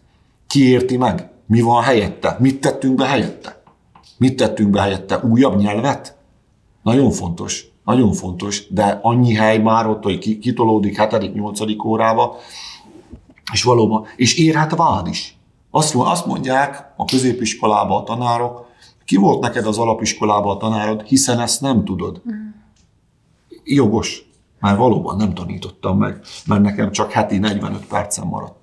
Ki 0.46 0.68
érti 0.68 0.96
meg? 0.96 1.30
Mi 1.46 1.60
van 1.60 1.82
helyette? 1.82 2.36
Mit 2.40 2.60
tettünk 2.60 2.94
be 2.94 3.06
helyette? 3.06 3.62
Mit 4.18 4.36
tettünk 4.36 4.70
be 4.70 4.80
helyette? 4.80 5.18
Újabb 5.18 5.56
nyelvet? 5.56 6.16
Nagyon 6.82 7.10
fontos, 7.10 7.66
nagyon 7.84 8.12
fontos, 8.12 8.66
de 8.68 8.98
annyi 9.02 9.34
hely 9.34 9.58
már 9.58 9.86
ott, 9.86 10.02
hogy 10.02 10.38
kitolódik 10.38 10.96
7.-8. 10.98 11.86
órába, 11.86 12.36
és 13.52 13.62
valóban, 13.62 14.06
és 14.16 14.38
érhet 14.38 14.76
vád 14.76 15.06
is. 15.06 15.38
Azt, 15.70 15.94
azt 15.94 16.26
mondják 16.26 16.92
a 16.96 17.04
középiskolában 17.04 18.00
a 18.00 18.04
tanárok, 18.04 18.66
ki 19.04 19.16
volt 19.16 19.40
neked 19.40 19.66
az 19.66 19.78
alapiskolában 19.78 20.56
a 20.56 20.58
tanárod, 20.58 21.02
hiszen 21.02 21.40
ezt 21.40 21.60
nem 21.60 21.84
tudod. 21.84 22.22
Jogos. 23.74 24.26
Már 24.60 24.76
valóban 24.76 25.16
nem 25.16 25.34
tanítottam 25.34 25.98
meg, 25.98 26.20
mert 26.46 26.62
nekem 26.62 26.92
csak 26.92 27.12
heti 27.12 27.38
45 27.38 27.86
percen 27.86 28.26
maradt. 28.26 28.56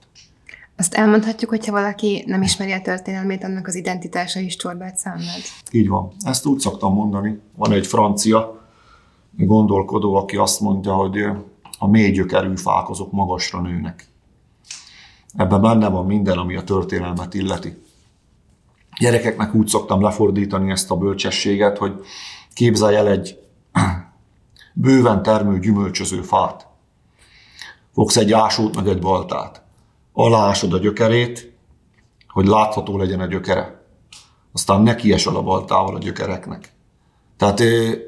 Azt 0.77 0.93
elmondhatjuk, 0.93 1.49
hogyha 1.49 1.71
valaki 1.71 2.23
nem 2.27 2.41
ismeri 2.41 2.71
a 2.71 2.81
történelmét, 2.81 3.43
annak 3.43 3.67
az 3.67 3.75
identitása 3.75 4.39
is 4.39 4.55
csorbát 4.55 4.97
szenved. 4.97 5.41
Így 5.71 5.87
van. 5.87 6.11
Ezt 6.19 6.45
úgy 6.45 6.59
szoktam 6.59 6.93
mondani. 6.93 7.39
Van 7.55 7.71
egy 7.71 7.87
francia 7.87 8.67
gondolkodó, 9.37 10.15
aki 10.15 10.35
azt 10.37 10.59
mondja, 10.59 10.93
hogy 10.93 11.17
a 11.79 11.87
mély 11.87 12.11
gyökerű 12.11 12.55
fák 12.55 12.89
azok 12.89 13.11
magasra 13.11 13.61
nőnek. 13.61 14.07
Ebben 15.35 15.61
benne 15.61 15.89
van 15.89 16.05
minden, 16.05 16.37
ami 16.37 16.55
a 16.55 16.63
történelmet 16.63 17.33
illeti. 17.33 17.83
Gyerekeknek 18.99 19.53
úgy 19.53 19.67
szoktam 19.67 20.01
lefordítani 20.01 20.71
ezt 20.71 20.91
a 20.91 20.97
bölcsességet, 20.97 21.77
hogy 21.77 21.93
képzelj 22.53 22.95
el 22.95 23.07
egy 23.07 23.39
bőven 24.77 25.23
termő 25.23 25.59
gyümölcsöző 25.59 26.21
fát. 26.21 26.67
Fogsz 27.93 28.17
egy 28.17 28.31
ásót, 28.31 28.75
meg 28.75 28.87
egy 28.87 28.99
baltát. 28.99 29.63
Alásod 30.13 30.73
a 30.73 30.77
gyökerét, 30.77 31.57
hogy 32.27 32.47
látható 32.47 32.97
legyen 32.97 33.19
a 33.19 33.25
gyökere. 33.25 33.83
Aztán 34.53 34.81
neki 34.81 35.13
esel 35.13 35.35
a 35.35 35.41
baltával 35.41 35.95
a 35.95 35.99
gyökereknek. 35.99 36.73
Tehát 37.37 37.59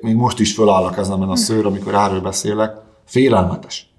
még 0.02 0.16
most 0.16 0.40
is 0.40 0.54
föláll 0.54 0.84
a 0.84 0.90
kezemen 0.90 1.30
a 1.30 1.36
szőr, 1.36 1.66
amikor 1.66 1.96
erről 1.96 2.22
beszélek. 2.22 2.78
Félelmetes. 3.06 3.90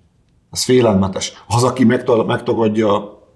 Ez 0.51 0.63
félelmetes. 0.63 1.45
Az, 1.47 1.65
aki 1.65 1.85
megtagadja 1.85 2.95
a 2.95 3.29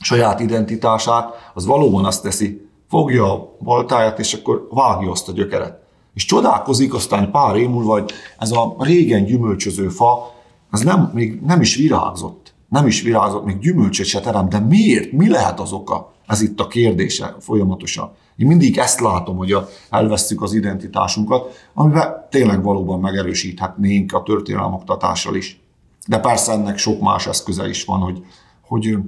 saját 0.00 0.40
identitását, 0.40 1.50
az 1.54 1.66
valóban 1.66 2.04
azt 2.04 2.22
teszi, 2.22 2.68
fogja 2.88 3.32
a 3.32 3.56
baltáját, 3.60 4.18
és 4.18 4.34
akkor 4.34 4.66
vágja 4.70 5.10
azt 5.10 5.28
a 5.28 5.32
gyökeret. 5.32 5.83
És 6.14 6.24
csodálkozik 6.24 6.94
aztán 6.94 7.30
pár 7.30 7.56
év 7.56 7.68
múlva, 7.68 7.92
hogy 7.92 8.12
ez 8.38 8.50
a 8.50 8.76
régen 8.78 9.24
gyümölcsöző 9.24 9.88
fa, 9.88 10.32
ez 10.70 10.80
nem, 10.80 11.10
még 11.14 11.40
nem 11.40 11.60
is 11.60 11.76
virágzott. 11.76 12.54
Nem 12.68 12.86
is 12.86 13.02
virágzott, 13.02 13.44
még 13.44 13.58
gyümölcsöt 13.58 14.06
se 14.06 14.20
terem, 14.20 14.48
de 14.48 14.58
miért? 14.58 15.12
Mi 15.12 15.28
lehet 15.28 15.60
az 15.60 15.72
oka? 15.72 16.12
Ez 16.26 16.40
itt 16.40 16.60
a 16.60 16.66
kérdése 16.66 17.36
folyamatosan. 17.40 18.12
Én 18.36 18.46
mindig 18.46 18.78
ezt 18.78 19.00
látom, 19.00 19.36
hogy 19.36 19.56
elvesztük 19.90 20.42
az 20.42 20.54
identitásunkat, 20.54 21.68
amiben 21.74 22.26
tényleg 22.30 22.62
valóban 22.62 23.00
megerősíthetnénk 23.00 24.12
a 24.12 24.22
történelem 24.22 24.72
oktatással 24.72 25.34
is. 25.34 25.60
De 26.06 26.18
persze 26.18 26.52
ennek 26.52 26.78
sok 26.78 27.00
más 27.00 27.26
eszköze 27.26 27.68
is 27.68 27.84
van, 27.84 28.00
hogy, 28.00 28.24
hogy 28.60 28.98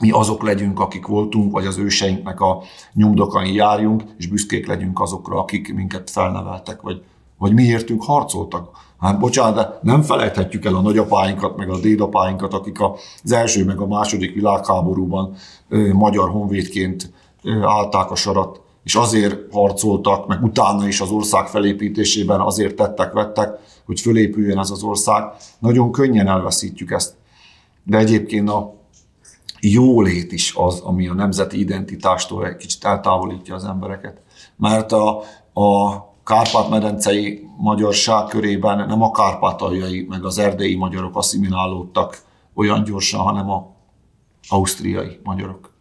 mi 0.00 0.10
azok 0.10 0.42
legyünk, 0.42 0.80
akik 0.80 1.06
voltunk, 1.06 1.52
vagy 1.52 1.66
az 1.66 1.78
őseinknek 1.78 2.40
a 2.40 2.62
nyomdokain 2.92 3.54
járjunk, 3.54 4.02
és 4.18 4.26
büszkék 4.26 4.66
legyünk 4.66 5.00
azokra, 5.00 5.38
akik 5.38 5.74
minket 5.74 6.10
felneveltek, 6.10 6.80
vagy, 6.80 7.02
vagy 7.38 7.52
miértünk 7.52 8.02
harcoltak. 8.02 8.68
Hát 9.00 9.18
bocsánat, 9.18 9.54
de 9.54 9.78
nem 9.82 10.02
felejthetjük 10.02 10.64
el 10.64 10.74
a 10.74 10.80
nagyapáinkat, 10.80 11.56
meg 11.56 11.70
a 11.70 11.78
dédapáinkat, 11.78 12.54
akik 12.54 12.78
az 13.22 13.32
első, 13.32 13.64
meg 13.64 13.80
a 13.80 13.86
második 13.86 14.34
világháborúban 14.34 15.34
ö, 15.68 15.92
magyar 15.92 16.30
honvédként 16.30 17.12
ö, 17.42 17.62
állták 17.62 18.10
a 18.10 18.14
sarat, 18.14 18.60
és 18.84 18.94
azért 18.94 19.52
harcoltak, 19.52 20.26
meg 20.26 20.42
utána 20.42 20.86
is 20.86 21.00
az 21.00 21.10
ország 21.10 21.46
felépítésében 21.46 22.40
azért 22.40 22.74
tettek, 22.74 23.12
vettek, 23.12 23.50
hogy 23.86 24.00
fölépüljön 24.00 24.58
ez 24.58 24.70
az 24.70 24.82
ország. 24.82 25.24
Nagyon 25.58 25.92
könnyen 25.92 26.28
elveszítjük 26.28 26.90
ezt. 26.90 27.14
De 27.84 27.98
egyébként 27.98 28.48
a 28.48 28.74
jólét 29.72 30.32
is 30.32 30.54
az, 30.56 30.80
ami 30.80 31.08
a 31.08 31.14
nemzeti 31.14 31.58
identitástól 31.58 32.46
egy 32.46 32.56
kicsit 32.56 32.84
eltávolítja 32.84 33.54
az 33.54 33.64
embereket. 33.64 34.20
Mert 34.56 34.92
a, 34.92 35.18
a 35.60 36.02
Kárpát-medencei 36.24 37.48
magyarság 37.56 38.26
körében 38.26 38.86
nem 38.86 39.02
a 39.02 39.10
kárpátaljai, 39.10 40.06
meg 40.08 40.24
az 40.24 40.38
erdélyi 40.38 40.76
magyarok 40.76 41.16
asszimilálódtak 41.16 42.22
olyan 42.54 42.84
gyorsan, 42.84 43.20
hanem 43.20 43.50
a 43.50 43.74
ausztriai 44.48 45.20
magyarok. 45.22 45.72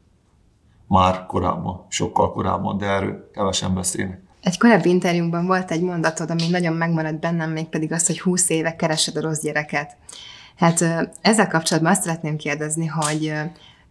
Már 0.87 1.25
korábban, 1.25 1.85
sokkal 1.89 2.31
korábban, 2.31 2.77
de 2.77 2.85
erről 2.85 3.29
kevesen 3.33 3.73
beszélnek. 3.73 4.21
Egy 4.41 4.57
korábbi 4.57 4.89
interjúban 4.89 5.45
volt 5.45 5.71
egy 5.71 5.81
mondatod, 5.81 6.29
ami 6.29 6.49
nagyon 6.49 6.73
megmaradt 6.73 7.19
bennem, 7.19 7.51
mégpedig 7.51 7.91
az, 7.91 8.07
hogy 8.07 8.19
20 8.19 8.49
éve 8.49 8.75
keresed 8.75 9.15
a 9.15 9.21
rossz 9.21 9.41
gyereket. 9.41 9.97
Hát 10.55 10.81
ezzel 11.21 11.47
kapcsolatban 11.47 11.91
azt 11.91 12.01
szeretném 12.01 12.37
kérdezni, 12.37 12.85
hogy 12.85 13.33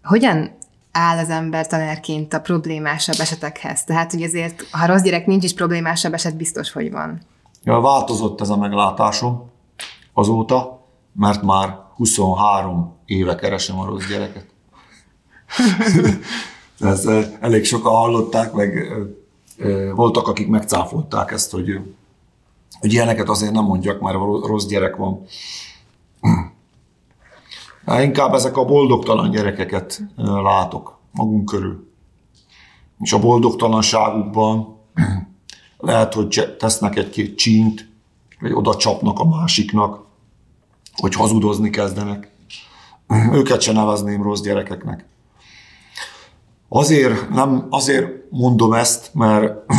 hogyan 0.03 0.51
áll 0.93 1.19
az 1.19 1.31
ember 1.31 1.67
tanárként 1.67 2.35
a 2.35 2.41
problémásabb 2.41 3.19
esetekhez? 3.19 3.85
Tehát, 3.85 4.11
hogy 4.11 4.23
ezért, 4.23 4.67
ha 4.71 4.87
rossz 4.87 5.03
gyerek 5.03 5.27
nincs 5.27 5.45
is 5.45 5.55
problémásabb 5.55 6.13
eset, 6.13 6.37
biztos, 6.37 6.73
hogy 6.73 6.91
van. 6.91 7.21
Ja, 7.65 7.81
változott 7.81 8.41
ez 8.41 8.49
a 8.49 8.57
meglátásom 8.57 9.51
azóta, 10.13 10.87
mert 11.13 11.43
már 11.43 11.79
23 11.97 12.95
éve 13.07 13.35
keresem 13.35 13.79
a 13.79 13.85
rossz 13.85 14.07
gyereket. 14.07 14.47
ezt 16.81 17.09
elég 17.41 17.65
sokan 17.65 17.93
hallották, 17.93 18.53
meg 18.53 18.93
voltak, 19.95 20.29
akik 20.29 20.49
megcáfolták 20.49 21.33
ezt, 21.33 21.51
hogy, 21.51 21.81
hogy 22.81 22.93
ilyeneket 22.93 23.29
azért 23.29 23.53
nem 23.53 23.65
mondjak, 23.65 24.01
mert 24.01 24.17
rossz 24.47 24.67
gyerek 24.67 24.97
van. 24.97 25.25
Hát 27.87 28.03
inkább 28.03 28.35
ezek 28.35 28.57
a 28.57 28.65
boldogtalan 28.65 29.31
gyerekeket 29.31 30.03
látok 30.17 30.99
magunk 31.13 31.45
körül. 31.45 31.91
És 33.01 33.13
a 33.13 33.19
boldogtalanságukban 33.19 34.77
lehet, 35.79 36.15
hogy 36.15 36.57
tesznek 36.59 36.97
egy-két 36.97 37.37
csínt, 37.37 37.89
vagy 38.41 38.53
oda 38.53 38.77
csapnak 38.77 39.19
a 39.19 39.25
másiknak, 39.25 40.05
hogy 40.97 41.15
hazudozni 41.15 41.71
kezdenek. 41.71 42.31
Őket 43.33 43.61
se 43.61 43.73
nevezném 43.73 44.23
rossz 44.23 44.41
gyerekeknek. 44.41 45.07
Azért, 46.69 47.29
nem, 47.31 47.67
azért 47.71 48.31
mondom 48.31 48.73
ezt, 48.73 49.15
mert 49.15 49.73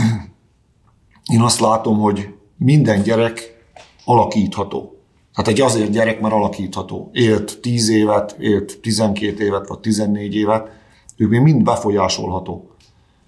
én 1.34 1.42
azt 1.42 1.60
látom, 1.60 2.00
hogy 2.00 2.34
minden 2.58 3.02
gyerek 3.02 3.66
alakítható. 4.06 4.93
Hát 5.34 5.48
egy 5.48 5.62
azért 5.62 5.92
gyerek, 5.92 6.22
mert 6.22 6.34
alakítható. 6.34 7.10
Élt 7.14 7.60
10 7.62 7.90
évet, 7.90 8.36
élt 8.40 8.80
12 8.82 9.44
évet, 9.44 9.68
vagy 9.68 9.80
14 9.80 10.36
évet, 10.36 10.70
ők 11.18 11.30
még 11.30 11.42
mind 11.42 11.64
befolyásolható. 11.64 12.72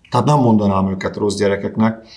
Tehát 0.09 0.25
nem 0.25 0.39
mondanám 0.39 0.89
őket 0.89 1.15
rossz 1.15 1.35
gyerekeknek, 1.35 2.07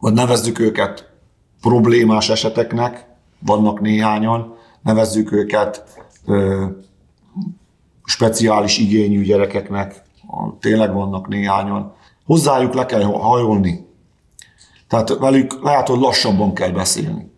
vagy 0.00 0.12
nevezzük 0.12 0.58
őket 0.58 1.12
problémás 1.60 2.28
eseteknek, 2.28 3.06
vannak 3.38 3.80
néhányan, 3.80 4.56
nevezzük 4.82 5.32
őket 5.32 5.84
ö, 6.26 6.66
speciális 8.04 8.78
igényű 8.78 9.22
gyerekeknek, 9.22 10.02
tényleg 10.60 10.92
vannak 10.92 11.28
néhányan. 11.28 11.94
Hozzájuk 12.26 12.74
le 12.74 12.86
kell 12.86 13.02
hajolni. 13.02 13.86
Tehát 14.88 15.18
velük 15.18 15.62
lehet, 15.62 15.88
hogy 15.88 15.98
lassabban 15.98 16.54
kell 16.54 16.70
beszélni. 16.70 17.32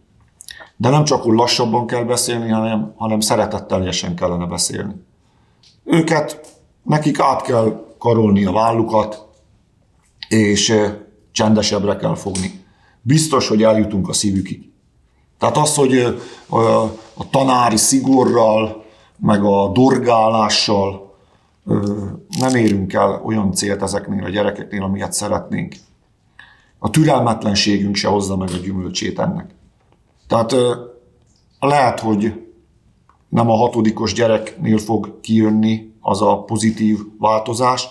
De 0.76 0.88
nem 0.88 1.04
csak 1.04 1.26
úgy 1.26 1.34
lassabban 1.34 1.86
kell 1.86 2.04
beszélni, 2.04 2.48
hanem, 2.48 2.94
hanem 2.96 3.20
szeretetteljesen 3.20 4.16
kellene 4.16 4.46
beszélni. 4.46 4.94
Őket, 5.84 6.60
nekik 6.82 7.20
át 7.20 7.42
kell 7.42 7.94
karolni 7.98 8.44
a 8.44 8.52
vállukat, 8.52 9.26
és 10.28 10.74
csendesebbre 11.32 11.96
kell 11.96 12.14
fogni. 12.14 12.64
Biztos, 13.02 13.48
hogy 13.48 13.62
eljutunk 13.62 14.08
a 14.08 14.12
szívükig. 14.12 14.70
Tehát 15.38 15.56
az, 15.56 15.74
hogy 15.74 16.20
a 17.14 17.30
tanári 17.30 17.76
szigorral, 17.76 18.84
meg 19.18 19.44
a 19.44 19.68
dorgálással 19.68 21.14
nem 22.38 22.54
érünk 22.54 22.92
el 22.92 23.22
olyan 23.24 23.52
célt 23.52 23.82
ezeknél 23.82 24.24
a 24.24 24.28
gyerekeknél, 24.28 24.82
amilyet 24.82 25.12
szeretnénk. 25.12 25.74
A 26.78 26.90
türelmetlenségünk 26.90 27.94
se 27.94 28.08
hozza 28.08 28.36
meg 28.36 28.48
a 28.48 28.56
gyümölcsét 28.56 29.18
ennek. 29.18 29.54
Tehát 30.26 30.54
lehet, 31.60 32.00
hogy 32.00 32.46
nem 33.28 33.50
a 33.50 33.56
hatodikos 33.56 34.12
gyereknél 34.12 34.78
fog 34.78 35.20
kijönni 35.20 35.94
az 36.00 36.22
a 36.22 36.42
pozitív 36.42 36.98
változás, 37.18 37.88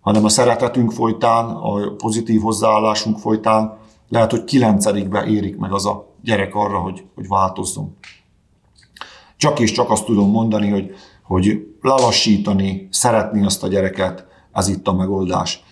hanem 0.00 0.24
a 0.24 0.28
szeretetünk 0.28 0.92
folytán, 0.92 1.44
a 1.44 1.94
pozitív 1.96 2.40
hozzáállásunk 2.40 3.18
folytán 3.18 3.78
lehet, 4.08 4.30
hogy 4.30 4.44
kilencedikbe 4.44 5.24
érik 5.24 5.56
meg 5.56 5.72
az 5.72 5.86
a 5.86 6.06
gyerek 6.22 6.54
arra, 6.54 6.78
hogy, 6.78 7.04
hogy 7.14 7.28
változzon. 7.28 7.96
Csak 9.36 9.58
és 9.58 9.72
csak 9.72 9.90
azt 9.90 10.04
tudom 10.04 10.30
mondani, 10.30 10.68
hogy, 10.68 10.94
hogy 11.22 11.74
lelassítani, 11.80 12.88
szeretni 12.90 13.44
azt 13.44 13.62
a 13.62 13.68
gyereket, 13.68 14.26
ez 14.52 14.68
itt 14.68 14.86
a 14.86 14.92
megoldás 14.92 15.64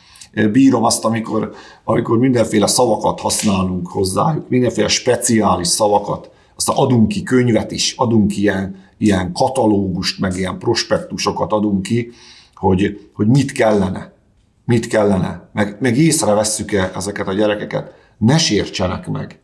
bírom 0.52 0.84
azt, 0.84 1.04
amikor, 1.04 1.52
amikor 1.84 2.18
mindenféle 2.18 2.66
szavakat 2.66 3.20
használunk 3.20 3.88
hozzájuk, 3.88 4.48
mindenféle 4.48 4.88
speciális 4.88 5.68
szavakat, 5.68 6.30
aztán 6.56 6.76
adunk 6.76 7.08
ki 7.08 7.22
könyvet 7.22 7.70
is, 7.70 7.94
adunk 7.96 8.36
ilyen, 8.36 8.76
ilyen 8.98 9.32
katalógust, 9.32 10.20
meg 10.20 10.36
ilyen 10.36 10.58
prospektusokat 10.58 11.52
adunk 11.52 11.82
ki, 11.82 12.10
hogy, 12.54 13.10
hogy 13.14 13.26
mit 13.26 13.52
kellene. 13.52 14.12
mit 14.66 14.86
kellene, 14.86 15.48
meg, 15.52 15.76
meg 15.80 15.98
észrevesszük-e 15.98 16.92
ezeket 16.94 17.28
a 17.28 17.32
gyerekeket, 17.32 17.92
ne 18.18 18.38
sértsenek 18.38 19.08
meg. 19.08 19.40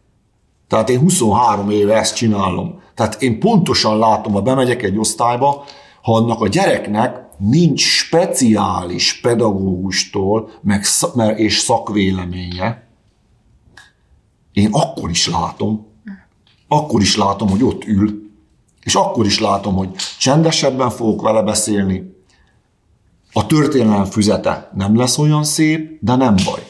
Tehát 0.69 0.89
én 0.89 0.99
23 0.99 1.71
éve 1.71 1.95
ezt 1.97 2.15
csinálom. 2.15 2.81
Tehát 2.95 3.23
én 3.23 3.41
pontosan 3.41 3.99
látom, 3.99 4.33
ha 4.33 4.43
bemegyek 4.43 4.83
egy 4.83 4.99
osztályba, 4.99 5.65
ha 6.03 6.15
annak 6.15 6.41
a 6.41 6.49
gyereknek 6.49 7.29
nincs 7.41 7.83
speciális 7.83 9.21
pedagógustól 9.21 10.51
meg, 10.63 10.85
és 11.37 11.59
szakvéleménye, 11.59 12.89
én 14.53 14.69
akkor 14.73 15.11
is 15.11 15.29
látom, 15.29 15.87
akkor 16.69 17.01
is 17.01 17.17
látom, 17.17 17.49
hogy 17.49 17.63
ott 17.63 17.85
ül, 17.85 18.31
és 18.83 18.95
akkor 18.95 19.27
is 19.27 19.41
látom, 19.41 19.75
hogy 19.75 19.95
csendesebben 20.19 20.91
fogok 20.91 21.23
vele 21.23 21.43
beszélni. 21.43 22.19
A 23.33 23.47
történelem 23.47 24.05
füzete 24.05 24.71
nem 24.75 24.97
lesz 24.97 25.19
olyan 25.19 25.45
szép, 25.45 25.99
de 26.01 26.17
nem 26.17 26.35
baj. 26.45 26.67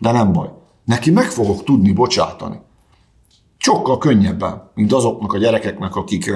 De 0.00 0.12
nem 0.12 0.32
baj. 0.32 0.48
Neki 0.84 1.10
meg 1.10 1.24
fogok 1.30 1.64
tudni 1.64 1.92
bocsátani. 1.92 2.60
Sokkal 3.58 3.98
könnyebben, 3.98 4.70
mint 4.74 4.92
azoknak 4.92 5.32
a 5.32 5.38
gyerekeknek, 5.38 5.96
akik, 5.96 6.32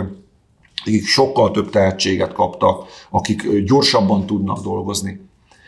akik 0.85 1.07
sokkal 1.07 1.51
több 1.51 1.71
tehetséget 1.71 2.33
kaptak, 2.33 2.87
akik 3.11 3.65
gyorsabban 3.65 4.27
tudnak 4.27 4.63
dolgozni. 4.63 5.21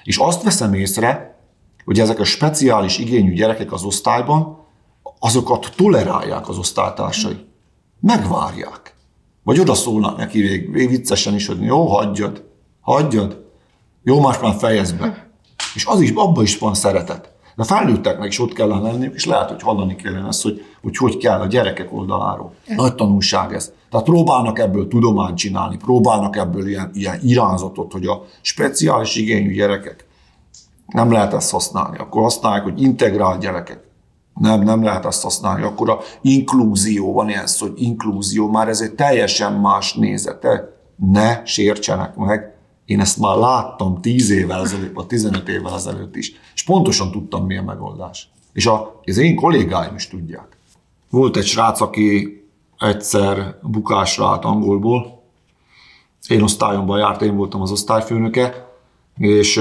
És 0.02 0.16
azt 0.16 0.42
veszem 0.42 0.74
észre, 0.74 1.38
hogy 1.84 2.00
ezek 2.00 2.18
a 2.18 2.24
speciális 2.24 2.98
igényű 2.98 3.32
gyerekek 3.32 3.72
az 3.72 3.84
osztályban, 3.84 4.58
azokat 5.18 5.72
tolerálják 5.76 6.48
az 6.48 6.58
osztálytársai. 6.58 7.36
Megvárják. 8.00 8.94
Vagy 9.42 9.58
oda 9.58 9.74
szólnak 9.74 10.16
neki 10.16 10.40
vég, 10.40 10.72
vég 10.72 10.88
viccesen 10.88 11.34
is, 11.34 11.46
hogy 11.46 11.62
jó, 11.62 11.86
hagyjad, 11.86 12.44
hagyjad, 12.80 13.44
jó, 14.02 14.20
más 14.20 14.38
már 14.38 14.54
fejezd 14.58 14.98
be. 14.98 15.30
És 15.74 15.84
az 15.86 16.00
is, 16.00 16.10
abban 16.14 16.42
is 16.44 16.58
van 16.58 16.74
szeretet. 16.74 17.33
De 17.56 17.64
felnőtteknek 17.64 18.28
is 18.28 18.40
ott 18.40 18.52
kellene 18.52 18.90
lenniük, 18.90 19.14
és 19.14 19.26
lehet, 19.26 19.48
hogy 19.48 19.62
hallani 19.62 19.96
kellene 19.96 20.28
ezt, 20.28 20.42
hogy, 20.42 20.64
hogy 20.82 20.96
hogy 20.96 21.16
kell 21.16 21.40
a 21.40 21.46
gyerekek 21.46 21.92
oldaláról. 21.92 22.54
Nagy 22.76 22.94
tanulság 22.94 23.52
ez. 23.52 23.72
Tehát 23.90 24.06
próbálnak 24.06 24.58
ebből 24.58 24.88
tudományt 24.88 25.36
csinálni, 25.36 25.76
próbálnak 25.76 26.36
ebből 26.36 26.68
ilyen, 26.68 26.90
ilyen 26.94 27.18
irányzatot, 27.22 27.92
hogy 27.92 28.06
a 28.06 28.24
speciális 28.40 29.16
igényű 29.16 29.52
gyerekek 29.52 30.06
nem 30.86 31.12
lehet 31.12 31.32
ezt 31.32 31.50
használni. 31.50 31.98
Akkor 31.98 32.22
használják, 32.22 32.62
hogy 32.62 32.82
integrált 32.82 33.40
gyerekek. 33.40 33.80
Nem, 34.34 34.62
nem 34.62 34.82
lehet 34.82 35.04
azt 35.04 35.22
használni. 35.22 35.62
Akkor 35.62 35.90
a 35.90 35.98
inklúzió, 36.20 37.12
van 37.12 37.28
ilyen 37.28 37.46
szó, 37.46 37.66
hogy 37.66 37.82
inklúzió, 37.82 38.48
már 38.48 38.68
ez 38.68 38.80
egy 38.80 38.94
teljesen 38.94 39.52
más 39.52 39.94
nézete. 39.94 40.78
Ne 41.12 41.44
sértsenek 41.44 42.16
meg. 42.16 42.53
Én 42.84 43.00
ezt 43.00 43.18
már 43.18 43.36
láttam 43.36 44.00
10 44.00 44.30
évvel 44.30 44.60
ezelőtt, 44.60 44.94
vagy 44.94 45.06
15 45.06 45.48
évvel 45.48 45.74
ezelőtt 45.74 46.16
is, 46.16 46.32
és 46.54 46.64
pontosan 46.64 47.10
tudtam, 47.10 47.46
mi 47.46 47.56
a 47.56 47.62
megoldás. 47.62 48.28
És 48.52 48.66
a, 48.66 49.00
az 49.04 49.16
én 49.16 49.36
kollégáim 49.36 49.94
is 49.94 50.08
tudják. 50.08 50.56
Volt 51.10 51.36
egy 51.36 51.46
srác, 51.46 51.80
aki 51.80 52.38
egyszer 52.78 53.58
bukásra 53.62 54.26
állt 54.26 54.44
angolból. 54.44 55.22
Én 56.28 56.42
osztályomban 56.42 56.98
járt, 56.98 57.22
én 57.22 57.36
voltam 57.36 57.60
az 57.60 57.70
osztályfőnöke, 57.70 58.68
és 59.18 59.60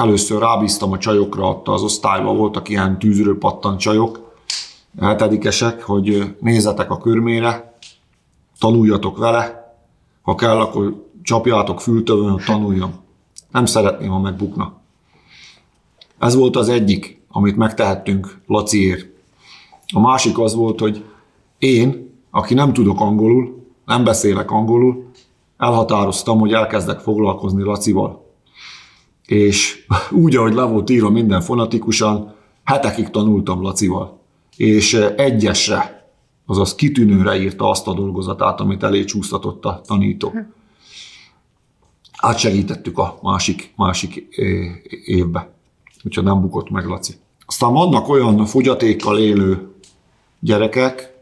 Először 0.00 0.40
rábíztam 0.40 0.92
a 0.92 0.98
csajokra, 0.98 1.48
ott 1.48 1.68
az 1.68 1.82
osztályban 1.82 2.36
voltak 2.36 2.68
ilyen 2.68 2.98
tűzről 2.98 3.38
pattan 3.38 3.76
csajok, 3.76 4.34
hetedikesek, 5.00 5.82
hogy 5.82 6.36
nézzetek 6.40 6.90
a 6.90 6.98
körmére, 6.98 7.74
tanuljatok 8.58 9.18
vele, 9.18 9.74
ha 10.22 10.34
kell, 10.34 10.60
akkor 10.60 11.09
csapjátok 11.30 11.80
fültövön, 11.80 12.30
hogy 12.30 12.44
tanuljam. 12.44 12.92
Nem 13.50 13.64
szeretném, 13.64 14.10
ha 14.10 14.18
megbukna. 14.18 14.72
Ez 16.18 16.34
volt 16.34 16.56
az 16.56 16.68
egyik, 16.68 17.22
amit 17.28 17.56
megtehettünk 17.56 18.40
Laciért. 18.46 19.06
A 19.94 20.00
másik 20.00 20.38
az 20.38 20.54
volt, 20.54 20.80
hogy 20.80 21.04
én, 21.58 22.10
aki 22.30 22.54
nem 22.54 22.72
tudok 22.72 23.00
angolul, 23.00 23.66
nem 23.86 24.04
beszélek 24.04 24.50
angolul, 24.50 25.04
elhatároztam, 25.56 26.38
hogy 26.38 26.52
elkezdek 26.52 26.98
foglalkozni 26.98 27.62
Lacival 27.62 28.28
és 29.26 29.86
úgy, 30.24 30.36
ahogy 30.36 30.54
le 30.54 30.62
volt 30.62 30.90
írva 30.90 31.10
minden 31.10 31.40
fonatikusan, 31.40 32.34
hetekig 32.64 33.10
tanultam 33.10 33.62
Lacival, 33.62 34.18
és 34.56 34.94
egyesre, 35.16 36.08
azaz 36.46 36.74
kitűnőre 36.74 37.40
írta 37.40 37.70
azt 37.70 37.86
a 37.86 37.94
dolgozatát, 37.94 38.60
amit 38.60 38.82
elé 38.82 39.04
csúsztatott 39.04 39.64
a 39.64 39.80
tanító. 39.86 40.32
Átsegítettük 42.20 42.98
a 42.98 43.18
másik, 43.22 43.72
másik 43.76 44.26
évbe, 45.04 45.52
úgyhogy 46.04 46.24
nem 46.24 46.40
bukott 46.40 46.70
meg 46.70 46.86
Laci. 46.86 47.14
Aztán 47.46 47.72
vannak 47.72 48.08
olyan 48.08 48.46
fogyatékkal 48.46 49.18
élő 49.18 49.68
gyerekek, 50.40 51.14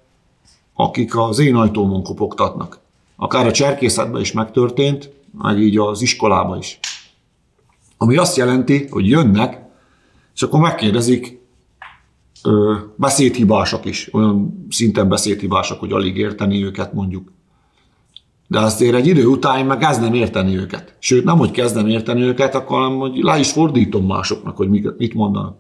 akik 0.75 1.17
az 1.17 1.39
én 1.39 1.55
ajtómon 1.55 2.03
kopogtatnak. 2.03 2.79
Akár 3.17 3.47
a 3.47 3.53
cserkészetben 3.53 4.21
is 4.21 4.33
megtörtént, 4.33 5.11
meg 5.43 5.59
így 5.59 5.79
az 5.79 6.03
iskolában 6.03 6.59
is. 6.59 6.79
Ami 7.97 8.17
azt 8.17 8.37
jelenti, 8.37 8.87
hogy 8.91 9.09
jönnek, 9.09 9.63
és 10.35 10.43
akkor 10.43 10.61
megkérdezik, 10.61 11.41
ö, 12.45 12.75
beszédhibások 12.97 13.85
is, 13.85 14.15
olyan 14.15 14.67
szinten 14.71 15.09
beszédhibások, 15.09 15.81
hogy 15.81 15.93
alig 15.93 16.17
érteni 16.17 16.65
őket 16.65 16.93
mondjuk. 16.93 17.33
De 18.51 18.61
azért 18.61 18.95
egy 18.95 19.07
idő 19.07 19.27
után 19.27 19.67
meg 19.67 19.79
kezdem 19.79 20.15
érteni 20.15 20.57
őket. 20.57 20.97
Sőt, 20.99 21.25
nem, 21.25 21.39
hogy 21.39 21.51
kezdem 21.51 21.87
érteni 21.87 22.23
őket, 22.23 22.55
akkor 22.55 22.81
hanem, 22.81 22.99
hogy 22.99 23.17
le 23.17 23.39
is 23.39 23.53
fordítom 23.53 24.07
másoknak, 24.07 24.57
hogy 24.57 24.69
mit 24.97 25.15
mondanak. 25.15 25.57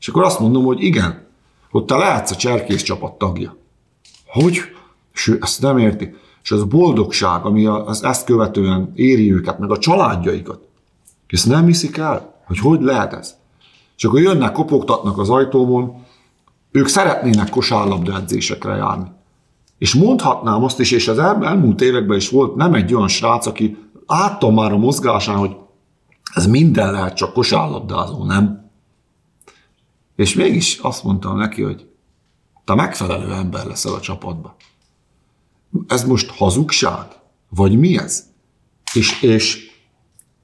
És 0.00 0.08
akkor 0.08 0.22
azt 0.22 0.40
mondom, 0.40 0.64
hogy 0.64 0.82
igen, 0.82 1.26
hogy 1.70 1.84
te 1.84 1.96
lehetsz 1.96 2.30
a 2.30 2.36
cserkész 2.36 2.82
csapat 2.82 3.12
tagja. 3.12 3.56
Hogy? 4.26 4.60
És 5.14 5.36
ezt 5.40 5.62
nem 5.62 5.78
érti. 5.78 6.14
És 6.42 6.50
az 6.50 6.64
boldogság, 6.64 7.44
ami 7.44 7.66
az 7.66 8.04
ezt 8.04 8.24
követően 8.24 8.92
éri 8.94 9.32
őket, 9.32 9.58
meg 9.58 9.70
a 9.70 9.78
családjaikat, 9.78 10.60
ezt 11.26 11.46
nem 11.46 11.66
hiszik 11.66 11.96
el, 11.96 12.42
hogy 12.46 12.58
hogy 12.58 12.80
lehet 12.80 13.12
ez. 13.12 13.36
És 13.96 14.04
akkor 14.04 14.20
jönnek, 14.20 14.52
kopogtatnak 14.52 15.18
az 15.18 15.30
ajtómon, 15.30 16.06
ők 16.70 16.86
szeretnének 16.86 17.50
kosárlabda 17.50 18.16
edzésekre 18.16 18.74
járni. 18.74 19.08
És 19.78 19.94
mondhatnám 19.94 20.64
azt 20.64 20.80
is, 20.80 20.90
és 20.90 21.08
az 21.08 21.18
el, 21.18 21.44
elmúlt 21.44 21.80
években 21.80 22.16
is 22.16 22.28
volt 22.28 22.54
nem 22.54 22.74
egy 22.74 22.94
olyan 22.94 23.08
srác, 23.08 23.46
aki 23.46 23.76
láttam 24.06 24.54
már 24.54 24.72
a 24.72 24.78
mozgásán, 24.78 25.36
hogy 25.36 25.56
ez 26.34 26.46
minden 26.46 26.92
lehet, 26.92 27.16
csak 27.16 27.32
kosárlabdázó, 27.32 28.24
nem? 28.24 28.70
És 30.16 30.34
mégis 30.34 30.78
azt 30.78 31.04
mondtam 31.04 31.36
neki, 31.36 31.62
hogy 31.62 31.86
te 32.64 32.74
megfelelő 32.74 33.32
ember 33.32 33.66
leszel 33.66 33.92
a 33.92 34.00
csapatba. 34.00 34.56
Ez 35.86 36.04
most 36.04 36.30
hazugság? 36.30 37.06
Vagy 37.48 37.78
mi 37.78 37.98
ez? 37.98 38.24
És, 38.94 39.22
és 39.22 39.70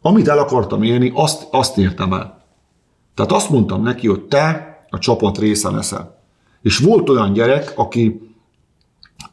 amit 0.01 0.29
el 0.29 0.39
akartam 0.39 0.83
élni, 0.83 1.13
azt, 1.15 1.47
azt 1.51 1.79
értem 1.79 2.13
el. 2.13 2.45
Tehát 3.15 3.33
azt 3.33 3.51
mondtam 3.51 3.83
neki, 3.83 4.09
hogy 4.09 4.23
te 4.23 4.79
a 4.91 4.99
csapat 4.99 5.39
része 5.39 5.71
leszel. 5.71 6.23
És 6.63 6.79
volt 6.79 7.09
olyan 7.09 7.33
gyerek, 7.33 7.73
aki 7.77 8.34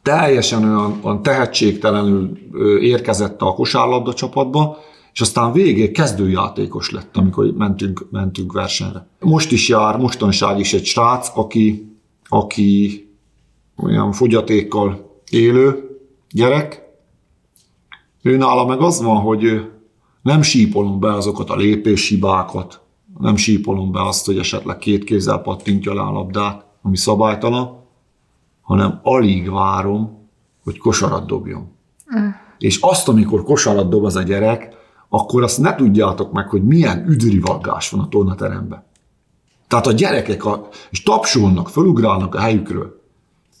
teljesen 0.02 0.64
olyan, 0.64 0.98
olyan 1.02 1.22
tehetségtelenül 1.22 2.38
érkezett 2.80 3.42
a 3.42 3.54
kosárlabda 3.54 4.14
csapatba, 4.14 4.78
és 5.12 5.20
aztán 5.20 5.52
végig 5.52 5.92
kezdőjátékos 5.92 6.90
lett, 6.90 7.16
amikor 7.16 7.52
mentünk, 7.56 8.06
mentünk 8.10 8.52
versenyre. 8.52 9.06
Most 9.20 9.52
is 9.52 9.68
jár, 9.68 9.98
mostanság 9.98 10.58
is 10.58 10.72
egy 10.72 10.84
srác, 10.84 11.30
aki, 11.34 11.96
aki 12.28 13.06
olyan 13.76 14.12
fogyatékkal 14.12 15.20
élő 15.30 15.98
gyerek. 16.30 16.82
Ő 18.22 18.36
nála 18.36 18.66
meg 18.66 18.80
az 18.80 19.02
van, 19.02 19.16
hogy 19.16 19.70
nem 20.22 20.42
sípolom 20.42 21.00
be 21.00 21.14
azokat 21.14 21.50
a 21.50 21.56
lépéshibákat, 21.56 22.80
nem 23.18 23.36
sípolom 23.36 23.92
be 23.92 24.06
azt, 24.06 24.26
hogy 24.26 24.38
esetleg 24.38 24.78
két 24.78 25.04
kézzel 25.04 25.38
pattintja 25.38 25.94
le 25.94 26.00
a 26.00 26.12
labdát, 26.12 26.66
ami 26.82 26.96
szabálytalan, 26.96 27.81
hanem 28.62 29.00
alig 29.02 29.50
várom, 29.50 30.28
hogy 30.64 30.78
kosarat 30.78 31.26
dobjon. 31.26 31.72
Mm. 32.18 32.28
És 32.58 32.78
azt, 32.80 33.08
amikor 33.08 33.42
kosarat 33.42 33.88
dob 33.88 34.04
az 34.04 34.16
a 34.16 34.22
gyerek, 34.22 34.80
akkor 35.08 35.42
azt 35.42 35.58
ne 35.58 35.74
tudjátok 35.74 36.32
meg, 36.32 36.48
hogy 36.48 36.64
milyen 36.64 37.08
üdvrivalgás 37.08 37.90
van 37.90 38.00
a 38.00 38.08
tornateremben. 38.08 38.84
Tehát 39.68 39.86
a 39.86 39.92
gyerekek 39.92 40.44
a, 40.44 40.68
és 40.90 41.02
tapsolnak, 41.02 41.68
fölugrálnak 41.68 42.34
a 42.34 42.40
helyükről. 42.40 43.00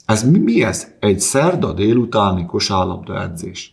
Ez 0.06 0.30
mi, 0.30 0.38
mi 0.38 0.62
ez? 0.62 0.86
Egy 1.00 1.20
szerda 1.20 1.72
délutáni 1.72 2.46
kosárlabda 2.46 3.22
edzés. 3.22 3.72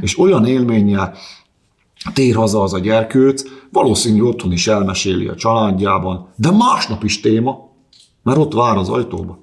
És 0.00 0.18
olyan 0.18 0.46
élménnyel, 0.46 1.14
tér 2.14 2.34
haza 2.34 2.62
az 2.62 2.72
a 2.72 2.78
gyerkőc, 2.78 3.42
valószínű 3.70 4.20
otthon 4.20 4.52
is 4.52 4.66
elmeséli 4.66 5.26
a 5.26 5.34
családjában, 5.34 6.28
de 6.36 6.50
másnap 6.50 7.04
is 7.04 7.20
téma, 7.20 7.70
mert 8.22 8.38
ott 8.38 8.52
vár 8.52 8.76
az 8.76 8.88
ajtóba, 8.88 9.38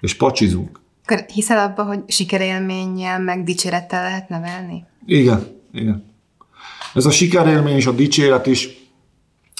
és 0.00 0.14
pacsizunk. 0.14 0.80
Akkor 1.04 1.24
hiszel 1.32 1.58
abba, 1.58 1.84
hogy 1.84 2.00
sikerélménnyel, 2.06 3.20
meg 3.20 3.44
dicsérettel 3.44 4.02
lehet 4.02 4.28
nevelni? 4.28 4.84
Igen, 5.06 5.46
igen. 5.72 6.04
Ez 6.94 7.06
a 7.06 7.10
sikerélmény 7.10 7.76
és 7.76 7.86
a 7.86 7.92
dicséret 7.92 8.46
is, 8.46 8.68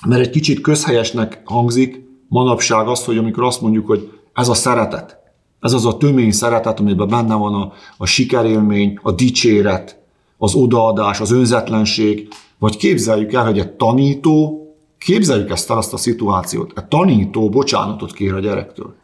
mert 0.06 0.20
egy 0.22 0.30
kicsit 0.30 0.60
közhelyesnek 0.60 1.40
hangzik 1.44 2.04
manapság 2.28 2.86
az, 2.86 3.04
hogy 3.04 3.18
amikor 3.18 3.44
azt 3.44 3.60
mondjuk, 3.60 3.86
hogy 3.86 4.12
ez 4.34 4.48
a 4.48 4.54
szeretet, 4.54 5.18
ez 5.60 5.72
az 5.72 5.86
a 5.86 5.96
tömény 5.96 6.32
szeretet, 6.32 6.80
amiben 6.80 7.08
benne 7.08 7.34
van 7.34 7.54
a, 7.54 7.72
a 7.96 8.06
sikerélmény, 8.06 8.98
a 9.02 9.12
dicséret, 9.12 9.98
az 10.38 10.54
odaadás, 10.54 11.20
az 11.20 11.30
önzetlenség, 11.30 12.28
vagy 12.58 12.76
képzeljük 12.76 13.32
el, 13.32 13.44
hogy 13.44 13.58
egy 13.58 13.70
tanító, 13.70 14.66
képzeljük 14.98 15.50
ezt 15.50 15.70
el, 15.70 15.76
azt 15.76 15.92
a 15.92 15.96
szituációt, 15.96 16.72
egy 16.76 16.84
tanító 16.84 17.48
bocsánatot 17.48 18.12
kér 18.12 18.34
a 18.34 18.40
gyerektől. 18.40 18.94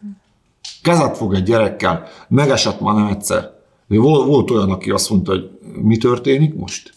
Kezet 0.83 1.17
fog 1.17 1.35
egy 1.35 1.43
gyerekkel, 1.43 2.07
megesett 2.29 2.81
már 2.81 2.95
nem 2.95 3.07
egyszer. 3.07 3.51
Volt, 3.87 4.27
volt 4.27 4.51
olyan, 4.51 4.71
aki 4.71 4.91
azt 4.91 5.11
mondta, 5.11 5.31
hogy 5.31 5.51
mi 5.83 5.97
történik 5.97 6.55
most? 6.55 6.93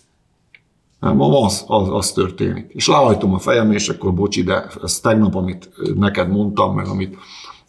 Nem, 1.00 1.22
az, 1.22 1.64
az, 1.68 1.90
az 1.90 2.12
történik. 2.12 2.66
És 2.68 2.88
lehajtom 2.88 3.34
a 3.34 3.40
fejem, 3.40 3.72
és 3.72 3.90
akkor 3.90 4.14
bocsi, 4.14 4.44
de 4.44 4.66
ez 4.84 5.00
tegnap, 5.00 5.36
amit 5.36 5.70
neked 5.96 6.30
mondtam, 6.30 6.76
meg 6.76 6.88
amit, 6.88 7.18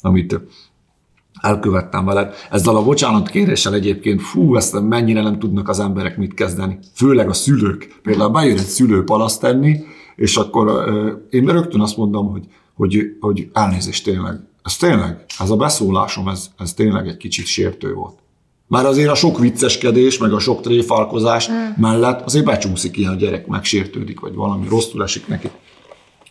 amit 0.00 0.40
elkövettem 1.40 2.04
veled. 2.04 2.34
Ezzel 2.50 2.76
a 2.76 2.84
bocsánat 2.84 3.28
kéréssel 3.28 3.74
egyébként, 3.74 4.22
fú, 4.22 4.56
ezt 4.56 4.80
mennyire 4.80 5.22
nem 5.22 5.38
tudnak 5.38 5.68
az 5.68 5.78
emberek 5.78 6.16
mit 6.16 6.34
kezdeni. 6.34 6.78
Főleg 6.94 7.28
a 7.28 7.32
szülők. 7.32 8.00
Például 8.02 8.30
bejön 8.30 8.58
egy 8.58 8.64
szülő 8.64 9.04
palaszt 9.04 9.40
tenni, 9.40 9.80
és 10.16 10.36
akkor 10.36 10.88
én 11.30 11.46
rögtön 11.46 11.80
azt 11.80 11.96
mondom, 11.96 12.30
hogy, 12.30 12.46
hogy, 12.74 13.16
hogy 13.20 13.50
elnézést 13.52 14.04
tényleg. 14.04 14.40
Ez 14.66 14.76
tényleg, 14.76 15.24
ez 15.38 15.50
a 15.50 15.56
beszólásom, 15.56 16.28
ez, 16.28 16.50
ez 16.58 16.74
tényleg 16.74 17.08
egy 17.08 17.16
kicsit 17.16 17.46
sértő 17.46 17.94
volt. 17.94 18.18
Már 18.66 18.84
azért 18.86 19.10
a 19.10 19.14
sok 19.14 19.38
vicceskedés, 19.38 20.18
meg 20.18 20.32
a 20.32 20.38
sok 20.38 20.60
tréfálkozás 20.60 21.50
mm. 21.50 21.54
mellett 21.76 22.20
azért 22.20 22.44
becsúszik 22.44 22.96
ilyen 22.96 23.12
a 23.12 23.16
gyerek, 23.16 23.46
megsértődik, 23.46 24.20
vagy 24.20 24.34
valami 24.34 24.68
rosszul 24.68 25.02
esik 25.02 25.26
neki. 25.26 25.50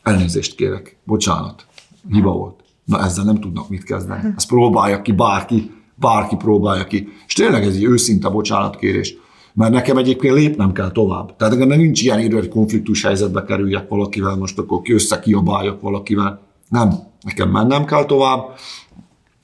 Elnézést 0.03 0.55
kérek, 0.55 0.97
bocsánat, 1.03 1.65
hiba 2.11 2.31
volt. 2.31 2.59
Na 2.85 3.03
ezzel 3.03 3.23
nem 3.23 3.39
tudnak 3.39 3.69
mit 3.69 3.83
kezdeni. 3.83 4.33
Ezt 4.35 4.47
próbálja 4.47 5.01
ki 5.01 5.11
bárki, 5.11 5.71
bárki 5.95 6.35
próbálja 6.35 6.83
ki. 6.83 7.07
És 7.27 7.33
tényleg 7.33 7.63
ez 7.63 7.75
egy 7.75 7.83
őszinte 7.83 8.29
bocsánatkérés. 8.29 9.15
Mert 9.53 9.73
nekem 9.73 9.97
egyébként 9.97 10.33
lépnem 10.33 10.71
kell 10.71 10.91
tovább. 10.91 11.35
Tehát 11.35 11.57
nekem 11.57 11.79
nincs 11.79 12.01
ilyen 12.01 12.19
idő, 12.19 12.35
hogy 12.35 12.49
konfliktus 12.49 13.03
helyzetbe 13.03 13.43
kerüljek 13.43 13.89
valakivel, 13.89 14.35
most 14.35 14.59
akkor 14.59 14.81
ki 14.81 14.93
összekiabáljak 14.93 15.81
valakivel. 15.81 16.44
Nem, 16.69 16.93
nekem 17.21 17.49
mennem 17.49 17.85
kell 17.85 18.05
tovább, 18.05 18.55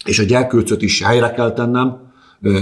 és 0.05 0.19
a 0.19 0.23
gyerkőcöt 0.23 0.81
is 0.81 1.03
helyre 1.03 1.31
kell 1.31 1.53
tennem, 1.53 2.11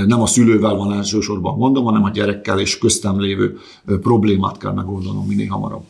nem 0.06 0.22
a 0.22 0.26
szülővel 0.26 0.76
van 0.76 0.94
elsősorban 0.94 1.58
mondom, 1.58 1.84
hanem 1.84 2.04
a 2.04 2.10
gyerekkel 2.10 2.60
és 2.60 2.78
köztem 2.78 3.20
lévő 3.20 3.58
problémát 3.86 4.58
kell 4.58 4.72
megoldanom 4.72 5.26
minél 5.26 5.50
hamarabb. 5.50 5.84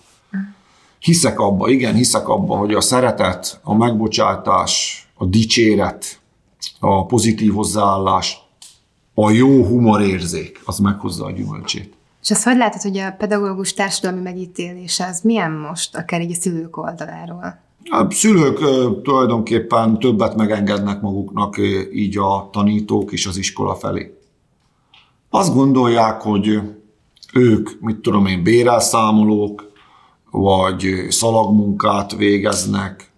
Hiszek 0.99 1.39
abba, 1.39 1.70
igen, 1.70 1.95
hiszek 1.95 2.28
abba, 2.28 2.55
hogy 2.55 2.74
a 2.74 2.82
szeretet, 2.82 3.59
a 3.63 3.76
megbocsátás, 3.76 5.03
a 5.13 5.26
dicséret, 5.26 6.20
a 6.80 7.05
pozitív 7.05 7.53
hozzáállás, 7.53 8.38
a 9.13 9.32
jó 9.32 9.63
humorérzék, 9.63 10.61
az 10.65 10.78
meghozza 10.78 11.26
a 11.26 11.32
gyümölcsét. 11.32 11.93
És 12.22 12.32
azt 12.32 12.43
hogy 12.43 12.57
látod, 12.57 12.82
hogy 12.82 12.97
a 12.97 13.11
pedagógus 13.11 13.74
társadalmi 13.74 14.22
megítélése 14.22 15.05
az 15.05 15.22
milyen 15.22 15.51
most, 15.51 15.95
akár 15.95 16.22
így 16.22 16.32
a 16.32 16.36
szülők 16.36 16.78
oldaláról? 16.78 17.67
A 17.89 18.11
szülők 18.11 18.59
tulajdonképpen 19.03 19.99
többet 19.99 20.35
megengednek 20.35 21.01
maguknak 21.01 21.57
így 21.93 22.17
a 22.17 22.49
tanítók 22.51 23.11
és 23.11 23.25
az 23.25 23.37
iskola 23.37 23.75
felé. 23.75 24.17
Azt 25.29 25.53
gondolják, 25.53 26.21
hogy 26.21 26.59
ők, 27.33 27.81
mit 27.81 27.97
tudom 27.97 28.25
én, 28.25 28.43
bérelszámolók, 28.43 29.71
vagy 30.31 31.05
szalagmunkát 31.09 32.15
végeznek, 32.15 33.11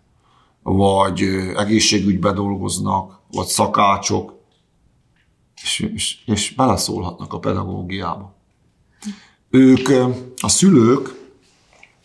vagy 0.64 1.22
egészségügybe 1.56 2.32
dolgoznak, 2.32 3.20
vagy 3.32 3.46
szakácsok, 3.46 4.40
és, 5.64 5.80
és, 5.94 6.18
és 6.26 6.54
beleszólhatnak 6.56 7.34
a 7.34 7.40
pedagógiába. 7.40 8.34
Ők, 9.50 9.90
a 10.42 10.48
szülők, 10.48 11.30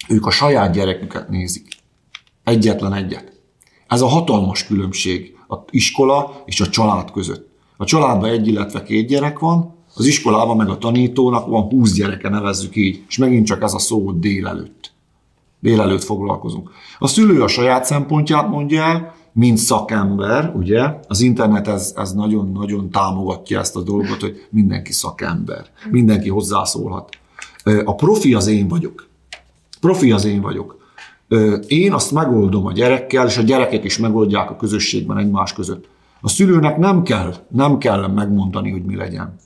ők 0.09 0.27
a 0.27 0.31
saját 0.31 0.73
gyereküket 0.73 1.29
nézik. 1.29 1.76
Egyetlen 2.47 2.93
egyet. 2.93 3.33
Ez 3.87 4.01
a 4.01 4.07
hatalmas 4.07 4.67
különbség 4.67 5.37
a 5.49 5.55
iskola 5.71 6.43
és 6.45 6.61
a 6.61 6.69
család 6.69 7.11
között. 7.11 7.49
A 7.77 7.85
családban 7.85 8.29
egy, 8.29 8.49
illetve 8.49 8.83
két 8.83 9.09
gyerek 9.09 9.39
van, 9.39 9.75
az 9.95 10.07
iskolában 10.07 10.57
meg 10.57 10.69
a 10.69 10.79
tanítónak 10.79 11.47
van 11.47 11.63
20 11.63 11.93
gyereke, 11.93 12.29
nevezzük 12.29 12.77
így, 12.77 13.05
és 13.09 13.19
megint 13.19 13.47
csak 13.47 13.63
ez 13.63 13.75
a 13.75 13.79
szó 13.79 14.13
délelőtt. 14.13 14.93
Délelőtt 15.61 16.05
foglalkozunk. 16.05 16.71
A 16.99 17.07
szülő 17.07 17.43
a 17.43 17.49
saját 17.49 17.85
szempontját 17.85 18.49
mondja 18.49 18.83
el, 18.83 19.15
mint 19.33 19.59
szakember, 19.59 20.53
ugye? 20.57 20.95
Az 21.09 21.21
internet 21.21 21.69
ez, 21.69 21.93
ez 21.97 22.13
nagyon-nagyon 22.13 22.91
támogatja 22.91 23.61
ezt 23.61 23.77
a 23.77 23.83
dolgot, 23.83 24.21
hogy 24.21 24.47
mindenki 24.51 24.93
szakember, 24.93 25.67
mindenki 25.91 26.29
hozzászólhat. 26.29 27.19
A 27.85 27.95
profi 27.95 28.35
az 28.35 28.47
én 28.47 28.69
vagyok. 28.69 29.09
Profi 29.81 30.13
az 30.13 30.25
én 30.25 30.41
vagyok. 30.41 30.86
Én 31.67 31.93
azt 31.93 32.13
megoldom 32.13 32.67
a 32.67 32.73
gyerekkel, 32.73 33.27
és 33.27 33.37
a 33.37 33.43
gyerekek 33.43 33.85
is 33.85 33.99
megoldják 33.99 34.51
a 34.51 34.57
közösségben 34.57 35.19
egymás 35.19 35.53
között. 35.53 35.89
A 36.21 36.29
szülőnek 36.29 36.77
nem 36.77 37.03
kell, 37.03 37.35
nem 37.49 37.79
kell 37.79 38.07
megmondani, 38.07 38.71
hogy 38.71 38.85
mi 38.85 38.97
legyen. 38.97 39.37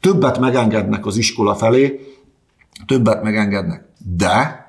Többet 0.00 0.38
megengednek 0.38 1.06
az 1.06 1.16
iskola 1.16 1.54
felé, 1.54 2.00
többet 2.86 3.22
megengednek, 3.22 3.84
de 4.16 4.62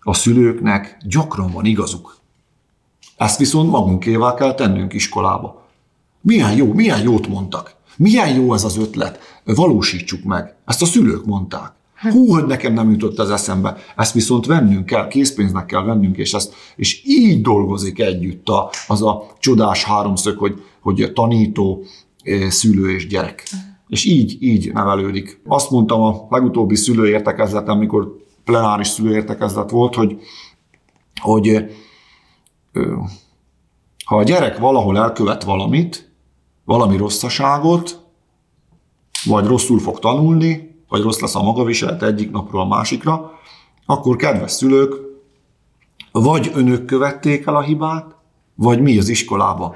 a 0.00 0.14
szülőknek 0.14 0.96
gyakran 1.04 1.50
van 1.50 1.64
igazuk. 1.64 2.16
Ezt 3.16 3.38
viszont 3.38 3.70
magunkével 3.70 4.34
kell 4.34 4.54
tennünk 4.54 4.92
iskolába. 4.92 5.66
Milyen 6.20 6.56
jó, 6.56 6.72
milyen 6.72 7.00
jót 7.02 7.28
mondtak. 7.28 7.74
Milyen 7.96 8.28
jó 8.34 8.54
ez 8.54 8.64
az 8.64 8.76
ötlet. 8.76 9.18
Valósítsuk 9.44 10.24
meg. 10.24 10.54
Ezt 10.64 10.82
a 10.82 10.86
szülők 10.86 11.24
mondták. 11.24 11.72
Hú, 12.00 12.32
hogy 12.32 12.44
nekem 12.46 12.72
nem 12.72 12.90
jutott 12.90 13.18
az 13.18 13.30
eszembe. 13.30 13.76
Ezt 13.96 14.12
viszont 14.12 14.46
vennünk 14.46 14.86
kell, 14.86 15.08
készpénznek 15.08 15.66
kell 15.66 15.82
vennünk, 15.82 16.16
és, 16.16 16.34
ezt, 16.34 16.54
és 16.76 17.02
így 17.04 17.42
dolgozik 17.42 18.00
együtt 18.00 18.48
a, 18.48 18.70
az 18.86 19.02
a 19.02 19.26
csodás 19.38 19.84
háromszög, 19.84 20.38
hogy, 20.38 20.62
hogy 20.80 21.12
tanító, 21.14 21.84
eh, 22.22 22.50
szülő 22.50 22.94
és 22.94 23.06
gyerek. 23.06 23.48
És 23.88 24.04
így, 24.04 24.36
így 24.40 24.72
nevelődik. 24.72 25.40
Azt 25.46 25.70
mondtam 25.70 26.02
a 26.02 26.26
legutóbbi 26.28 26.76
szülőértekezleten, 26.76 27.74
amikor 27.74 28.16
plenáris 28.44 28.88
szülőértekezlet 28.88 29.70
volt, 29.70 29.94
hogy, 29.94 30.18
hogy 31.20 31.48
eh, 31.48 31.66
ha 34.04 34.16
a 34.16 34.22
gyerek 34.22 34.58
valahol 34.58 34.98
elkövet 34.98 35.44
valamit, 35.44 36.12
valami 36.64 36.96
rosszaságot, 36.96 38.04
vagy 39.24 39.46
rosszul 39.46 39.78
fog 39.78 39.98
tanulni, 39.98 40.75
vagy 40.88 41.02
rossz 41.02 41.20
lesz 41.20 41.34
a 41.34 41.42
magaviselet 41.42 42.02
egyik 42.02 42.30
napról 42.30 42.60
a 42.60 42.66
másikra, 42.66 43.30
akkor 43.86 44.16
kedves 44.16 44.50
szülők, 44.50 44.94
vagy 46.12 46.50
önök 46.54 46.84
követték 46.84 47.46
el 47.46 47.56
a 47.56 47.60
hibát, 47.60 48.14
vagy 48.54 48.80
mi 48.80 48.98
az 48.98 49.08
iskolába. 49.08 49.74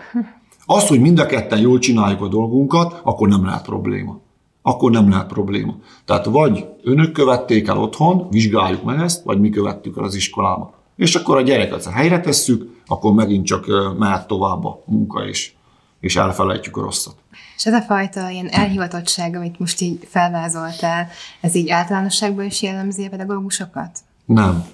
Az, 0.66 0.88
hogy 0.88 1.00
mind 1.00 1.18
a 1.18 1.26
ketten 1.26 1.61
jól 1.61 1.78
csináljuk 1.78 2.22
a 2.22 2.28
dolgunkat, 2.28 3.00
akkor 3.04 3.28
nem 3.28 3.44
lehet 3.44 3.64
probléma. 3.64 4.18
Akkor 4.62 4.90
nem 4.90 5.11
lehet 5.11 5.26
probléma. 5.26 5.74
Tehát 6.04 6.24
vagy 6.24 6.66
önök 6.82 7.12
követték 7.12 7.68
el 7.68 7.78
otthon, 7.78 8.26
vizsgáljuk 8.30 8.82
meg 8.82 9.00
ezt, 9.00 9.24
vagy 9.24 9.40
mi 9.40 9.50
követtük 9.50 9.96
el 9.96 10.04
az 10.04 10.14
iskolába. 10.14 10.74
És 10.96 11.14
akkor 11.14 11.36
a 11.36 11.40
gyereket 11.40 11.84
helyre 11.84 12.20
tesszük, 12.20 12.82
akkor 12.86 13.12
megint 13.12 13.46
csak 13.46 13.66
mehet 13.98 14.26
tovább 14.26 14.64
a 14.64 14.82
munka, 14.86 15.26
és, 15.26 15.52
és 16.01 16.16
elfelejtjük 16.16 16.76
a 16.76 16.80
rosszat. 16.80 17.14
És 17.57 17.66
ez 17.66 17.72
a 17.74 17.80
fajta 17.80 18.28
ilyen 18.28 18.48
elhivatottság, 18.48 19.34
amit 19.34 19.59
most 19.59 19.80
így 19.80 20.07
felvázoltál, 20.11 21.09
ez 21.40 21.55
így 21.55 21.70
általánosságban 21.70 22.44
is 22.44 22.62
jellemzi 22.62 23.05
a 23.05 23.09
pedagógusokat? 23.09 23.98
Nem. 24.24 24.64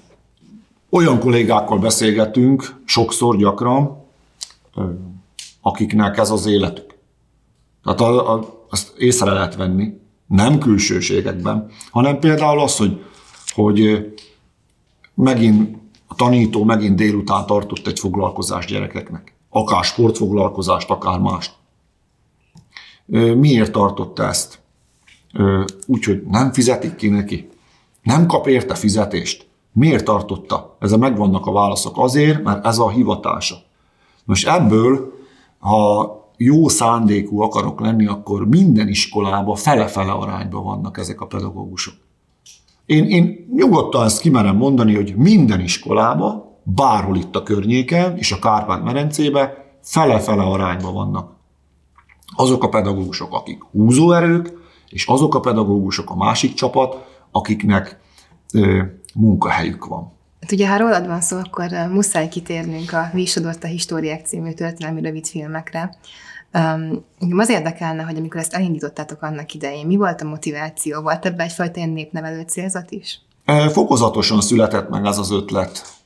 Olyan 0.89 1.19
kollégákkal 1.19 1.79
beszélgetünk, 1.79 2.81
sokszor, 2.85 3.37
gyakran, 3.37 4.05
akiknek 5.61 6.17
ez 6.17 6.29
az 6.29 6.45
életük. 6.45 6.95
Tehát 7.83 7.99
a, 7.99 8.33
a, 8.33 8.65
azt 8.69 8.93
észre 8.97 9.31
lehet 9.31 9.55
venni, 9.55 9.93
nem 10.27 10.59
külsőségekben, 10.59 11.69
hanem 11.91 12.19
például 12.19 12.59
az, 12.59 12.77
hogy, 12.77 13.05
hogy 13.53 14.07
megint 15.13 15.77
a 16.07 16.15
tanító 16.15 16.63
megint 16.63 16.95
délután 16.95 17.45
tartott 17.45 17.87
egy 17.87 17.99
foglalkozást 17.99 18.69
gyerekeknek. 18.69 19.36
Akár 19.57 19.83
sportfoglalkozást, 19.83 20.89
akár 20.89 21.19
mást. 21.19 21.53
Miért 23.35 23.71
tartotta 23.71 24.23
ezt? 24.23 24.59
Úgyhogy 25.85 26.23
nem 26.23 26.51
fizetik 26.51 26.95
ki 26.95 27.09
neki. 27.09 27.49
Nem 28.03 28.25
kap 28.25 28.47
érte 28.47 28.75
fizetést. 28.75 29.47
Miért 29.71 30.05
tartotta? 30.05 30.75
Ezzel 30.79 30.97
megvannak 30.97 31.45
a 31.45 31.51
válaszok. 31.51 31.97
Azért, 31.97 32.43
mert 32.43 32.65
ez 32.65 32.77
a 32.77 32.89
hivatása. 32.89 33.55
Most 34.25 34.47
ebből, 34.47 35.13
ha 35.59 36.31
jó 36.37 36.67
szándékú 36.67 37.41
akarok 37.41 37.79
lenni, 37.79 38.05
akkor 38.05 38.47
minden 38.47 38.87
iskolában 38.87 39.55
fele-fele 39.55 40.11
arányban 40.11 40.63
vannak 40.63 40.97
ezek 40.97 41.21
a 41.21 41.27
pedagógusok. 41.27 41.93
Én, 42.85 43.05
én 43.05 43.47
nyugodtan 43.55 44.05
ezt 44.05 44.21
kimerem 44.21 44.55
mondani, 44.55 44.95
hogy 44.95 45.15
minden 45.15 45.59
iskolába, 45.59 46.46
bárhol 46.75 47.15
itt 47.15 47.35
a 47.35 47.43
környéken 47.43 48.17
és 48.17 48.31
a 48.31 48.39
Kárpát-medencébe 48.39 49.65
fele-fele 49.81 50.43
arányban 50.43 50.93
vannak. 50.93 51.31
Azok 52.35 52.63
a 52.63 52.69
pedagógusok, 52.69 53.33
akik 53.33 53.63
húzóerők, 53.71 54.53
és 54.89 55.05
azok 55.05 55.35
a 55.35 55.39
pedagógusok, 55.39 56.09
a 56.09 56.15
másik 56.15 56.53
csapat, 56.53 57.05
akiknek 57.31 57.99
ö, 58.53 58.81
munkahelyük 59.13 59.85
van. 59.85 60.11
Hát 60.41 60.51
ugye, 60.51 60.69
ha 60.69 60.77
rólad 60.77 61.07
van 61.07 61.21
szó, 61.21 61.37
akkor 61.37 61.69
muszáj 61.91 62.27
kitérnünk 62.27 62.93
a 62.93 63.09
Vísodort 63.13 63.63
a 63.63 63.67
Históriák 63.67 64.25
című 64.25 64.51
történelmi 64.51 65.01
rövidfilmekre. 65.01 65.97
Um, 66.53 67.05
az 67.37 67.49
érdekelne, 67.49 68.03
hogy 68.03 68.17
amikor 68.17 68.39
ezt 68.39 68.53
elindítottátok 68.53 69.21
annak 69.21 69.53
idején, 69.53 69.85
mi 69.85 69.95
volt 69.95 70.21
a 70.21 70.27
motiváció? 70.27 71.01
Volt 71.01 71.25
ebben 71.25 71.45
egyfajta 71.45 71.77
ilyen 71.77 71.89
népnevelő 71.89 72.41
célzat 72.41 72.91
is? 72.91 73.21
Fokozatosan 73.71 74.41
született 74.41 74.89
meg 74.89 75.05
ez 75.05 75.17
az 75.17 75.31
ötlet, 75.31 75.96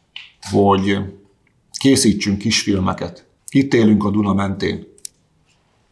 hogy 0.51 0.97
készítsünk 1.79 2.37
kisfilmeket. 2.37 3.25
Itt 3.49 3.73
élünk 3.73 4.03
a 4.03 4.09
Duna 4.09 4.33
mentén. 4.33 4.87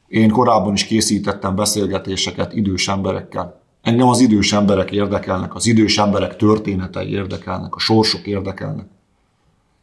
Én 0.07 0.29
korábban 0.29 0.73
is 0.73 0.85
készítettem 0.85 1.55
beszélgetéseket 1.55 2.53
idős 2.53 2.87
emberekkel. 2.87 3.61
Engem 3.81 4.07
az 4.07 4.19
idős 4.19 4.53
emberek 4.53 4.91
érdekelnek, 4.91 5.55
az 5.55 5.65
idős 5.65 5.97
emberek 5.97 6.35
történetei 6.35 7.11
érdekelnek, 7.11 7.75
a 7.75 7.79
sorsok 7.79 8.27
érdekelnek. 8.27 8.87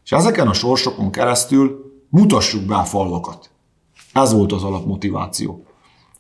És 0.04 0.12
ezeken 0.12 0.48
a 0.48 0.52
sorsokon 0.52 1.10
keresztül 1.10 1.92
mutassuk 2.08 2.62
be 2.62 2.74
a 2.76 2.84
falvakat. 2.84 3.50
Ez 4.12 4.32
volt 4.32 4.52
az 4.52 4.62
alapmotiváció, 4.62 5.64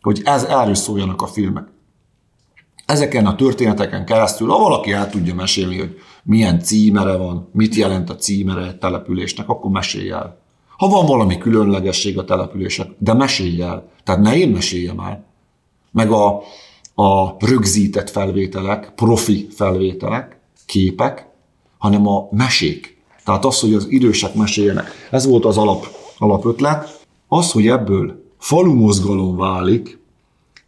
hogy 0.00 0.20
ez 0.24 0.42
erről 0.44 0.74
szóljanak 0.74 1.22
a 1.22 1.26
filmek. 1.26 1.68
Ezeken 2.86 3.26
a 3.26 3.34
történeteken 3.34 4.04
keresztül, 4.04 4.48
ha 4.48 4.58
valaki 4.58 4.92
el 4.92 5.10
tudja 5.10 5.34
mesélni, 5.34 5.78
hogy 5.78 5.98
milyen 6.26 6.60
címere 6.60 7.16
van, 7.16 7.48
mit 7.52 7.74
jelent 7.74 8.10
a 8.10 8.16
címere 8.16 8.66
egy 8.66 8.78
településnek, 8.78 9.48
akkor 9.48 9.70
mesélj 9.70 10.10
el. 10.10 10.38
Ha 10.76 10.88
van 10.88 11.06
valami 11.06 11.38
különlegesség 11.38 12.18
a 12.18 12.24
települések, 12.24 12.90
de 12.98 13.12
mesélj 13.14 13.62
el. 13.62 13.88
Tehát 14.04 14.20
ne 14.20 14.36
én 14.36 14.48
meséljem 14.48 15.00
el. 15.00 15.24
Meg 15.90 16.10
a, 16.10 16.42
a 16.94 17.36
rögzített 17.38 18.10
felvételek, 18.10 18.92
profi 18.94 19.46
felvételek, 19.50 20.40
képek, 20.66 21.28
hanem 21.78 22.06
a 22.06 22.28
mesék. 22.30 23.02
Tehát 23.24 23.44
az, 23.44 23.60
hogy 23.60 23.74
az 23.74 23.86
idősek 23.88 24.34
meséljenek. 24.34 25.08
Ez 25.10 25.26
volt 25.26 25.44
az 25.44 25.56
alap, 25.56 25.86
alapötlet. 26.18 27.04
Az, 27.28 27.52
hogy 27.52 27.66
ebből 27.66 28.24
falu 28.38 28.74
mozgalom 28.74 29.36
válik, 29.36 29.98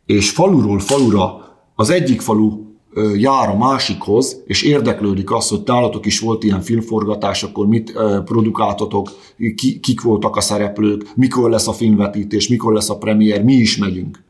és 0.07 0.31
faluról 0.31 0.79
falura 0.79 1.57
az 1.75 1.91
egyik 1.91 2.21
falu 2.21 2.68
jár 3.17 3.49
a 3.49 3.57
másikhoz, 3.57 4.43
és 4.47 4.63
érdeklődik 4.63 5.33
az, 5.33 5.49
hogy 5.49 5.63
nálatok 5.65 6.07
is 6.07 6.21
volt 6.21 6.45
ilyen 6.45 6.61
filmforgatás, 6.61 7.43
akkor 7.43 7.67
mit 7.67 7.93
produkáltatok, 8.25 9.11
ki, 9.55 9.81
kik 9.81 10.03
voltak 10.03 10.37
a 10.37 10.41
szereplők, 10.41 11.13
mikor 11.15 11.51
lesz 11.51 11.69
a 11.69 11.73
filmvetítés, 11.73 12.49
mikor 12.49 12.73
lesz 12.73 12.91
a 12.91 12.99
premier, 12.99 13.45
mi 13.45 13.55
is 13.55 13.77
megyünk. 13.77 14.23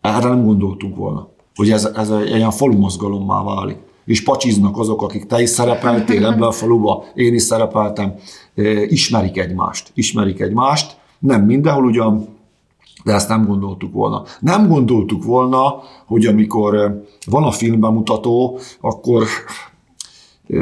Erre 0.00 0.28
nem 0.28 0.44
gondoltunk 0.44 0.96
volna, 0.96 1.28
hogy 1.54 1.70
ez, 1.70 1.84
ez 1.84 2.10
egy 2.10 2.34
ilyen 2.34 2.50
falu 2.50 2.78
mozgalommá 2.78 3.42
válik. 3.42 3.76
És 4.04 4.22
pacsiznak 4.22 4.78
azok, 4.78 5.02
akik 5.02 5.26
te 5.26 5.42
is 5.42 5.48
szerepeltél 5.48 6.26
ebben 6.26 6.42
a 6.42 6.52
faluba, 6.52 7.04
én 7.14 7.34
is 7.34 7.42
szerepeltem, 7.42 8.14
ismerik 8.88 9.38
egymást. 9.38 9.90
Ismerik 9.94 10.40
egymást, 10.40 10.96
nem 11.18 11.44
mindenhol 11.44 11.84
ugyan, 11.84 12.28
de 13.04 13.12
ezt 13.12 13.28
nem 13.28 13.46
gondoltuk 13.46 13.92
volna. 13.92 14.22
Nem 14.40 14.68
gondoltuk 14.68 15.24
volna, 15.24 15.82
hogy 16.06 16.26
amikor 16.26 17.02
van 17.26 17.42
a 17.42 17.50
filmbemutató, 17.50 18.58
akkor 18.80 19.26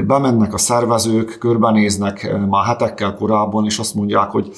bemennek 0.07 0.55
a 0.55 0.59
szervezők, 0.59 1.37
körbenéznek 1.39 2.37
már 2.49 2.65
hetekkel 2.65 3.15
korábban, 3.15 3.65
és 3.65 3.79
azt 3.79 3.95
mondják, 3.95 4.31
hogy 4.31 4.53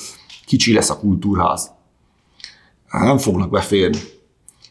kicsi 0.47 0.73
lesz 0.73 0.91
a 0.91 0.99
kultúrház. 0.99 1.71
Nem 2.91 3.19
fognak 3.19 3.51
beférni. 3.51 3.99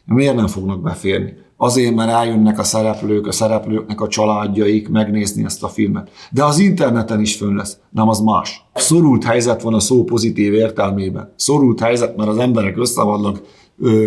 Miért 0.04 0.34
nem 0.34 0.46
fognak 0.46 0.80
beférni? 0.80 1.34
Azért, 1.62 1.94
mert 1.94 2.10
eljönnek 2.10 2.58
a 2.58 2.62
szereplők, 2.62 3.26
a 3.26 3.32
szereplőknek 3.32 4.00
a 4.00 4.08
családjaik 4.08 4.88
megnézni 4.88 5.44
ezt 5.44 5.62
a 5.62 5.68
filmet. 5.68 6.10
De 6.30 6.44
az 6.44 6.58
interneten 6.58 7.20
is 7.20 7.36
fönn 7.36 7.56
lesz, 7.56 7.78
nem 7.90 8.08
az 8.08 8.20
más. 8.20 8.64
Szorult 8.74 9.24
helyzet 9.24 9.62
van 9.62 9.74
a 9.74 9.80
szó 9.80 10.04
pozitív 10.04 10.52
értelmében. 10.52 11.32
Szorult 11.36 11.80
helyzet, 11.80 12.16
mert 12.16 12.28
az 12.28 12.38
emberek 12.38 12.76
össze 12.76 13.02
vannak 13.02 13.42
ö, 13.78 14.06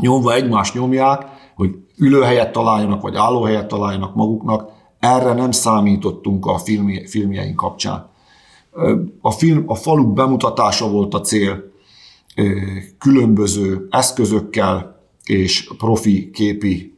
nyomva, 0.00 0.34
egymást 0.34 0.74
nyomják, 0.74 1.24
hogy 1.56 1.76
ülőhelyet 1.98 2.52
találjanak, 2.52 3.02
vagy 3.02 3.16
állóhelyet 3.16 3.68
találjanak 3.68 4.14
maguknak. 4.14 4.70
Erre 4.98 5.32
nem 5.32 5.50
számítottunk 5.50 6.46
a 6.46 6.58
filmje, 6.58 7.08
filmjeink 7.08 7.56
kapcsán. 7.56 8.10
A 9.20 9.30
film, 9.30 9.64
a 9.66 9.74
faluk 9.74 10.12
bemutatása 10.12 10.90
volt 10.90 11.14
a 11.14 11.20
cél, 11.20 11.62
különböző 12.98 13.86
eszközökkel, 13.90 14.97
és 15.28 15.70
profi 15.78 16.30
képi 16.30 16.96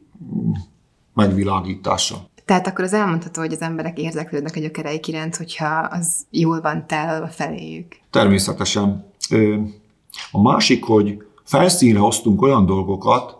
megvilágítása. 1.13 2.29
Tehát 2.45 2.67
akkor 2.67 2.83
az 2.83 2.93
elmondható, 2.93 3.41
hogy 3.41 3.53
az 3.53 3.61
emberek 3.61 3.99
érdeklődnek 3.99 4.55
a 4.55 4.59
gyökereik 4.59 5.07
iránt, 5.07 5.35
hogyha 5.35 5.79
az 5.79 6.25
jól 6.29 6.61
van 6.61 6.87
tálva 6.87 7.27
feléjük. 7.27 7.97
Természetesen. 8.09 9.05
A 10.31 10.41
másik, 10.41 10.83
hogy 10.83 11.23
felszínre 11.43 11.99
hoztunk 11.99 12.41
olyan 12.41 12.65
dolgokat, 12.65 13.37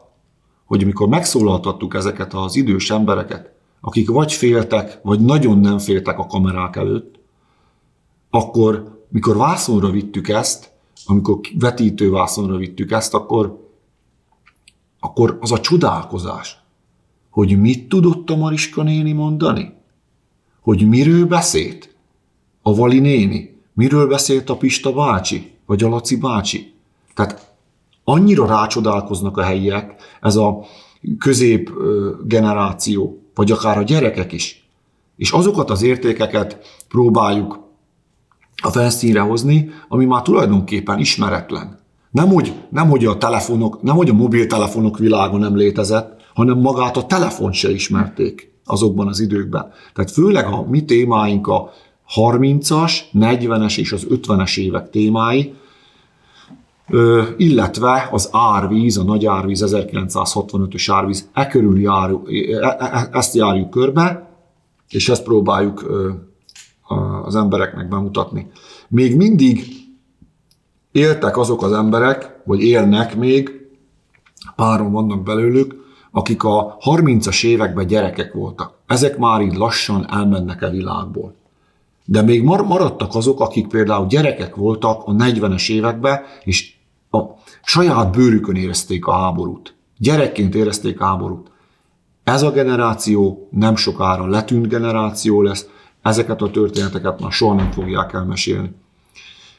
hogy 0.65 0.83
amikor 0.83 1.07
megszólaltattuk 1.07 1.93
ezeket 1.93 2.33
az 2.33 2.55
idős 2.55 2.89
embereket, 2.89 3.51
akik 3.81 4.09
vagy 4.09 4.33
féltek, 4.33 4.99
vagy 5.03 5.19
nagyon 5.19 5.59
nem 5.59 5.77
féltek 5.77 6.19
a 6.19 6.27
kamerák 6.27 6.75
előtt, 6.75 7.19
akkor 8.29 9.05
mikor 9.09 9.37
vászonra 9.37 9.89
vittük 9.89 10.27
ezt, 10.29 10.71
amikor 11.05 11.39
vetítővászonra 11.59 12.57
vittük 12.57 12.91
ezt, 12.91 13.13
akkor 13.13 13.60
akkor 15.03 15.37
az 15.41 15.51
a 15.51 15.59
csodálkozás, 15.59 16.57
hogy 17.29 17.59
mit 17.59 17.89
tudott 17.89 18.29
a 18.29 18.35
Mariska 18.35 18.83
néni 18.83 19.11
mondani? 19.11 19.73
Hogy 20.61 20.87
miről 20.87 21.25
beszélt? 21.25 21.95
A 22.61 22.75
Vali 22.75 22.99
néni? 22.99 23.61
Miről 23.73 24.07
beszélt 24.07 24.49
a 24.49 24.57
Pista 24.57 24.93
bácsi? 24.93 25.51
Vagy 25.65 25.83
a 25.83 25.89
Laci 25.89 26.17
bácsi? 26.17 26.73
Tehát 27.15 27.53
annyira 28.03 28.45
rácsodálkoznak 28.45 29.37
a 29.37 29.43
helyiek, 29.43 29.95
ez 30.21 30.35
a 30.35 30.59
közép 31.17 31.71
generáció, 32.23 33.23
vagy 33.35 33.51
akár 33.51 33.77
a 33.77 33.83
gyerekek 33.83 34.31
is. 34.31 34.69
És 35.15 35.31
azokat 35.31 35.69
az 35.69 35.81
értékeket 35.81 36.81
próbáljuk 36.87 37.59
a 38.63 38.69
felszínre 38.69 39.19
hozni, 39.19 39.69
ami 39.87 40.05
már 40.05 40.21
tulajdonképpen 40.21 40.99
ismeretlen. 40.99 41.79
Nem 42.11 42.27
hogy, 42.27 42.53
nem, 42.69 42.89
hogy 42.89 43.05
a 43.05 43.17
telefonok, 43.17 43.81
nem, 43.81 43.95
hogy 43.95 44.09
a 44.09 44.13
mobiltelefonok 44.13 44.97
világa 44.97 45.37
nem 45.37 45.55
létezett, 45.55 46.21
hanem 46.33 46.59
magát 46.59 46.97
a 46.97 47.05
telefon 47.05 47.51
se 47.51 47.71
ismerték 47.71 48.51
azokban 48.65 49.07
az 49.07 49.19
időkben. 49.19 49.71
Tehát 49.93 50.11
főleg 50.11 50.45
a 50.45 50.65
mi 50.69 50.85
témáink 50.85 51.47
a 51.47 51.71
30-as, 52.15 52.93
40-es 53.13 53.77
és 53.77 53.91
az 53.91 54.07
50-es 54.09 54.57
évek 54.57 54.89
témái, 54.89 55.53
illetve 57.37 58.09
az 58.11 58.29
árvíz, 58.31 58.97
a 58.97 59.03
nagy 59.03 59.25
árvíz, 59.25 59.63
1965-ös 59.65 60.85
árvíz, 60.91 61.29
e 61.33 61.47
körül 61.47 61.79
járjuk, 61.79 62.29
e, 62.33 62.67
e, 62.67 62.77
e, 62.79 63.09
ezt 63.11 63.35
járjuk 63.35 63.69
körbe, 63.69 64.29
és 64.89 65.09
ezt 65.09 65.23
próbáljuk 65.23 65.85
az 67.23 67.35
embereknek 67.35 67.87
bemutatni. 67.87 68.51
Még 68.87 69.15
mindig 69.15 69.80
éltek 70.91 71.37
azok 71.37 71.63
az 71.63 71.71
emberek, 71.71 72.41
vagy 72.43 72.61
élnek 72.61 73.15
még, 73.15 73.67
páron 74.55 74.91
vannak 74.91 75.23
belőlük, 75.23 75.75
akik 76.11 76.43
a 76.43 76.77
30-as 76.79 77.45
években 77.45 77.87
gyerekek 77.87 78.33
voltak. 78.33 78.73
Ezek 78.87 79.17
már 79.17 79.41
így 79.41 79.55
lassan 79.55 80.07
elmennek 80.11 80.61
a 80.61 80.69
világból. 80.69 81.35
De 82.05 82.21
még 82.21 82.43
maradtak 82.43 83.15
azok, 83.15 83.39
akik 83.39 83.67
például 83.67 84.07
gyerekek 84.07 84.55
voltak 84.55 85.01
a 85.05 85.11
40-es 85.11 85.71
években, 85.71 86.19
és 86.43 86.73
a 87.11 87.19
saját 87.63 88.11
bőrükön 88.11 88.55
érezték 88.55 89.05
a 89.05 89.13
háborút. 89.13 89.75
Gyerekként 89.97 90.55
érezték 90.55 91.01
a 91.01 91.05
háborút. 91.05 91.51
Ez 92.23 92.41
a 92.41 92.51
generáció 92.51 93.47
nem 93.51 93.75
sokára 93.75 94.27
letűnt 94.27 94.67
generáció 94.67 95.41
lesz, 95.41 95.67
ezeket 96.01 96.41
a 96.41 96.51
történeteket 96.51 97.21
már 97.21 97.31
soha 97.31 97.53
nem 97.53 97.71
fogják 97.71 98.13
elmesélni. 98.13 98.71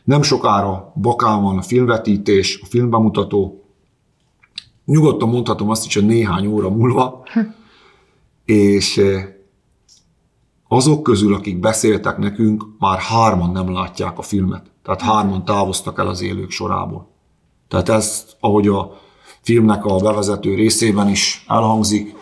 Nem 0.04 0.22
sokára 0.22 0.92
bakán 1.00 1.42
van 1.42 1.58
a 1.58 1.62
filmvetítés, 1.62 2.60
a 2.62 2.66
filmbemutató. 2.66 3.64
Nyugodtan 4.84 5.28
mondhatom 5.28 5.70
azt 5.70 5.86
is, 5.86 5.94
hogy 5.94 6.06
néhány 6.06 6.46
óra 6.46 6.70
múlva. 6.70 7.22
és 8.44 8.98
eh, 8.98 9.24
azok 10.68 11.02
közül, 11.02 11.34
akik 11.34 11.60
beszéltek 11.60 12.18
nekünk, 12.18 12.64
már 12.78 12.98
hárman 12.98 13.50
nem 13.50 13.72
látják 13.72 14.18
a 14.18 14.22
filmet. 14.22 14.70
Tehát 14.82 15.00
hárman 15.00 15.44
távoztak 15.44 15.98
el 15.98 16.08
az 16.08 16.22
élők 16.22 16.50
sorából. 16.50 17.08
Tehát 17.68 17.88
ez, 17.88 18.26
ahogy 18.40 18.68
a 18.68 19.00
filmnek 19.40 19.84
a 19.84 19.96
bevezető 19.96 20.54
részében 20.54 21.08
is 21.08 21.44
elhangzik, 21.48 22.14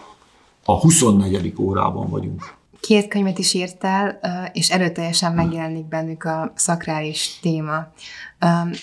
a 0.64 0.80
24. 0.80 1.54
órában 1.58 2.10
vagyunk. 2.10 2.54
Két 2.80 3.08
könyvet 3.08 3.38
is 3.38 3.54
írtál, 3.54 4.20
és 4.52 4.70
erőteljesen 4.70 5.32
megjelenik 5.32 5.84
bennük 5.84 6.24
a 6.24 6.52
szakrális 6.54 7.38
téma. 7.42 7.92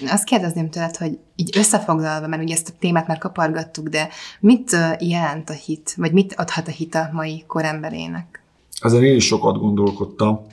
Azt 0.08 0.24
kérdezném 0.24 0.70
tőled, 0.70 0.96
hogy 0.96 1.20
így 1.36 1.58
összefoglalva, 1.58 2.28
mert 2.28 2.44
ugye 2.44 2.54
ezt 2.54 2.70
a 2.70 2.78
témát 2.80 3.08
már 3.08 3.18
kapargattuk, 3.18 3.88
de 3.88 4.10
mit 4.40 4.78
jelent 5.00 5.50
a 5.50 5.54
hit, 5.54 5.94
vagy 5.98 6.12
mit 6.12 6.34
adhat 6.34 6.68
a 6.68 6.72
hit 6.72 6.96
a 6.96 7.10
mai 7.12 7.44
koremberének? 7.48 8.42
Ezen 8.80 9.04
én 9.04 9.16
is 9.16 9.26
sokat 9.26 9.58
gondolkodtam. 9.58 10.46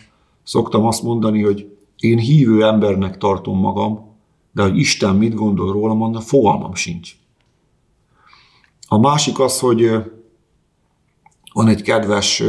Szoktam 0.42 0.86
azt 0.86 1.02
mondani, 1.02 1.42
hogy 1.42 1.76
én 1.98 2.18
hívő 2.18 2.64
embernek 2.64 3.18
tartom 3.18 3.58
magam, 3.58 4.12
de 4.52 4.62
hogy 4.62 4.78
Isten 4.78 5.16
mit 5.16 5.34
gondol 5.34 5.72
rólam, 5.72 6.02
annak 6.02 6.22
fogalmam 6.22 6.74
sincs. 6.74 7.12
A 8.88 8.98
másik 8.98 9.40
az, 9.40 9.58
hogy 9.58 9.90
van 11.52 11.68
egy 11.68 11.82
kedves 11.82 12.42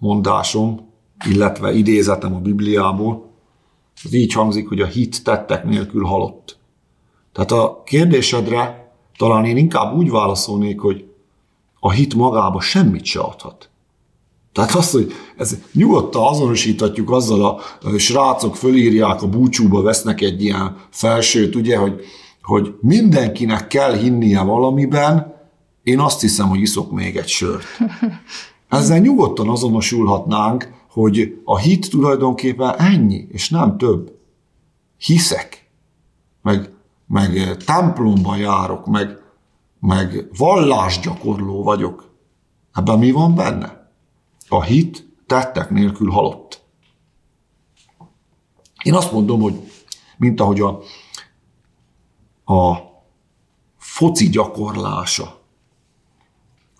mondásom, 0.00 0.88
illetve 1.28 1.72
idézetem 1.72 2.34
a 2.34 2.38
Bibliából, 2.38 3.28
az 4.04 4.14
így 4.14 4.32
hangzik, 4.32 4.68
hogy 4.68 4.80
a 4.80 4.86
hit 4.86 5.24
tettek 5.24 5.64
nélkül 5.64 6.04
halott. 6.04 6.58
Tehát 7.32 7.52
a 7.52 7.82
kérdésedre 7.84 8.92
talán 9.16 9.44
én 9.44 9.56
inkább 9.56 9.96
úgy 9.96 10.10
válaszolnék, 10.10 10.80
hogy 10.80 11.04
a 11.80 11.90
hit 11.90 12.14
magába 12.14 12.60
semmit 12.60 13.04
se 13.04 13.20
adhat. 13.20 13.70
Tehát 14.52 14.74
azt, 14.74 14.92
hogy 14.92 15.12
ez 15.36 15.58
nyugodtan 15.72 16.26
azonosíthatjuk 16.26 17.10
azzal, 17.10 17.60
a 17.82 17.98
srácok 17.98 18.56
fölírják 18.56 19.22
a 19.22 19.28
búcsúba, 19.28 19.82
vesznek 19.82 20.20
egy 20.20 20.42
ilyen 20.42 20.76
felsőt, 20.90 21.54
ugye, 21.54 21.76
hogy, 21.76 22.00
hogy 22.42 22.74
mindenkinek 22.80 23.66
kell 23.66 23.94
hinnie 23.96 24.42
valamiben, 24.42 25.38
én 25.82 25.98
azt 25.98 26.20
hiszem, 26.20 26.48
hogy 26.48 26.60
iszok 26.60 26.90
még 26.90 27.16
egy 27.16 27.28
sört. 27.28 27.64
Ezzel 28.70 28.98
nyugodtan 28.98 29.48
azonosulhatnánk, 29.48 30.72
hogy 30.90 31.40
a 31.44 31.58
hit 31.58 31.90
tulajdonképpen 31.90 32.78
ennyi, 32.78 33.26
és 33.28 33.50
nem 33.50 33.78
több. 33.78 34.18
Hiszek, 34.96 35.70
meg, 36.42 36.74
meg 37.06 37.56
templomba 37.64 38.36
járok, 38.36 38.86
meg, 38.86 39.22
meg 39.80 40.28
vallásgyakorló 40.36 41.62
vagyok. 41.62 42.10
Ebben 42.72 42.98
mi 42.98 43.10
van 43.10 43.34
benne? 43.34 43.90
A 44.48 44.62
hit 44.62 45.08
tettek 45.26 45.70
nélkül 45.70 46.10
halott. 46.10 46.64
Én 48.82 48.94
azt 48.94 49.12
mondom, 49.12 49.40
hogy 49.40 49.60
mint 50.16 50.40
ahogy 50.40 50.60
a, 50.60 50.80
a 52.54 52.78
foci 53.76 54.28
gyakorlása, 54.28 55.40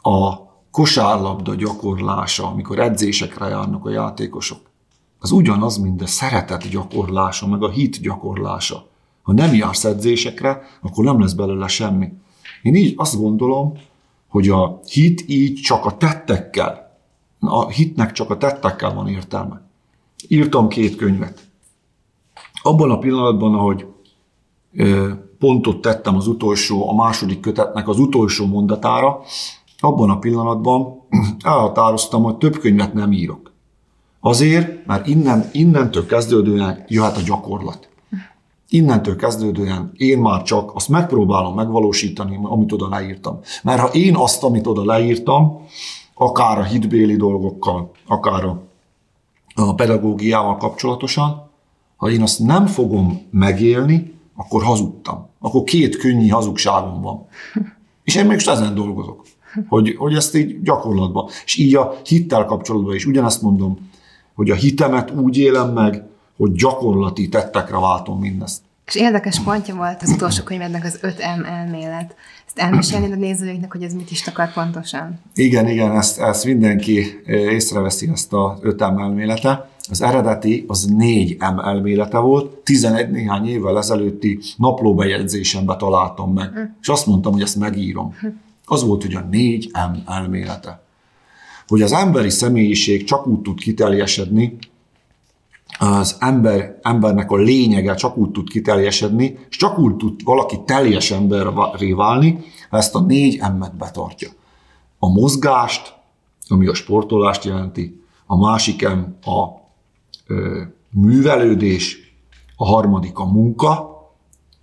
a 0.02 0.49
kosárlabda 0.80 1.54
gyakorlása, 1.54 2.46
amikor 2.46 2.78
edzésekre 2.78 3.48
járnak 3.48 3.86
a 3.86 3.90
játékosok, 3.90 4.60
az 5.18 5.30
ugyanaz, 5.30 5.76
mint 5.76 6.02
a 6.02 6.06
szeretet 6.06 6.68
gyakorlása, 6.68 7.46
meg 7.46 7.62
a 7.62 7.70
hit 7.70 8.00
gyakorlása. 8.00 8.86
Ha 9.22 9.32
nem 9.32 9.54
jársz 9.54 9.84
edzésekre, 9.84 10.62
akkor 10.82 11.04
nem 11.04 11.20
lesz 11.20 11.32
belőle 11.32 11.66
semmi. 11.66 12.12
Én 12.62 12.74
így 12.74 12.94
azt 12.96 13.20
gondolom, 13.20 13.72
hogy 14.28 14.48
a 14.48 14.80
hit 14.86 15.24
így 15.26 15.60
csak 15.60 15.84
a 15.84 15.96
tettekkel, 15.96 16.98
a 17.40 17.68
hitnek 17.68 18.12
csak 18.12 18.30
a 18.30 18.36
tettekkel 18.36 18.94
van 18.94 19.08
értelme. 19.08 19.62
Írtam 20.28 20.68
két 20.68 20.96
könyvet. 20.96 21.48
Abban 22.62 22.90
a 22.90 22.98
pillanatban, 22.98 23.54
ahogy 23.54 23.86
pontot 25.38 25.80
tettem 25.80 26.16
az 26.16 26.26
utolsó, 26.26 26.88
a 26.88 26.94
második 26.94 27.40
kötetnek 27.40 27.88
az 27.88 27.98
utolsó 27.98 28.46
mondatára, 28.46 29.20
abban 29.80 30.10
a 30.10 30.18
pillanatban 30.18 31.02
elhatároztam, 31.42 32.22
hogy 32.22 32.36
több 32.36 32.58
könyvet 32.58 32.94
nem 32.94 33.12
írok. 33.12 33.52
Azért, 34.20 34.86
mert 34.86 35.06
innen, 35.06 35.48
innentől 35.52 36.06
kezdődően 36.06 36.84
jöhet 36.88 37.16
a 37.16 37.20
gyakorlat. 37.20 37.88
Innentől 38.68 39.16
kezdődően 39.16 39.90
én 39.96 40.18
már 40.18 40.42
csak 40.42 40.74
azt 40.74 40.88
megpróbálom 40.88 41.54
megvalósítani, 41.54 42.38
amit 42.42 42.72
oda 42.72 42.88
leírtam. 42.88 43.38
Mert 43.62 43.80
ha 43.80 43.88
én 43.88 44.16
azt, 44.16 44.42
amit 44.42 44.66
oda 44.66 44.84
leírtam, 44.84 45.66
akár 46.14 46.58
a 46.58 46.62
hitbéli 46.62 47.16
dolgokkal, 47.16 47.90
akár 48.06 48.44
a, 48.44 48.62
a 49.54 49.74
pedagógiával 49.74 50.56
kapcsolatosan, 50.56 51.48
ha 51.96 52.10
én 52.10 52.22
azt 52.22 52.38
nem 52.38 52.66
fogom 52.66 53.26
megélni, 53.30 54.14
akkor 54.36 54.62
hazudtam. 54.62 55.28
Akkor 55.40 55.62
két 55.62 55.96
könnyű 55.96 56.28
hazugságom 56.28 57.00
van. 57.00 57.26
És 58.04 58.14
én 58.14 58.26
még 58.26 58.36
ezen 58.46 58.74
dolgozok 58.74 59.22
hogy, 59.68 59.94
hogy 59.98 60.14
ezt 60.14 60.36
így 60.36 60.62
gyakorlatban. 60.62 61.28
És 61.44 61.56
így 61.56 61.74
a 61.74 61.92
hittel 62.04 62.44
kapcsolatban 62.44 62.94
is 62.94 63.06
ugyanezt 63.06 63.42
mondom, 63.42 63.90
hogy 64.34 64.50
a 64.50 64.54
hitemet 64.54 65.10
úgy 65.10 65.38
élem 65.38 65.72
meg, 65.72 66.02
hogy 66.36 66.52
gyakorlati 66.52 67.28
tettekre 67.28 67.78
váltom 67.78 68.18
mindezt. 68.18 68.60
És 68.86 68.96
érdekes 68.96 69.40
pontja 69.40 69.74
volt 69.74 70.02
az 70.02 70.10
utolsó 70.10 70.42
könyvednek 70.42 70.84
az 70.84 70.98
5M 71.02 71.46
elmélet. 71.46 72.14
Ezt 72.46 72.58
elmesélnéd 72.58 73.12
a 73.12 73.16
nézőiknek, 73.16 73.72
hogy 73.72 73.82
ez 73.82 73.92
mit 73.92 74.10
is 74.10 74.26
akar 74.26 74.52
pontosan? 74.52 75.20
Igen, 75.34 75.68
igen, 75.68 75.96
ezt, 75.96 76.20
ezt 76.20 76.44
mindenki 76.44 77.22
észreveszi, 77.26 78.08
ezt 78.12 78.32
a 78.32 78.58
5M 78.62 79.00
elmélete. 79.00 79.68
Az 79.90 80.02
eredeti 80.02 80.64
az 80.68 80.88
4M 80.98 81.66
elmélete 81.66 82.18
volt, 82.18 82.54
11 82.54 83.10
néhány 83.10 83.48
évvel 83.48 83.78
ezelőtti 83.78 84.38
naplóbejegyzésembe 84.56 85.76
találtam 85.76 86.32
meg, 86.32 86.48
hm. 86.48 86.60
és 86.80 86.88
azt 86.88 87.06
mondtam, 87.06 87.32
hogy 87.32 87.42
ezt 87.42 87.56
megírom. 87.56 88.14
Hm 88.20 88.26
az 88.70 88.84
volt, 88.84 89.02
hogy 89.02 89.14
a 89.14 89.20
négy 89.30 89.70
M 89.72 90.10
elmélete. 90.10 90.82
Hogy 91.66 91.82
az 91.82 91.92
emberi 91.92 92.30
személyiség 92.30 93.04
csak 93.04 93.26
úgy 93.26 93.40
tud 93.40 93.60
kiteljesedni, 93.60 94.58
az 95.78 96.16
ember, 96.18 96.78
embernek 96.82 97.30
a 97.30 97.36
lényege 97.36 97.94
csak 97.94 98.16
úgy 98.16 98.30
tud 98.30 98.48
kiteljesedni, 98.48 99.38
és 99.50 99.56
csak 99.56 99.78
úgy 99.78 99.96
tud 99.96 100.24
valaki 100.24 100.60
teljes 100.64 101.10
emberré 101.10 101.92
válni, 101.92 102.38
ha 102.70 102.76
ezt 102.76 102.94
a 102.94 103.00
négy 103.00 103.38
emmet 103.40 103.76
betartja. 103.76 104.30
A 104.98 105.08
mozgást, 105.08 105.94
ami 106.48 106.66
a 106.66 106.74
sportolást 106.74 107.44
jelenti, 107.44 108.02
a 108.26 108.36
másik 108.36 108.82
em 108.82 109.16
a 109.24 109.46
ö, 110.26 110.62
művelődés, 110.90 112.14
a 112.56 112.66
harmadik 112.66 113.18
a 113.18 113.24
munka, 113.24 113.88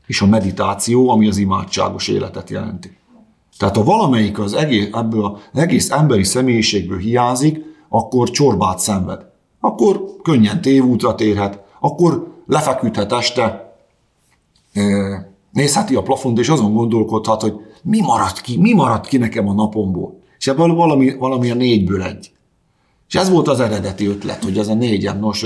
és 0.06 0.22
a 0.22 0.26
meditáció, 0.26 1.10
ami 1.10 1.28
az 1.28 1.38
imádságos 1.38 2.08
életet 2.08 2.50
jelenti. 2.50 2.97
Tehát 3.58 3.76
ha 3.76 3.84
valamelyik 3.84 4.40
az 4.40 4.54
egész, 4.54 4.90
ebből 4.94 5.40
az 5.54 5.60
egész 5.60 5.92
emberi 5.92 6.24
személyiségből 6.24 6.98
hiányzik, 6.98 7.66
akkor 7.90 8.30
csorbát 8.30 8.80
szenved. 8.80 9.26
Akkor 9.60 10.06
könnyen 10.24 10.62
tévútra 10.62 11.16
térhet, 11.16 11.64
akkor 11.80 12.36
lefeküdhet 12.48 13.12
este, 13.12 13.76
nézheti 15.52 15.96
a 15.96 16.02
plafont, 16.02 16.40
és 16.40 16.50
azon 16.50 16.74
gondolkodhat, 16.74 17.42
hogy 17.42 17.54
mi 17.84 18.02
maradt 18.02 18.42
ki, 18.42 18.58
mi 18.58 18.74
maradt 18.74 19.08
ki 19.08 19.18
nekem 19.18 19.48
a 19.48 19.54
napomból. 19.54 20.20
És 20.38 20.48
ebből 20.48 20.74
valami, 20.74 21.18
valami 21.18 21.52
a 21.52 21.56
négyből 21.56 22.04
egy. 22.04 22.32
És 23.08 23.16
ez 23.16 23.30
volt 23.30 23.48
az 23.48 23.60
eredeti 23.60 24.06
ötlet, 24.06 24.44
hogy 24.44 24.58
ez 24.58 24.68
a 24.68 24.74
négyen, 24.74 25.20
nos, 25.20 25.46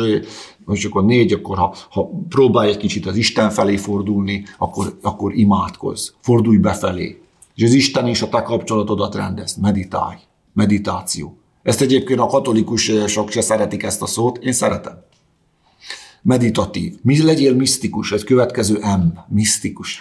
most 0.65 0.85
akkor 0.85 1.05
négy, 1.05 1.33
akkor 1.33 1.57
ha, 1.57 1.75
ha 1.89 2.09
próbálj 2.29 2.69
egy 2.69 2.77
kicsit 2.77 3.05
az 3.05 3.15
Isten 3.15 3.49
felé 3.49 3.77
fordulni, 3.77 4.43
akkor, 4.57 4.97
akkor 5.01 5.35
imádkozz, 5.35 6.09
fordulj 6.21 6.57
befelé, 6.57 7.20
és 7.61 7.67
az 7.67 7.73
Isten 7.73 8.07
és 8.07 8.21
a 8.21 8.29
te 8.29 8.41
kapcsolatodat 8.41 9.15
rendez. 9.15 9.55
Meditálj. 9.55 10.17
Meditáció. 10.53 11.37
Ezt 11.63 11.81
egyébként 11.81 12.19
a 12.19 12.25
katolikusok 12.25 13.29
se 13.29 13.41
szeretik 13.41 13.83
ezt 13.83 14.01
a 14.01 14.05
szót, 14.05 14.37
én 14.37 14.51
szeretem. 14.51 15.03
Meditatív. 16.21 16.95
Mi 17.01 17.23
legyél 17.23 17.55
misztikus, 17.55 18.11
ez 18.11 18.23
következő 18.23 18.79
M, 18.79 19.17
misztikus. 19.27 19.99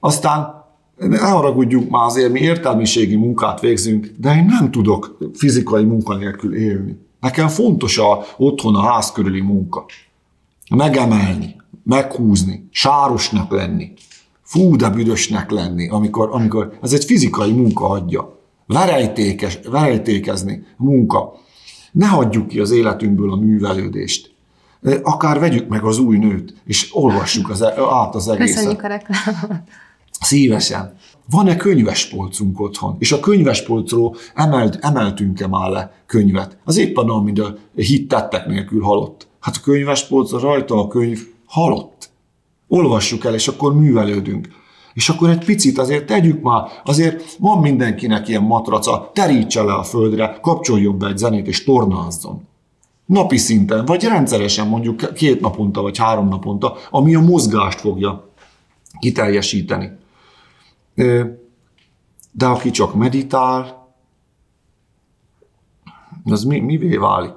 Aztán 0.00 0.64
ne 0.96 1.18
haragudjunk 1.18 1.90
már 1.90 2.04
azért, 2.04 2.32
mi 2.32 2.40
értelmiségi 2.40 3.16
munkát 3.16 3.60
végzünk, 3.60 4.12
de 4.18 4.36
én 4.36 4.44
nem 4.44 4.70
tudok 4.70 5.18
fizikai 5.34 5.84
munka 5.84 6.16
nélkül 6.16 6.56
élni. 6.56 6.98
Nekem 7.20 7.48
fontos 7.48 7.98
a 7.98 8.24
otthon 8.36 8.74
a 8.74 8.80
ház 8.80 9.12
körüli 9.12 9.40
munka. 9.40 9.84
Megemelni, 10.74 11.56
meghúzni, 11.84 12.68
sárosnak 12.70 13.50
lenni, 13.50 13.92
fú, 14.46 14.76
de 14.76 14.90
büdösnek 14.90 15.50
lenni, 15.50 15.88
amikor, 15.88 16.28
amikor 16.32 16.78
ez 16.82 16.92
egy 16.92 17.04
fizikai 17.04 17.52
munka 17.52 17.88
adja. 17.88 18.38
Verejtékes, 18.66 19.58
verejtékezni, 19.70 20.66
munka. 20.76 21.34
Ne 21.92 22.06
hagyjuk 22.06 22.46
ki 22.46 22.60
az 22.60 22.70
életünkből 22.70 23.32
a 23.32 23.36
művelődést. 23.36 24.34
Akár 25.02 25.38
vegyük 25.38 25.68
meg 25.68 25.84
az 25.84 25.98
új 25.98 26.18
nőt, 26.18 26.54
és 26.64 26.88
olvassuk 26.92 27.50
az, 27.50 27.62
e- 27.62 27.74
át 27.90 28.14
az 28.14 28.28
egészet. 28.28 28.54
Köszönjük 28.54 28.82
a 28.82 28.86
reklámot. 28.86 29.62
Szívesen. 30.20 30.94
Van-e 31.30 31.56
könyvespolcunk 31.56 32.60
otthon? 32.60 32.96
És 32.98 33.12
a 33.12 33.20
könyvespolcról 33.20 34.16
emelt, 34.34 34.78
emeltünk-e 34.80 35.46
már 35.46 35.70
le 35.70 35.92
könyvet? 36.06 36.56
Az 36.64 36.76
éppen 36.76 37.08
amit 37.08 37.38
a 37.38 37.56
hit 37.74 38.08
tettek 38.08 38.46
nélkül 38.46 38.82
halott. 38.82 39.26
Hát 39.40 39.56
a 39.56 39.60
könyvespolc 39.60 40.30
rajta 40.30 40.80
a 40.80 40.88
könyv 40.88 41.18
halott 41.46 42.05
olvassuk 42.68 43.24
el, 43.24 43.34
és 43.34 43.48
akkor 43.48 43.74
művelődünk. 43.74 44.48
És 44.94 45.08
akkor 45.08 45.30
egy 45.30 45.44
picit 45.44 45.78
azért 45.78 46.06
tegyük 46.06 46.42
már, 46.42 46.68
azért 46.84 47.36
van 47.38 47.60
mindenkinek 47.60 48.28
ilyen 48.28 48.42
matraca, 48.42 49.10
terítse 49.14 49.62
le 49.62 49.74
a 49.74 49.82
földre, 49.82 50.38
kapcsoljon 50.42 50.98
be 50.98 51.06
egy 51.06 51.16
zenét 51.18 51.46
és 51.46 51.64
tornázzon. 51.64 52.48
Napi 53.06 53.36
szinten, 53.36 53.84
vagy 53.84 54.04
rendszeresen 54.04 54.68
mondjuk 54.68 55.12
két 55.14 55.40
naponta, 55.40 55.82
vagy 55.82 55.98
három 55.98 56.28
naponta, 56.28 56.76
ami 56.90 57.14
a 57.14 57.20
mozgást 57.20 57.80
fogja 57.80 58.30
kiteljesíteni. 58.98 59.90
De 62.32 62.46
aki 62.46 62.70
csak 62.70 62.94
meditál, 62.94 63.86
az 66.24 66.44
mi, 66.44 66.58
mivé 66.58 66.96
válik? 66.96 67.32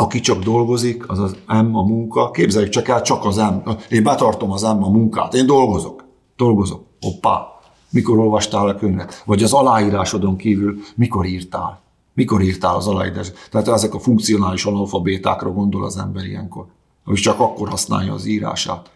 Aki 0.00 0.20
csak 0.20 0.42
dolgozik, 0.42 1.08
az 1.08 1.18
az 1.18 1.36
M 1.46 1.74
a 1.74 1.82
munka. 1.82 2.30
Képzeljük 2.30 2.70
csak 2.70 2.88
el, 2.88 3.02
csak 3.02 3.24
az 3.24 3.36
M. 3.36 3.70
Én 3.90 4.02
betartom 4.02 4.50
az 4.50 4.62
M 4.62 4.82
a 4.82 4.88
munkát. 4.88 5.34
Én 5.34 5.46
dolgozok. 5.46 6.04
Dolgozok. 6.36 6.84
Hoppá. 7.00 7.46
Mikor 7.90 8.18
olvastál 8.18 8.68
a 8.68 8.74
könyvet? 8.74 9.22
Vagy 9.26 9.42
az 9.42 9.52
aláírásodon 9.52 10.36
kívül 10.36 10.78
mikor 10.94 11.26
írtál? 11.26 11.80
Mikor 12.14 12.42
írtál 12.42 12.74
az 12.76 12.86
aláírás? 12.86 13.32
Tehát 13.50 13.68
ezek 13.68 13.94
a 13.94 13.98
funkcionális 13.98 14.64
analfabétákra 14.64 15.52
gondol 15.52 15.84
az 15.84 15.96
ember 15.96 16.24
ilyenkor. 16.24 16.66
És 17.06 17.20
csak 17.20 17.40
akkor 17.40 17.68
használja 17.68 18.12
az 18.12 18.26
írását. 18.26 18.90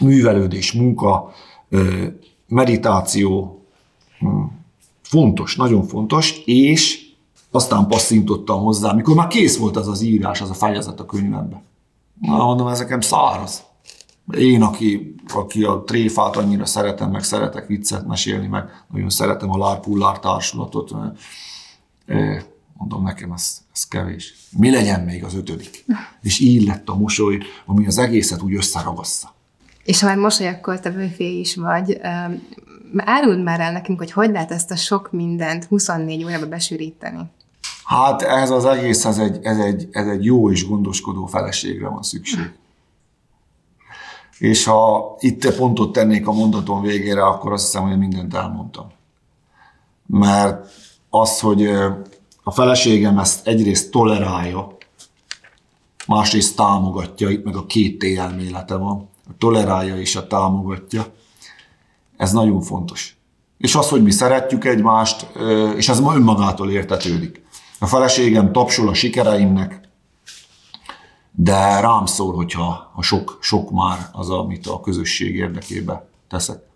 Művelődés, 0.00 0.72
munka, 0.72 1.32
meditáció, 2.48 3.60
hm, 4.18 4.42
fontos, 5.02 5.56
nagyon 5.56 5.82
fontos, 5.82 6.42
és 6.44 7.03
aztán 7.54 7.86
passzintottam 7.86 8.62
hozzá, 8.62 8.92
mikor 8.92 9.14
már 9.14 9.26
kész 9.26 9.58
volt 9.58 9.76
az 9.76 9.88
az 9.88 10.00
írás, 10.00 10.40
az 10.40 10.50
a 10.50 10.54
fejezet 10.54 11.00
a 11.00 11.06
könyvemben. 11.06 11.62
Na, 12.20 12.36
mondom, 12.36 12.68
ez 12.68 12.78
nekem 12.78 13.00
száraz. 13.00 13.62
Én, 14.36 14.62
aki, 14.62 15.14
aki 15.34 15.62
a 15.62 15.82
tréfát 15.86 16.36
annyira 16.36 16.66
szeretem, 16.66 17.10
meg 17.10 17.22
szeretek 17.22 17.66
viccet 17.66 18.06
mesélni, 18.06 18.46
meg 18.46 18.84
nagyon 18.92 19.10
szeretem 19.10 19.50
a 19.50 19.58
lárpullár 19.58 20.18
társulatot, 20.18 20.94
mondom, 22.72 23.02
nekem 23.02 23.32
ez, 23.32 23.60
ez 23.72 23.88
kevés. 23.88 24.34
Mi 24.58 24.70
legyen 24.70 25.00
még 25.00 25.24
az 25.24 25.34
ötödik? 25.34 25.84
És 26.22 26.38
így 26.38 26.66
lett 26.66 26.88
a 26.88 26.94
mosoly, 26.94 27.38
ami 27.66 27.86
az 27.86 27.98
egészet 27.98 28.42
úgy 28.42 28.54
összeragassza. 28.54 29.32
És 29.84 30.00
ha 30.00 30.06
már 30.06 30.16
mosolyakor 30.16 30.80
te 30.80 30.90
bőfé 30.90 31.38
is 31.38 31.56
vagy, 31.56 32.00
áruld 32.96 33.42
már 33.42 33.60
el 33.60 33.72
nekünk, 33.72 33.98
hogy 33.98 34.12
hogy 34.12 34.30
lehet 34.30 34.50
ezt 34.50 34.70
a 34.70 34.76
sok 34.76 35.12
mindent 35.12 35.64
24 35.64 36.24
órába 36.24 36.46
besűríteni? 36.46 37.30
Hát 37.84 38.22
ez 38.22 38.50
az 38.50 38.64
egész, 38.64 39.04
ez 39.04 39.18
egy, 39.18 39.38
ez 39.42 39.58
egy, 39.58 39.88
ez 39.90 40.06
egy 40.06 40.24
jó 40.24 40.50
és 40.50 40.68
gondoskodó 40.68 41.26
feleségre 41.26 41.88
van 41.88 42.02
szükség. 42.02 42.52
És 44.38 44.64
ha 44.64 45.14
itt 45.18 45.56
pontot 45.56 45.92
tennék 45.92 46.26
a 46.26 46.32
mondatom 46.32 46.80
végére, 46.80 47.26
akkor 47.26 47.52
azt 47.52 47.64
hiszem, 47.64 47.88
hogy 47.88 47.98
mindent 47.98 48.34
elmondtam. 48.34 48.86
Mert 50.06 50.66
az, 51.10 51.40
hogy 51.40 51.66
a 52.42 52.50
feleségem 52.50 53.18
ezt 53.18 53.46
egyrészt 53.46 53.90
tolerálja, 53.90 54.76
másrészt 56.06 56.56
támogatja, 56.56 57.28
itt 57.28 57.44
meg 57.44 57.56
a 57.56 57.66
két 57.66 57.98
T 57.98 58.68
van, 58.68 59.08
a 59.28 59.36
tolerálja 59.38 59.96
és 59.96 60.16
a 60.16 60.26
támogatja, 60.26 61.06
ez 62.16 62.32
nagyon 62.32 62.60
fontos. 62.60 63.16
És 63.58 63.74
az, 63.74 63.88
hogy 63.88 64.02
mi 64.02 64.10
szeretjük 64.10 64.64
egymást, 64.64 65.26
és 65.76 65.88
ez 65.88 66.00
ma 66.00 66.14
önmagától 66.14 66.70
értetődik. 66.70 67.43
A 67.78 67.86
feleségem 67.86 68.52
tapsol 68.52 68.88
a 68.88 68.94
sikereimnek, 68.94 69.80
de 71.32 71.80
rám 71.80 72.06
szól, 72.06 72.34
hogyha 72.34 72.92
a 72.94 73.02
sok, 73.02 73.38
sok 73.40 73.70
már 73.70 74.08
az, 74.12 74.30
amit 74.30 74.66
a 74.66 74.80
közösség 74.80 75.34
érdekébe 75.34 76.08
teszek. 76.28 76.72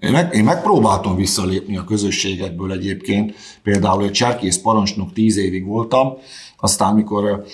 Én, 0.00 0.10
meg, 0.10 0.34
én 0.34 0.44
megpróbáltam 0.44 1.16
visszalépni 1.16 1.76
a 1.76 1.84
közösségekből 1.84 2.72
egyébként. 2.72 3.34
Például 3.62 4.02
egy 4.02 4.10
cserkész 4.10 4.58
parancsnok 4.58 5.12
tíz 5.12 5.36
évig 5.36 5.66
voltam, 5.66 6.12
aztán 6.58 6.94
mikor 6.94 7.44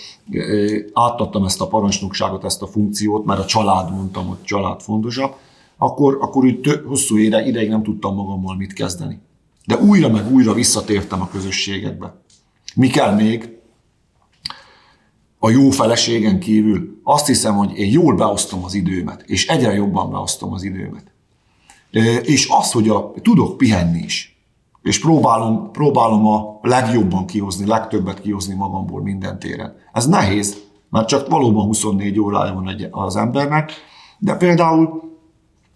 átadtam 0.93 1.45
ezt 1.45 1.61
a 1.61 1.67
parancsnokságot, 1.67 2.45
ezt 2.45 2.63
a 2.63 2.67
funkciót, 2.67 3.25
mert 3.25 3.41
a 3.41 3.45
család, 3.45 3.91
mondtam, 3.91 4.27
hogy 4.27 4.43
család 4.43 4.81
fontosabb, 4.81 5.35
akkor, 5.77 6.19
akkor 6.21 6.45
úgy 6.45 6.61
tő, 6.61 6.85
hosszú 6.87 7.19
ére, 7.19 7.47
ideig 7.47 7.69
nem 7.69 7.83
tudtam 7.83 8.15
magammal 8.15 8.57
mit 8.57 8.73
kezdeni. 8.73 9.21
De 9.67 9.77
újra 9.77 10.09
meg 10.09 10.33
újra 10.33 10.53
visszatértem 10.53 11.21
a 11.21 11.29
közösségekbe. 11.29 12.23
Mi 12.75 12.89
kell 12.89 13.15
még? 13.15 13.59
A 15.39 15.51
jó 15.51 15.71
feleségen 15.71 16.39
kívül 16.41 17.01
azt 17.03 17.27
hiszem, 17.27 17.57
hogy 17.57 17.79
én 17.79 17.91
jól 17.91 18.15
beosztom 18.15 18.65
az 18.65 18.75
időmet, 18.75 19.23
és 19.27 19.47
egyre 19.47 19.73
jobban 19.73 20.11
beosztom 20.11 20.53
az 20.53 20.63
időmet. 20.63 21.13
És 22.23 22.49
az, 22.51 22.73
hogy 22.73 22.89
a, 22.89 23.13
tudok 23.23 23.57
pihenni 23.57 23.99
is, 23.99 24.39
és 24.83 25.01
próbálom, 25.01 25.71
próbálom 25.71 26.27
a 26.27 26.59
legjobban 26.63 27.27
kihozni, 27.27 27.67
legtöbbet 27.67 28.21
kihozni 28.21 28.55
magamból 28.55 29.03
minden 29.03 29.39
téren. 29.39 29.77
Ez 29.93 30.07
nehéz, 30.07 30.57
mert 30.91 31.09
csak 31.09 31.29
valóban 31.29 31.67
24 31.67 32.19
órája 32.19 32.55
van 32.55 32.89
az 32.91 33.17
embernek, 33.17 33.73
de 34.19 34.37
például 34.37 35.03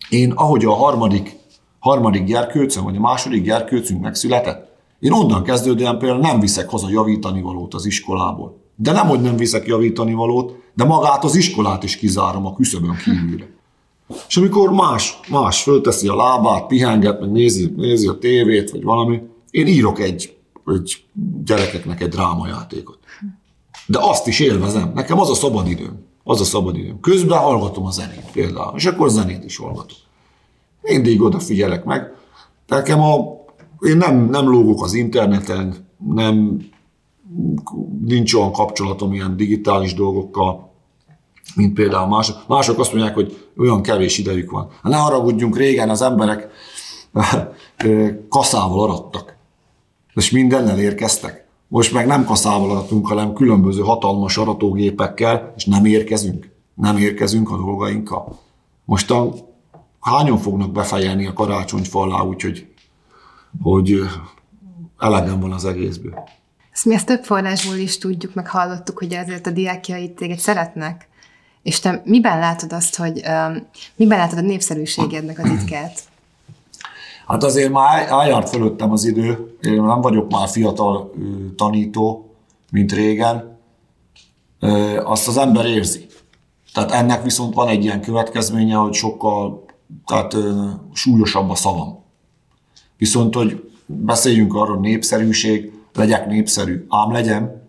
én, 0.09 0.31
ahogy 0.31 0.65
a 0.65 0.73
harmadik, 0.73 1.37
harmadik 1.79 2.25
gyerkőcöm, 2.25 2.85
vagy 2.85 2.97
a 2.97 3.01
második 3.01 3.43
gyerkőcünk 3.43 4.01
megszületett, 4.01 4.68
én 5.01 5.13
onnan 5.13 5.43
kezdődően 5.43 5.99
például 5.99 6.21
nem 6.21 6.41
viszek 6.41 6.69
haza 6.69 6.91
javítani 6.91 7.43
valót 7.43 7.75
az 7.75 7.87
iskolából. 7.87 8.57
De 8.77 8.93
nem, 8.93 9.07
hogy 9.07 9.21
nem 9.21 9.37
viszek 9.37 9.67
javítani 9.67 10.13
valót, 10.13 10.57
de 10.75 10.85
magát 10.85 11.25
az 11.25 11.35
iskolát 11.35 11.83
is 11.83 11.97
kizárom 11.97 12.47
a 12.47 12.55
küszöbön 12.55 12.97
kívülre. 13.05 13.57
És 14.29 14.37
amikor 14.37 14.73
más, 14.73 15.21
más 15.31 15.63
fölteszi 15.63 16.09
a 16.09 16.17
lábát, 16.17 16.67
pihenget, 16.67 17.21
meg 17.21 17.31
nézi, 17.31 17.73
nézi 17.77 18.07
a 18.07 18.19
tévét, 18.19 18.71
vagy 18.71 18.83
valami, 18.83 19.23
én 19.51 19.67
írok 19.67 20.01
egy, 20.01 20.37
egy 20.67 21.05
gyerekeknek 21.45 22.01
egy 22.01 22.09
drámajátékot. 22.09 22.99
De 23.87 23.99
azt 24.03 24.27
is 24.27 24.41
élvezem. 24.41 24.93
Nekem 24.95 25.19
az 25.19 25.31
a 25.31 25.35
szabadidőm. 25.35 26.07
Az 26.25 26.41
a 26.41 26.45
szabadidőm. 26.45 27.01
Közben 27.01 27.39
hallgatom 27.39 27.87
a 27.87 27.91
zenét 27.91 28.31
például, 28.33 28.77
és 28.77 28.87
akkor 28.87 29.11
zenét 29.11 29.45
is 29.45 29.57
hallgatom. 29.57 29.97
Mindig 30.83 31.23
odafigyelek 31.23 31.85
meg. 31.85 32.13
Nekem 32.67 33.01
a 33.01 33.38
én 33.81 33.97
nem, 33.97 34.29
nem 34.31 34.49
lógok 34.49 34.83
az 34.83 34.95
interneten, 34.95 35.75
nem, 36.15 36.67
nincs 38.05 38.35
olyan 38.35 38.53
kapcsolatom 38.53 39.13
ilyen 39.13 39.37
digitális 39.37 39.95
dolgokkal, 39.95 40.73
mint 41.55 41.75
például 41.75 42.09
mások. 42.09 42.37
Mások 42.49 42.79
azt 42.79 42.93
mondják, 42.93 43.15
hogy 43.15 43.49
olyan 43.57 43.83
kevés 43.83 44.19
idejük 44.19 44.51
van. 44.51 44.69
Ne 44.83 44.97
haragudjunk, 44.97 45.57
régen 45.57 45.91
az 45.91 46.03
emberek 46.03 46.49
kaszával 48.29 48.81
arattak, 48.81 49.37
és 50.15 50.31
mindennel 50.31 50.79
érkeztek. 50.79 51.47
Most 51.69 51.93
meg 51.93 52.07
nem 52.07 52.25
kaszával 52.25 52.71
aratunk, 52.71 53.07
hanem 53.07 53.33
különböző 53.33 53.81
hatalmas 53.83 54.37
aratógépekkel, 54.37 55.53
és 55.57 55.65
nem 55.65 55.85
érkezünk. 55.85 56.51
Nem 56.75 56.97
érkezünk 56.97 57.51
a 57.51 57.57
dolgainkkal. 57.57 58.39
Most 58.85 59.11
a, 59.11 59.33
hányan 60.01 60.39
fognak 60.39 60.73
befejelni 60.73 61.27
a 61.27 61.33
karácsonyfa 61.33 62.01
alá, 62.01 62.23
úgyhogy 62.23 62.67
hogy 63.63 64.01
elegem 64.99 65.41
van 65.41 65.53
az 65.53 65.65
egészből. 65.65 66.29
Ezt 66.73 66.85
mi 66.85 66.95
ezt 66.95 67.07
több 67.07 67.25
forrásból 67.25 67.77
is 67.77 67.99
tudjuk, 67.99 68.35
meg 68.35 68.49
hallottuk, 68.49 68.99
hogy 68.99 69.13
ezért 69.13 69.47
a 69.47 69.51
diákjaid 69.51 70.11
téged 70.11 70.39
szeretnek. 70.39 71.09
És 71.63 71.81
te 71.81 72.03
miben 72.05 72.39
látod 72.39 72.73
azt, 72.73 72.97
hogy 72.97 73.23
um, 73.29 73.67
miben 73.97 74.19
látod 74.19 74.39
a 74.39 74.43
népszerűségednek 74.43 75.39
a 75.39 75.43
titkát? 75.43 76.01
Hát 77.27 77.45
azért 77.45 77.73
már 77.73 78.09
eljárt 78.09 78.49
fölöttem 78.49 78.93
az 78.93 79.05
idő, 79.05 79.57
én 79.61 79.83
nem 79.83 80.01
vagyok 80.01 80.31
már 80.31 80.49
fiatal 80.49 81.15
tanító, 81.57 82.35
mint 82.71 82.93
régen, 82.93 83.59
azt 85.05 85.29
az 85.29 85.37
ember 85.37 85.67
érzi. 85.67 86.07
Tehát 86.73 86.91
ennek 86.91 87.23
viszont 87.23 87.55
van 87.55 87.69
egy 87.69 87.85
ilyen 87.85 88.01
következménye, 88.01 88.75
hogy 88.75 88.95
sokkal 88.95 89.65
tehát, 90.07 90.37
súlyosabb 90.93 91.51
a 91.51 91.55
szavam. 91.55 91.99
Viszont, 92.99 93.35
hogy 93.35 93.71
beszéljünk 93.87 94.55
arról, 94.55 94.79
népszerűség, 94.79 95.73
legyek 95.95 96.27
népszerű, 96.27 96.87
ám 96.89 97.13
legyen, 97.13 97.69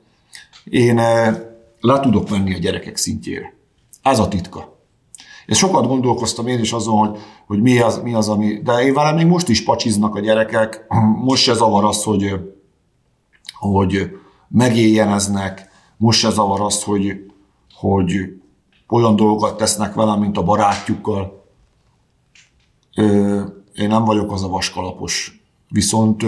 én 0.63 0.97
eh, 0.97 1.37
le 1.79 1.99
tudok 1.99 2.29
menni 2.29 2.53
a 2.53 2.57
gyerekek 2.57 2.97
szintjére. 2.97 3.53
Ez 4.01 4.19
a 4.19 4.27
titka. 4.27 4.77
És 5.45 5.57
sokat 5.57 5.87
gondolkoztam 5.87 6.47
én 6.47 6.59
is 6.59 6.71
azon, 6.71 6.97
hogy, 6.97 7.19
hogy 7.47 7.61
mi, 7.61 7.79
az, 7.79 8.01
mi 8.03 8.13
az, 8.13 8.29
ami... 8.29 8.61
De 8.63 8.73
én 8.83 8.93
velem 8.93 9.15
még 9.15 9.25
most 9.25 9.49
is 9.49 9.63
pacsiznak 9.63 10.15
a 10.15 10.19
gyerekek. 10.19 10.85
Most 11.25 11.43
se 11.43 11.53
zavar 11.53 11.83
az, 11.83 12.03
hogy, 12.03 12.33
hogy 13.53 14.09
megéljeneznek. 14.47 15.69
Most 15.97 16.19
se 16.19 16.29
zavar 16.29 16.61
az, 16.61 16.83
hogy, 16.83 17.31
hogy 17.73 18.13
olyan 18.87 19.15
dolgokat 19.15 19.57
tesznek 19.57 19.93
velem, 19.93 20.19
mint 20.19 20.37
a 20.37 20.43
barátjukkal. 20.43 21.45
Én 23.79 23.87
nem 23.87 24.03
vagyok 24.05 24.31
az 24.31 24.43
a 24.43 24.47
vaskalapos, 24.47 25.41
viszont 25.69 26.23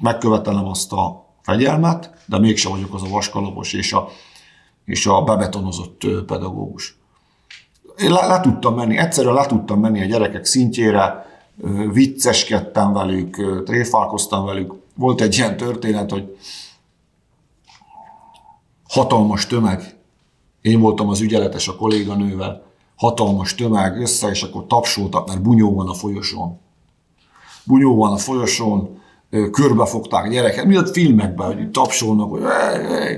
megkövetelem 0.00 0.66
azt 0.66 0.92
a 0.92 1.26
fegyelmet, 1.42 2.10
de 2.26 2.38
mégsem 2.38 2.72
vagyok 2.72 2.94
az 2.94 3.02
a 3.02 3.08
vaskalapos 3.08 3.72
és 3.72 3.92
a, 3.92 4.08
és 4.84 5.06
a 5.06 5.22
bebetonozott 5.22 6.06
pedagógus. 6.26 6.98
én 7.98 8.12
le, 8.12 8.26
le 8.26 8.40
tudtam 8.40 8.74
menni, 8.74 8.96
egyszerűen 8.96 9.34
le 9.34 9.46
tudtam 9.46 9.80
menni 9.80 10.02
a 10.02 10.04
gyerekek 10.04 10.44
szintjére, 10.44 11.26
vicceskedtem 11.92 12.92
velük, 12.92 13.62
tréfálkoztam 13.64 14.44
velük. 14.44 14.74
Volt 14.94 15.20
egy 15.20 15.36
ilyen 15.36 15.56
történet, 15.56 16.10
hogy 16.10 16.36
hatalmas 18.88 19.46
tömeg, 19.46 19.98
én 20.60 20.80
voltam 20.80 21.08
az 21.08 21.20
ügyeletes 21.20 21.68
a 21.68 21.76
kolléganővel, 21.76 22.62
hatalmas 22.96 23.54
tömeg 23.54 24.00
össze, 24.00 24.28
és 24.28 24.42
akkor 24.42 24.66
tapsoltak, 24.66 25.26
mert 25.26 25.42
bunyó 25.42 25.74
van 25.74 25.88
a 25.88 25.94
folyosón. 25.94 26.64
Bunyó 27.66 27.96
van 27.96 28.12
a 28.12 28.16
folyosón, 28.16 29.00
körbefogták 29.50 30.24
a 30.24 30.28
gyereket, 30.28 30.64
miatt 30.64 30.90
filmekben, 30.90 31.46
hogy 31.46 31.70
tapsolnak, 31.70 32.30
hogy 32.30 32.42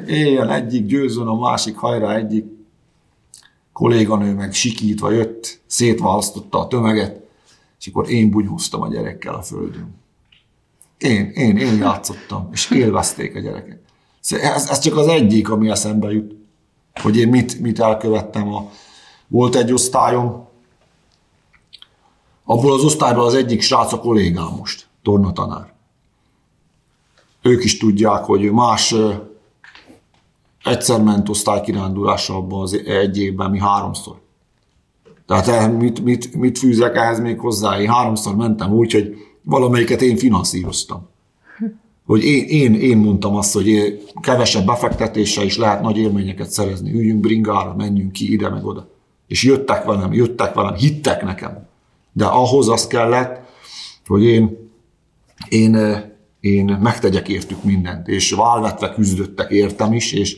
éljen 0.06 0.50
egyik, 0.50 0.86
győzön 0.86 1.26
a 1.26 1.38
másik, 1.38 1.76
hajrá 1.76 2.14
egyik. 2.14 2.46
Kolléganő 3.72 4.34
meg 4.34 4.52
sikítva 4.52 5.10
jött, 5.10 5.60
szétválasztotta 5.66 6.58
a 6.58 6.66
tömeget, 6.66 7.20
és 7.80 7.86
akkor 7.86 8.10
én 8.10 8.30
bunyóztam 8.30 8.82
a 8.82 8.88
gyerekkel 8.88 9.34
a 9.34 9.42
földön. 9.42 9.94
Én, 10.98 11.30
én, 11.34 11.56
én 11.56 11.76
játszottam, 11.76 12.48
és 12.52 12.70
élvezték 12.70 13.36
a 13.36 13.40
gyerekek. 13.40 13.78
Ez, 14.30 14.68
ez 14.68 14.78
csak 14.78 14.96
az 14.96 15.06
egyik, 15.06 15.50
ami 15.50 15.70
eszembe 15.70 16.12
jut, 16.12 16.34
hogy 17.02 17.16
én 17.16 17.28
mit, 17.28 17.60
mit 17.60 17.80
elkövettem. 17.80 18.54
A, 18.54 18.70
volt 19.26 19.54
egy 19.54 19.72
osztályom, 19.72 20.47
abból 22.50 22.72
az 22.72 22.84
osztályból 22.84 23.24
az 23.24 23.34
egyik 23.34 23.60
srác 23.60 23.92
a 23.92 24.00
kollégám 24.00 24.54
most, 24.58 24.86
tornatanár. 25.02 25.72
Ők 27.42 27.64
is 27.64 27.78
tudják, 27.78 28.24
hogy 28.24 28.52
más 28.52 28.94
egyszer 30.64 31.02
ment 31.02 31.28
osztálykirándulásra 31.28 32.34
abban 32.34 32.62
az 32.62 32.82
egy 32.86 33.18
évben, 33.18 33.50
mi 33.50 33.58
háromszor. 33.58 34.20
Tehát 35.26 35.48
eh, 35.48 35.70
mit, 35.70 36.04
mit, 36.04 36.34
mit 36.34 36.58
fűzek 36.58 36.96
ehhez 36.96 37.20
még 37.20 37.38
hozzá? 37.38 37.80
Én 37.80 37.88
háromszor 37.88 38.36
mentem 38.36 38.72
úgy, 38.72 38.92
hogy 38.92 39.14
valamelyiket 39.42 40.02
én 40.02 40.16
finanszíroztam. 40.16 41.08
Hogy 42.06 42.24
én, 42.24 42.44
én, 42.44 42.74
én 42.74 42.96
mondtam 42.96 43.36
azt, 43.36 43.52
hogy 43.54 44.00
kevesebb 44.20 44.66
befektetéssel 44.66 45.44
is 45.44 45.56
lehet 45.56 45.82
nagy 45.82 45.96
élményeket 45.96 46.50
szerezni. 46.50 46.92
Üljünk 46.92 47.20
bringára, 47.20 47.74
menjünk 47.74 48.12
ki 48.12 48.32
ide 48.32 48.48
meg 48.48 48.64
oda. 48.64 48.88
És 49.26 49.42
jöttek 49.42 49.84
velem, 49.84 50.12
jöttek 50.12 50.54
velem, 50.54 50.74
hittek 50.74 51.24
nekem. 51.24 51.67
De 52.18 52.24
ahhoz 52.24 52.68
az 52.68 52.86
kellett, 52.86 53.40
hogy 54.06 54.24
én, 54.24 54.70
én, 55.48 55.76
én 56.40 56.64
megtegyek 56.64 57.28
értük 57.28 57.64
mindent. 57.64 58.08
És 58.08 58.30
válvetve 58.30 58.94
küzdöttek 58.94 59.50
értem 59.50 59.92
is, 59.92 60.12
és 60.12 60.36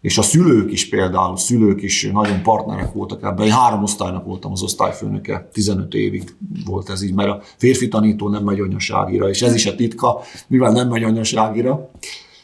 és 0.00 0.18
a 0.18 0.22
szülők 0.22 0.72
is 0.72 0.88
például, 0.88 1.36
szülők 1.36 1.82
is 1.82 2.10
nagyon 2.12 2.42
partnerek 2.42 2.92
voltak 2.92 3.22
ebben. 3.22 3.46
Én 3.46 3.52
három 3.52 3.82
osztálynak 3.82 4.24
voltam 4.24 4.52
az 4.52 4.62
osztályfőnöke, 4.62 5.48
15 5.52 5.94
évig 5.94 6.34
volt 6.64 6.90
ez 6.90 7.02
így, 7.02 7.14
mert 7.14 7.28
a 7.28 7.40
férfi 7.56 7.88
tanító 7.88 8.28
nem 8.28 8.44
megy 8.44 8.60
anyaságira, 8.60 9.28
és 9.28 9.42
ez 9.42 9.54
is 9.54 9.66
a 9.66 9.74
titka, 9.74 10.20
mivel 10.46 10.72
nem 10.72 10.88
megy 10.88 11.02
anyaságira, 11.02 11.90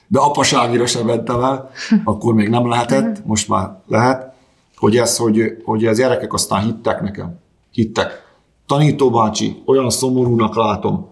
de 0.06 0.18
apaságira 0.18 0.86
sem 0.86 1.06
mentem 1.06 1.42
el, 1.42 1.70
akkor 2.04 2.34
még 2.34 2.48
nem 2.48 2.68
lehetett, 2.68 3.24
most 3.24 3.48
már 3.48 3.70
lehet, 3.86 4.32
hogy 4.76 4.96
ez, 4.96 5.16
hogy, 5.16 5.62
hogy 5.64 5.84
ez 5.84 5.98
gyerekek 5.98 6.32
aztán 6.32 6.64
hittek 6.64 7.00
nekem, 7.00 7.38
hittek. 7.70 8.25
Tanító 8.66 9.10
bácsi, 9.10 9.62
olyan 9.64 9.90
szomorúnak 9.90 10.56
látom, 10.56 11.06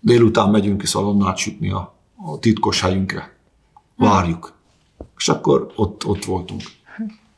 délután 0.00 0.50
megyünk 0.50 0.78
ki 0.80 0.86
szalonnát 0.86 1.36
sütni 1.36 1.70
a, 1.70 1.94
a 2.16 2.38
titkos 2.38 2.80
helyünkre. 2.80 3.36
Várjuk 3.96 4.56
és 5.18 5.28
akkor 5.28 5.72
ott, 5.76 6.06
ott 6.06 6.24
voltunk. 6.24 6.62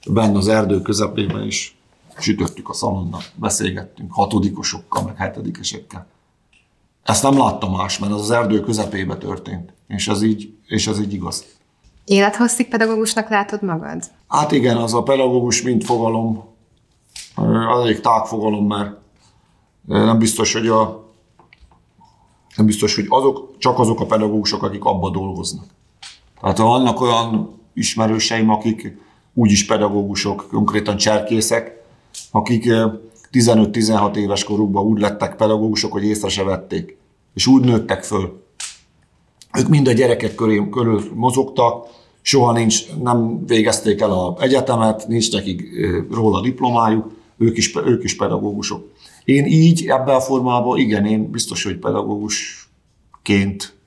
Benne 0.07 0.39
az 0.39 0.49
erdő 0.49 0.83
közepében 0.83 1.47
is 1.47 1.77
sütöttük 2.19 2.69
a 2.69 2.73
szalonnat, 2.73 3.33
beszélgettünk 3.35 4.13
hatodikosokkal, 4.13 5.03
meg 5.03 5.17
hetedikesekkel. 5.17 6.07
Ezt 7.03 7.23
nem 7.23 7.39
láttam 7.39 7.73
más, 7.73 7.99
mert 7.99 8.13
az 8.13 8.21
az 8.21 8.31
erdő 8.31 8.61
közepébe 8.61 9.17
történt, 9.17 9.73
és 9.89 10.09
ez 10.09 10.23
így, 10.23 10.55
és 10.67 10.87
ez 10.87 11.01
így 11.01 11.13
igaz. 11.13 11.45
Élethosszig 12.05 12.69
pedagógusnak 12.69 13.29
látod 13.29 13.63
magad? 13.63 14.03
Hát 14.29 14.53
igen, 14.53 14.77
az 14.77 14.95
a 14.95 15.03
pedagógus 15.03 15.63
mint 15.63 15.85
fogalom, 15.85 16.45
az 17.75 17.89
egy 17.89 18.01
tágfogalom, 18.01 18.67
mert 18.67 18.97
nem 19.91 20.19
biztos, 20.19 20.53
hogy 20.53 20.67
a 20.67 21.09
nem 22.57 22.67
biztos, 22.67 22.95
hogy 22.95 23.07
azok, 23.09 23.55
csak 23.59 23.79
azok 23.79 24.01
a 24.01 24.07
pedagógusok, 24.07 24.62
akik 24.62 24.85
abba 24.85 25.11
dolgoznak. 25.11 25.65
Tehát 26.41 26.59
vannak 26.59 27.01
olyan 27.01 27.59
ismerőseim, 27.75 28.51
akik 28.51 28.97
úgyis 29.35 29.67
pedagógusok, 29.67 30.47
konkrétan 30.51 30.97
cserkészek, 30.97 31.83
akik 32.31 32.65
15-16 33.33 34.17
éves 34.17 34.45
korukban 34.45 34.85
úgy 34.85 35.01
lettek 35.01 35.37
pedagógusok, 35.37 35.93
hogy 35.93 36.05
észre 36.05 36.29
se 36.29 36.43
vették. 36.43 36.97
És 37.35 37.47
úgy 37.47 37.65
nőttek 37.65 38.05
föl. 38.05 38.43
Ők 39.59 39.69
mind 39.69 39.89
a 39.89 39.93
gyerekek 39.93 40.35
köré, 40.35 40.69
körül 40.71 41.03
mozogtak, 41.15 41.87
soha 42.23 42.53
nincs, 42.53 42.93
nem 43.03 43.47
végezték 43.47 44.01
el 44.01 44.12
a 44.12 44.37
egyetemet, 44.41 45.09
nincs 45.09 45.33
nekik 45.33 45.62
róla 46.11 46.41
diplomájuk, 46.41 47.11
ők 47.39 47.57
is, 47.57 47.77
ők 47.77 48.05
is 48.05 48.17
pedagógusok. 48.17 48.89
Én 49.25 49.45
így, 49.45 49.87
ebben 49.87 50.15
a 50.15 50.21
formában, 50.21 50.79
igen, 50.79 51.07
én 51.07 51.31
biztos, 51.31 51.65
hogy 51.65 51.77
pedagógusként 51.77 53.79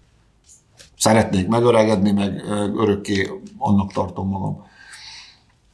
szeretnék 0.98 1.48
megöregedni, 1.48 2.12
meg 2.12 2.44
örökké 2.76 3.30
annak 3.58 3.94
tartom 3.94 4.30
magam. 4.30 4.66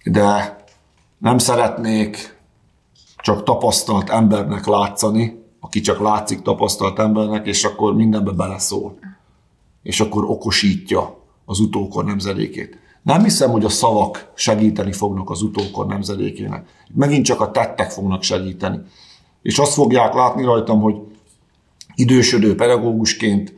De 0.03 0.57
nem 1.17 1.37
szeretnék 1.37 2.37
csak 3.17 3.43
tapasztalt 3.43 4.09
embernek 4.09 4.65
látszani, 4.65 5.43
aki 5.59 5.81
csak 5.81 5.99
látszik 5.99 6.41
tapasztalt 6.41 6.99
embernek, 6.99 7.45
és 7.45 7.63
akkor 7.63 7.95
mindenbe 7.95 8.31
beleszól. 8.31 8.99
És 9.83 9.99
akkor 9.99 10.23
okosítja 10.23 11.17
az 11.45 11.59
utókor 11.59 12.05
nemzedékét. 12.05 12.77
Nem 13.03 13.23
hiszem, 13.23 13.51
hogy 13.51 13.65
a 13.65 13.69
szavak 13.69 14.31
segíteni 14.35 14.91
fognak 14.91 15.29
az 15.29 15.41
utókor 15.41 15.85
nemzedékének. 15.85 16.67
Megint 16.93 17.25
csak 17.25 17.41
a 17.41 17.51
tettek 17.51 17.91
fognak 17.91 18.23
segíteni. 18.23 18.79
És 19.41 19.59
azt 19.59 19.73
fogják 19.73 20.13
látni 20.13 20.43
rajtam, 20.43 20.81
hogy 20.81 20.95
idősödő 21.95 22.55
pedagógusként 22.55 23.53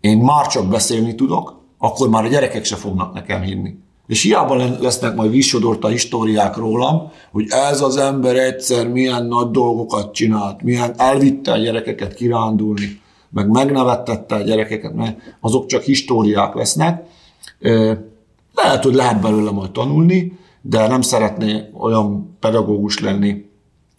én 0.00 0.18
már 0.18 0.46
csak 0.46 0.68
beszélni 0.68 1.14
tudok, 1.14 1.60
akkor 1.78 2.08
már 2.08 2.24
a 2.24 2.28
gyerekek 2.28 2.64
se 2.64 2.76
fognak 2.76 3.14
nekem 3.14 3.42
hinni. 3.42 3.78
És 4.06 4.22
hiába 4.22 4.54
lesznek 4.80 5.14
majd 5.14 5.44
a 5.80 5.86
históriák 5.86 6.56
rólam, 6.56 7.10
hogy 7.32 7.46
ez 7.48 7.80
az 7.80 7.96
ember 7.96 8.36
egyszer 8.36 8.88
milyen 8.88 9.26
nagy 9.26 9.50
dolgokat 9.50 10.14
csinált, 10.14 10.62
milyen 10.62 10.94
elvitte 10.96 11.52
a 11.52 11.56
gyerekeket 11.56 12.14
kirándulni, 12.14 13.00
meg 13.28 13.48
megnevettette 13.48 14.34
a 14.34 14.42
gyerekeket, 14.42 14.94
mert 14.94 15.18
azok 15.40 15.66
csak 15.66 15.82
históriák 15.82 16.54
lesznek. 16.54 17.06
Lehet, 18.54 18.84
hogy 18.84 18.94
lehet 18.94 19.20
belőle 19.20 19.50
majd 19.50 19.70
tanulni, 19.70 20.38
de 20.62 20.86
nem 20.86 21.00
szeretné 21.00 21.70
olyan 21.78 22.36
pedagógus 22.40 23.00
lenni, 23.00 23.48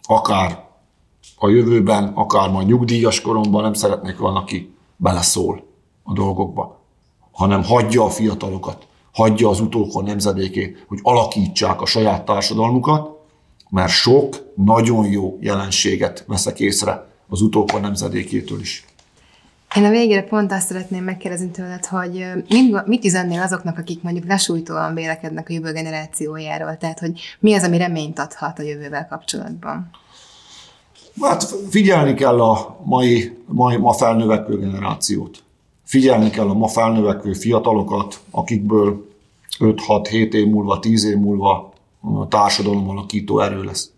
akár 0.02 0.64
a 1.42 1.48
jövőben, 1.48 2.12
akár 2.14 2.50
majd 2.50 2.66
nyugdíjas 2.66 3.20
koromban, 3.20 3.62
nem 3.62 3.72
szeretnék 3.72 4.18
van, 4.18 4.36
aki 4.36 4.74
beleszól 4.96 5.64
a 6.02 6.12
dolgokba, 6.12 6.80
hanem 7.32 7.64
hagyja 7.64 8.04
a 8.04 8.10
fiatalokat, 8.10 8.86
hagyja 9.12 9.48
az 9.48 9.60
utókor 9.60 10.04
nemzedékét, 10.04 10.84
hogy 10.88 10.98
alakítsák 11.02 11.80
a 11.80 11.86
saját 11.86 12.24
társadalmukat, 12.24 13.10
mert 13.70 13.90
sok 13.90 14.52
nagyon 14.54 15.06
jó 15.06 15.38
jelenséget 15.40 16.24
veszek 16.26 16.60
észre 16.60 17.06
az 17.28 17.40
utókor 17.40 17.80
nemzedékétől 17.80 18.60
is. 18.60 18.84
Én 19.76 19.84
a 19.84 19.90
végére 19.90 20.22
pont 20.22 20.52
azt 20.52 20.66
szeretném 20.66 21.04
megkérdezni 21.04 21.50
tőled, 21.50 21.86
hogy 21.86 22.26
mit 22.84 23.04
üzennél 23.04 23.40
azoknak, 23.40 23.78
akik 23.78 24.02
mondjuk 24.02 24.26
lesújtóan 24.26 24.94
vélekednek 24.94 25.48
a 25.48 25.52
jövő 25.52 25.72
generációjáról, 25.72 26.76
tehát 26.76 26.98
hogy 26.98 27.20
mi 27.40 27.54
az, 27.54 27.62
ami 27.62 27.76
reményt 27.78 28.18
adhat 28.18 28.58
a 28.58 28.62
jövővel 28.62 29.06
kapcsolatban? 29.06 29.90
Hát 31.20 31.54
figyelni 31.70 32.14
kell 32.14 32.40
a 32.40 32.78
mai, 32.84 33.38
mai 33.46 33.76
ma 33.76 33.92
felnövekvő 33.92 34.58
generációt. 34.58 35.42
Figyelni 35.84 36.30
kell 36.30 36.48
a 36.48 36.54
ma 36.54 36.68
felnövekvő 36.68 37.32
fiatalokat, 37.32 38.20
akikből 38.30 39.10
5-6-7 39.58 40.32
év 40.32 40.46
múlva, 40.46 40.78
10 40.78 41.04
év 41.04 41.16
múlva 41.16 41.72
a 42.00 42.28
társadalom 42.28 42.88
alakító 42.88 43.40
erő 43.40 43.62
lesz. 43.62 43.90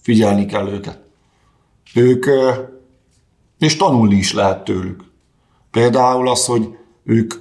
Figyelni 0.00 0.46
kell 0.46 0.68
őket. 0.68 1.00
Ők, 1.94 2.26
és 3.58 3.76
tanulni 3.76 4.14
is 4.14 4.32
lehet 4.32 4.64
tőlük. 4.64 5.04
Például 5.70 6.28
az, 6.28 6.46
hogy 6.46 6.76
ők 7.04 7.34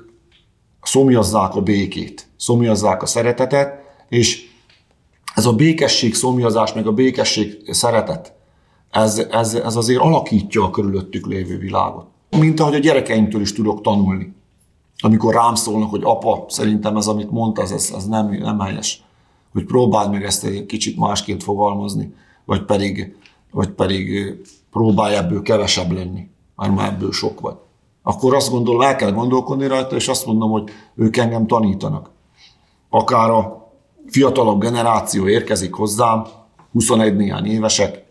szomjazzák 0.82 1.56
a 1.56 1.62
békét, 1.62 2.28
szomjazzák 2.38 3.02
a 3.02 3.06
szeretetet, 3.06 3.80
és 4.10 4.50
ez 5.36 5.46
a 5.46 5.54
békesség 5.54 6.16
szomjazás, 6.16 6.74
meg 6.74 6.88
a 6.88 6.92
békesség 6.92 7.74
szeretet, 7.74 8.34
ez, 8.96 9.18
ez, 9.18 9.54
ez 9.54 9.76
azért 9.76 10.02
alakítja 10.02 10.64
a 10.64 10.70
körülöttük 10.70 11.26
lévő 11.26 11.58
világot 11.58 12.06
mint 12.38 12.60
ahogy 12.60 12.76
a 12.76 12.80
gyerekeimtől 12.80 13.42
is 13.42 13.54
tudok 13.54 13.82
tanulni. 13.82 14.34
Amikor 15.00 15.34
rám 15.34 15.56
szólnak, 15.56 15.90
hogy 15.90 16.02
apa, 16.04 16.46
szerintem 16.48 16.98
ez, 16.98 17.08
amit 17.08 17.32
mondta, 17.32 17.62
ez, 17.62 17.92
ez 17.96 18.08
nem, 18.08 18.30
nem 18.30 18.60
helyes. 18.60 19.04
Hogy 19.54 19.66
próbáld 19.66 20.12
meg 20.12 20.24
ezt 20.24 20.44
egy 20.44 20.66
kicsit 20.66 20.98
másként 20.98 21.44
fogalmazni. 21.44 22.14
vagy 22.46 22.62
pedig, 22.62 23.16
vagy 23.52 23.70
pedig 23.70 24.36
próbálj 24.72 25.16
ebből 25.16 25.42
kevesebb 25.42 25.92
lenni, 25.92 26.30
már 26.56 26.70
már 26.70 26.94
ebből 26.94 27.12
sok 27.12 27.40
vagy. 27.40 27.56
Akkor 28.04 28.36
azt 28.36 28.52
gondolom, 28.52 28.82
el 28.82 28.96
kell 28.96 29.12
gondolkodni 29.12 29.68
rajta, 29.68 29.96
és 29.96 30.08
azt 30.08 30.26
mondom, 30.26 30.52
hogy 30.52 30.70
ők 30.96 31.18
engem 31.18 31.48
tanítanak. 31.48 32.10
Akár 32.90 33.30
a 33.30 33.70
fiatalabb 34.08 34.60
generáció 34.60 35.28
érkezik 35.28 35.74
hozzám, 35.74 36.26
21 36.72 37.16
néhány 37.16 37.46
évesek, 37.46 38.05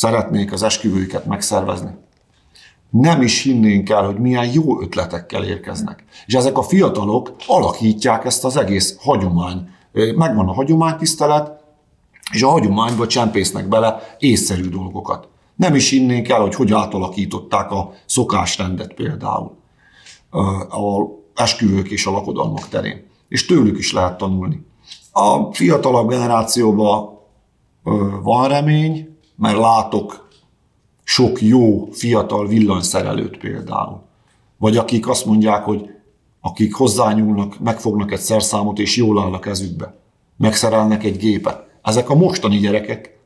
szeretnék 0.00 0.52
az 0.52 0.62
esküvőiket 0.62 1.26
megszervezni. 1.26 1.90
Nem 2.90 3.22
is 3.22 3.42
hinnénk 3.42 3.90
el, 3.90 4.04
hogy 4.04 4.18
milyen 4.18 4.52
jó 4.52 4.82
ötletekkel 4.82 5.44
érkeznek. 5.44 6.04
És 6.26 6.34
ezek 6.34 6.58
a 6.58 6.62
fiatalok 6.62 7.34
alakítják 7.46 8.24
ezt 8.24 8.44
az 8.44 8.56
egész 8.56 8.96
hagyomány. 9.00 9.68
Megvan 9.92 10.48
a 10.48 10.52
hagyománytisztelet, 10.52 11.64
és 12.32 12.42
a 12.42 12.48
hagyományba 12.48 13.06
csempésznek 13.06 13.68
bele 13.68 14.16
észszerű 14.18 14.68
dolgokat. 14.68 15.28
Nem 15.56 15.74
is 15.74 15.90
hinnénk 15.90 16.28
el, 16.28 16.40
hogy 16.40 16.54
hogy 16.54 16.72
átalakították 16.72 17.70
a 17.70 17.92
szokásrendet 18.06 18.94
például 18.94 19.56
a 20.70 21.04
esküvők 21.34 21.90
és 21.90 22.06
a 22.06 22.10
lakodalmak 22.10 22.68
terén. 22.68 23.06
És 23.28 23.46
tőlük 23.46 23.78
is 23.78 23.92
lehet 23.92 24.18
tanulni. 24.18 24.66
A 25.12 25.54
fiatalabb 25.54 26.08
generációban 26.08 27.18
van 28.22 28.48
remény, 28.48 29.09
mert 29.40 29.58
látok 29.58 30.28
sok 31.04 31.42
jó 31.42 31.88
fiatal 31.92 32.46
villanyszerelőt 32.46 33.38
például. 33.38 34.02
Vagy 34.58 34.76
akik 34.76 35.08
azt 35.08 35.26
mondják, 35.26 35.64
hogy 35.64 35.90
akik 36.40 36.74
hozzányúlnak, 36.74 37.58
megfognak 37.58 38.12
egy 38.12 38.20
szerszámot, 38.20 38.78
és 38.78 38.96
jól 38.96 39.20
áll 39.20 39.32
a 39.32 39.38
kezükbe. 39.38 39.94
Megszerelnek 40.36 41.04
egy 41.04 41.16
gépet. 41.16 41.68
Ezek 41.82 42.10
a 42.10 42.14
mostani 42.14 42.58
gyerekek. 42.58 43.18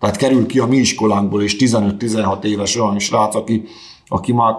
Tehát 0.00 0.16
kerül 0.16 0.46
ki 0.46 0.58
a 0.58 0.66
mi 0.66 0.76
iskolánkból, 0.76 1.42
és 1.42 1.56
15-16 1.58 2.44
éves 2.44 2.76
olyan 2.76 2.98
srác, 2.98 3.34
aki, 3.34 3.64
aki 4.06 4.32
már 4.32 4.54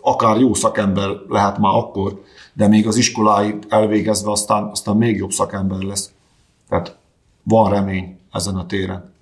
akár 0.00 0.40
jó 0.40 0.54
szakember 0.54 1.08
lehet 1.28 1.58
már 1.58 1.74
akkor, 1.74 2.22
de 2.52 2.68
még 2.68 2.86
az 2.86 2.96
iskoláit 2.96 3.66
elvégezve 3.68 4.30
aztán, 4.30 4.64
aztán 4.64 4.96
még 4.96 5.16
jobb 5.16 5.30
szakember 5.30 5.78
lesz. 5.78 6.12
Tehát 6.68 6.96
van 7.42 7.70
remény 7.70 8.18
ezen 8.32 8.56
a 8.56 8.66
téren. 8.66 9.12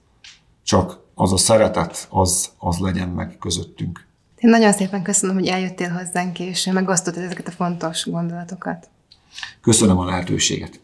Csak 0.62 1.06
az 1.20 1.32
a 1.32 1.36
szeretet, 1.36 2.06
az, 2.10 2.48
az 2.58 2.78
legyen 2.78 3.08
meg 3.08 3.36
közöttünk. 3.40 4.06
Én 4.38 4.50
nagyon 4.50 4.72
szépen 4.72 5.02
köszönöm, 5.02 5.34
hogy 5.36 5.46
eljöttél 5.46 5.88
hozzánk, 5.88 6.40
és 6.40 6.64
megosztottad 6.64 7.22
ezeket 7.22 7.48
a 7.48 7.50
fontos 7.50 8.06
gondolatokat. 8.06 8.88
Köszönöm 9.60 9.98
a 9.98 10.04
lehetőséget. 10.04 10.80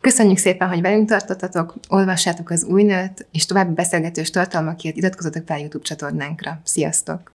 Köszönjük 0.00 0.38
szépen, 0.38 0.68
hogy 0.68 0.80
velünk 0.80 1.08
tartottatok, 1.08 1.74
olvassátok 1.88 2.50
az 2.50 2.64
új 2.64 2.82
nőt, 2.82 3.26
és 3.32 3.46
további 3.46 3.72
beszélgetős 3.74 4.30
tartalmakért 4.30 4.96
iratkozzatok 4.96 5.46
fel 5.46 5.58
YouTube 5.58 5.84
csatornánkra. 5.84 6.60
Sziasztok! 6.64 7.32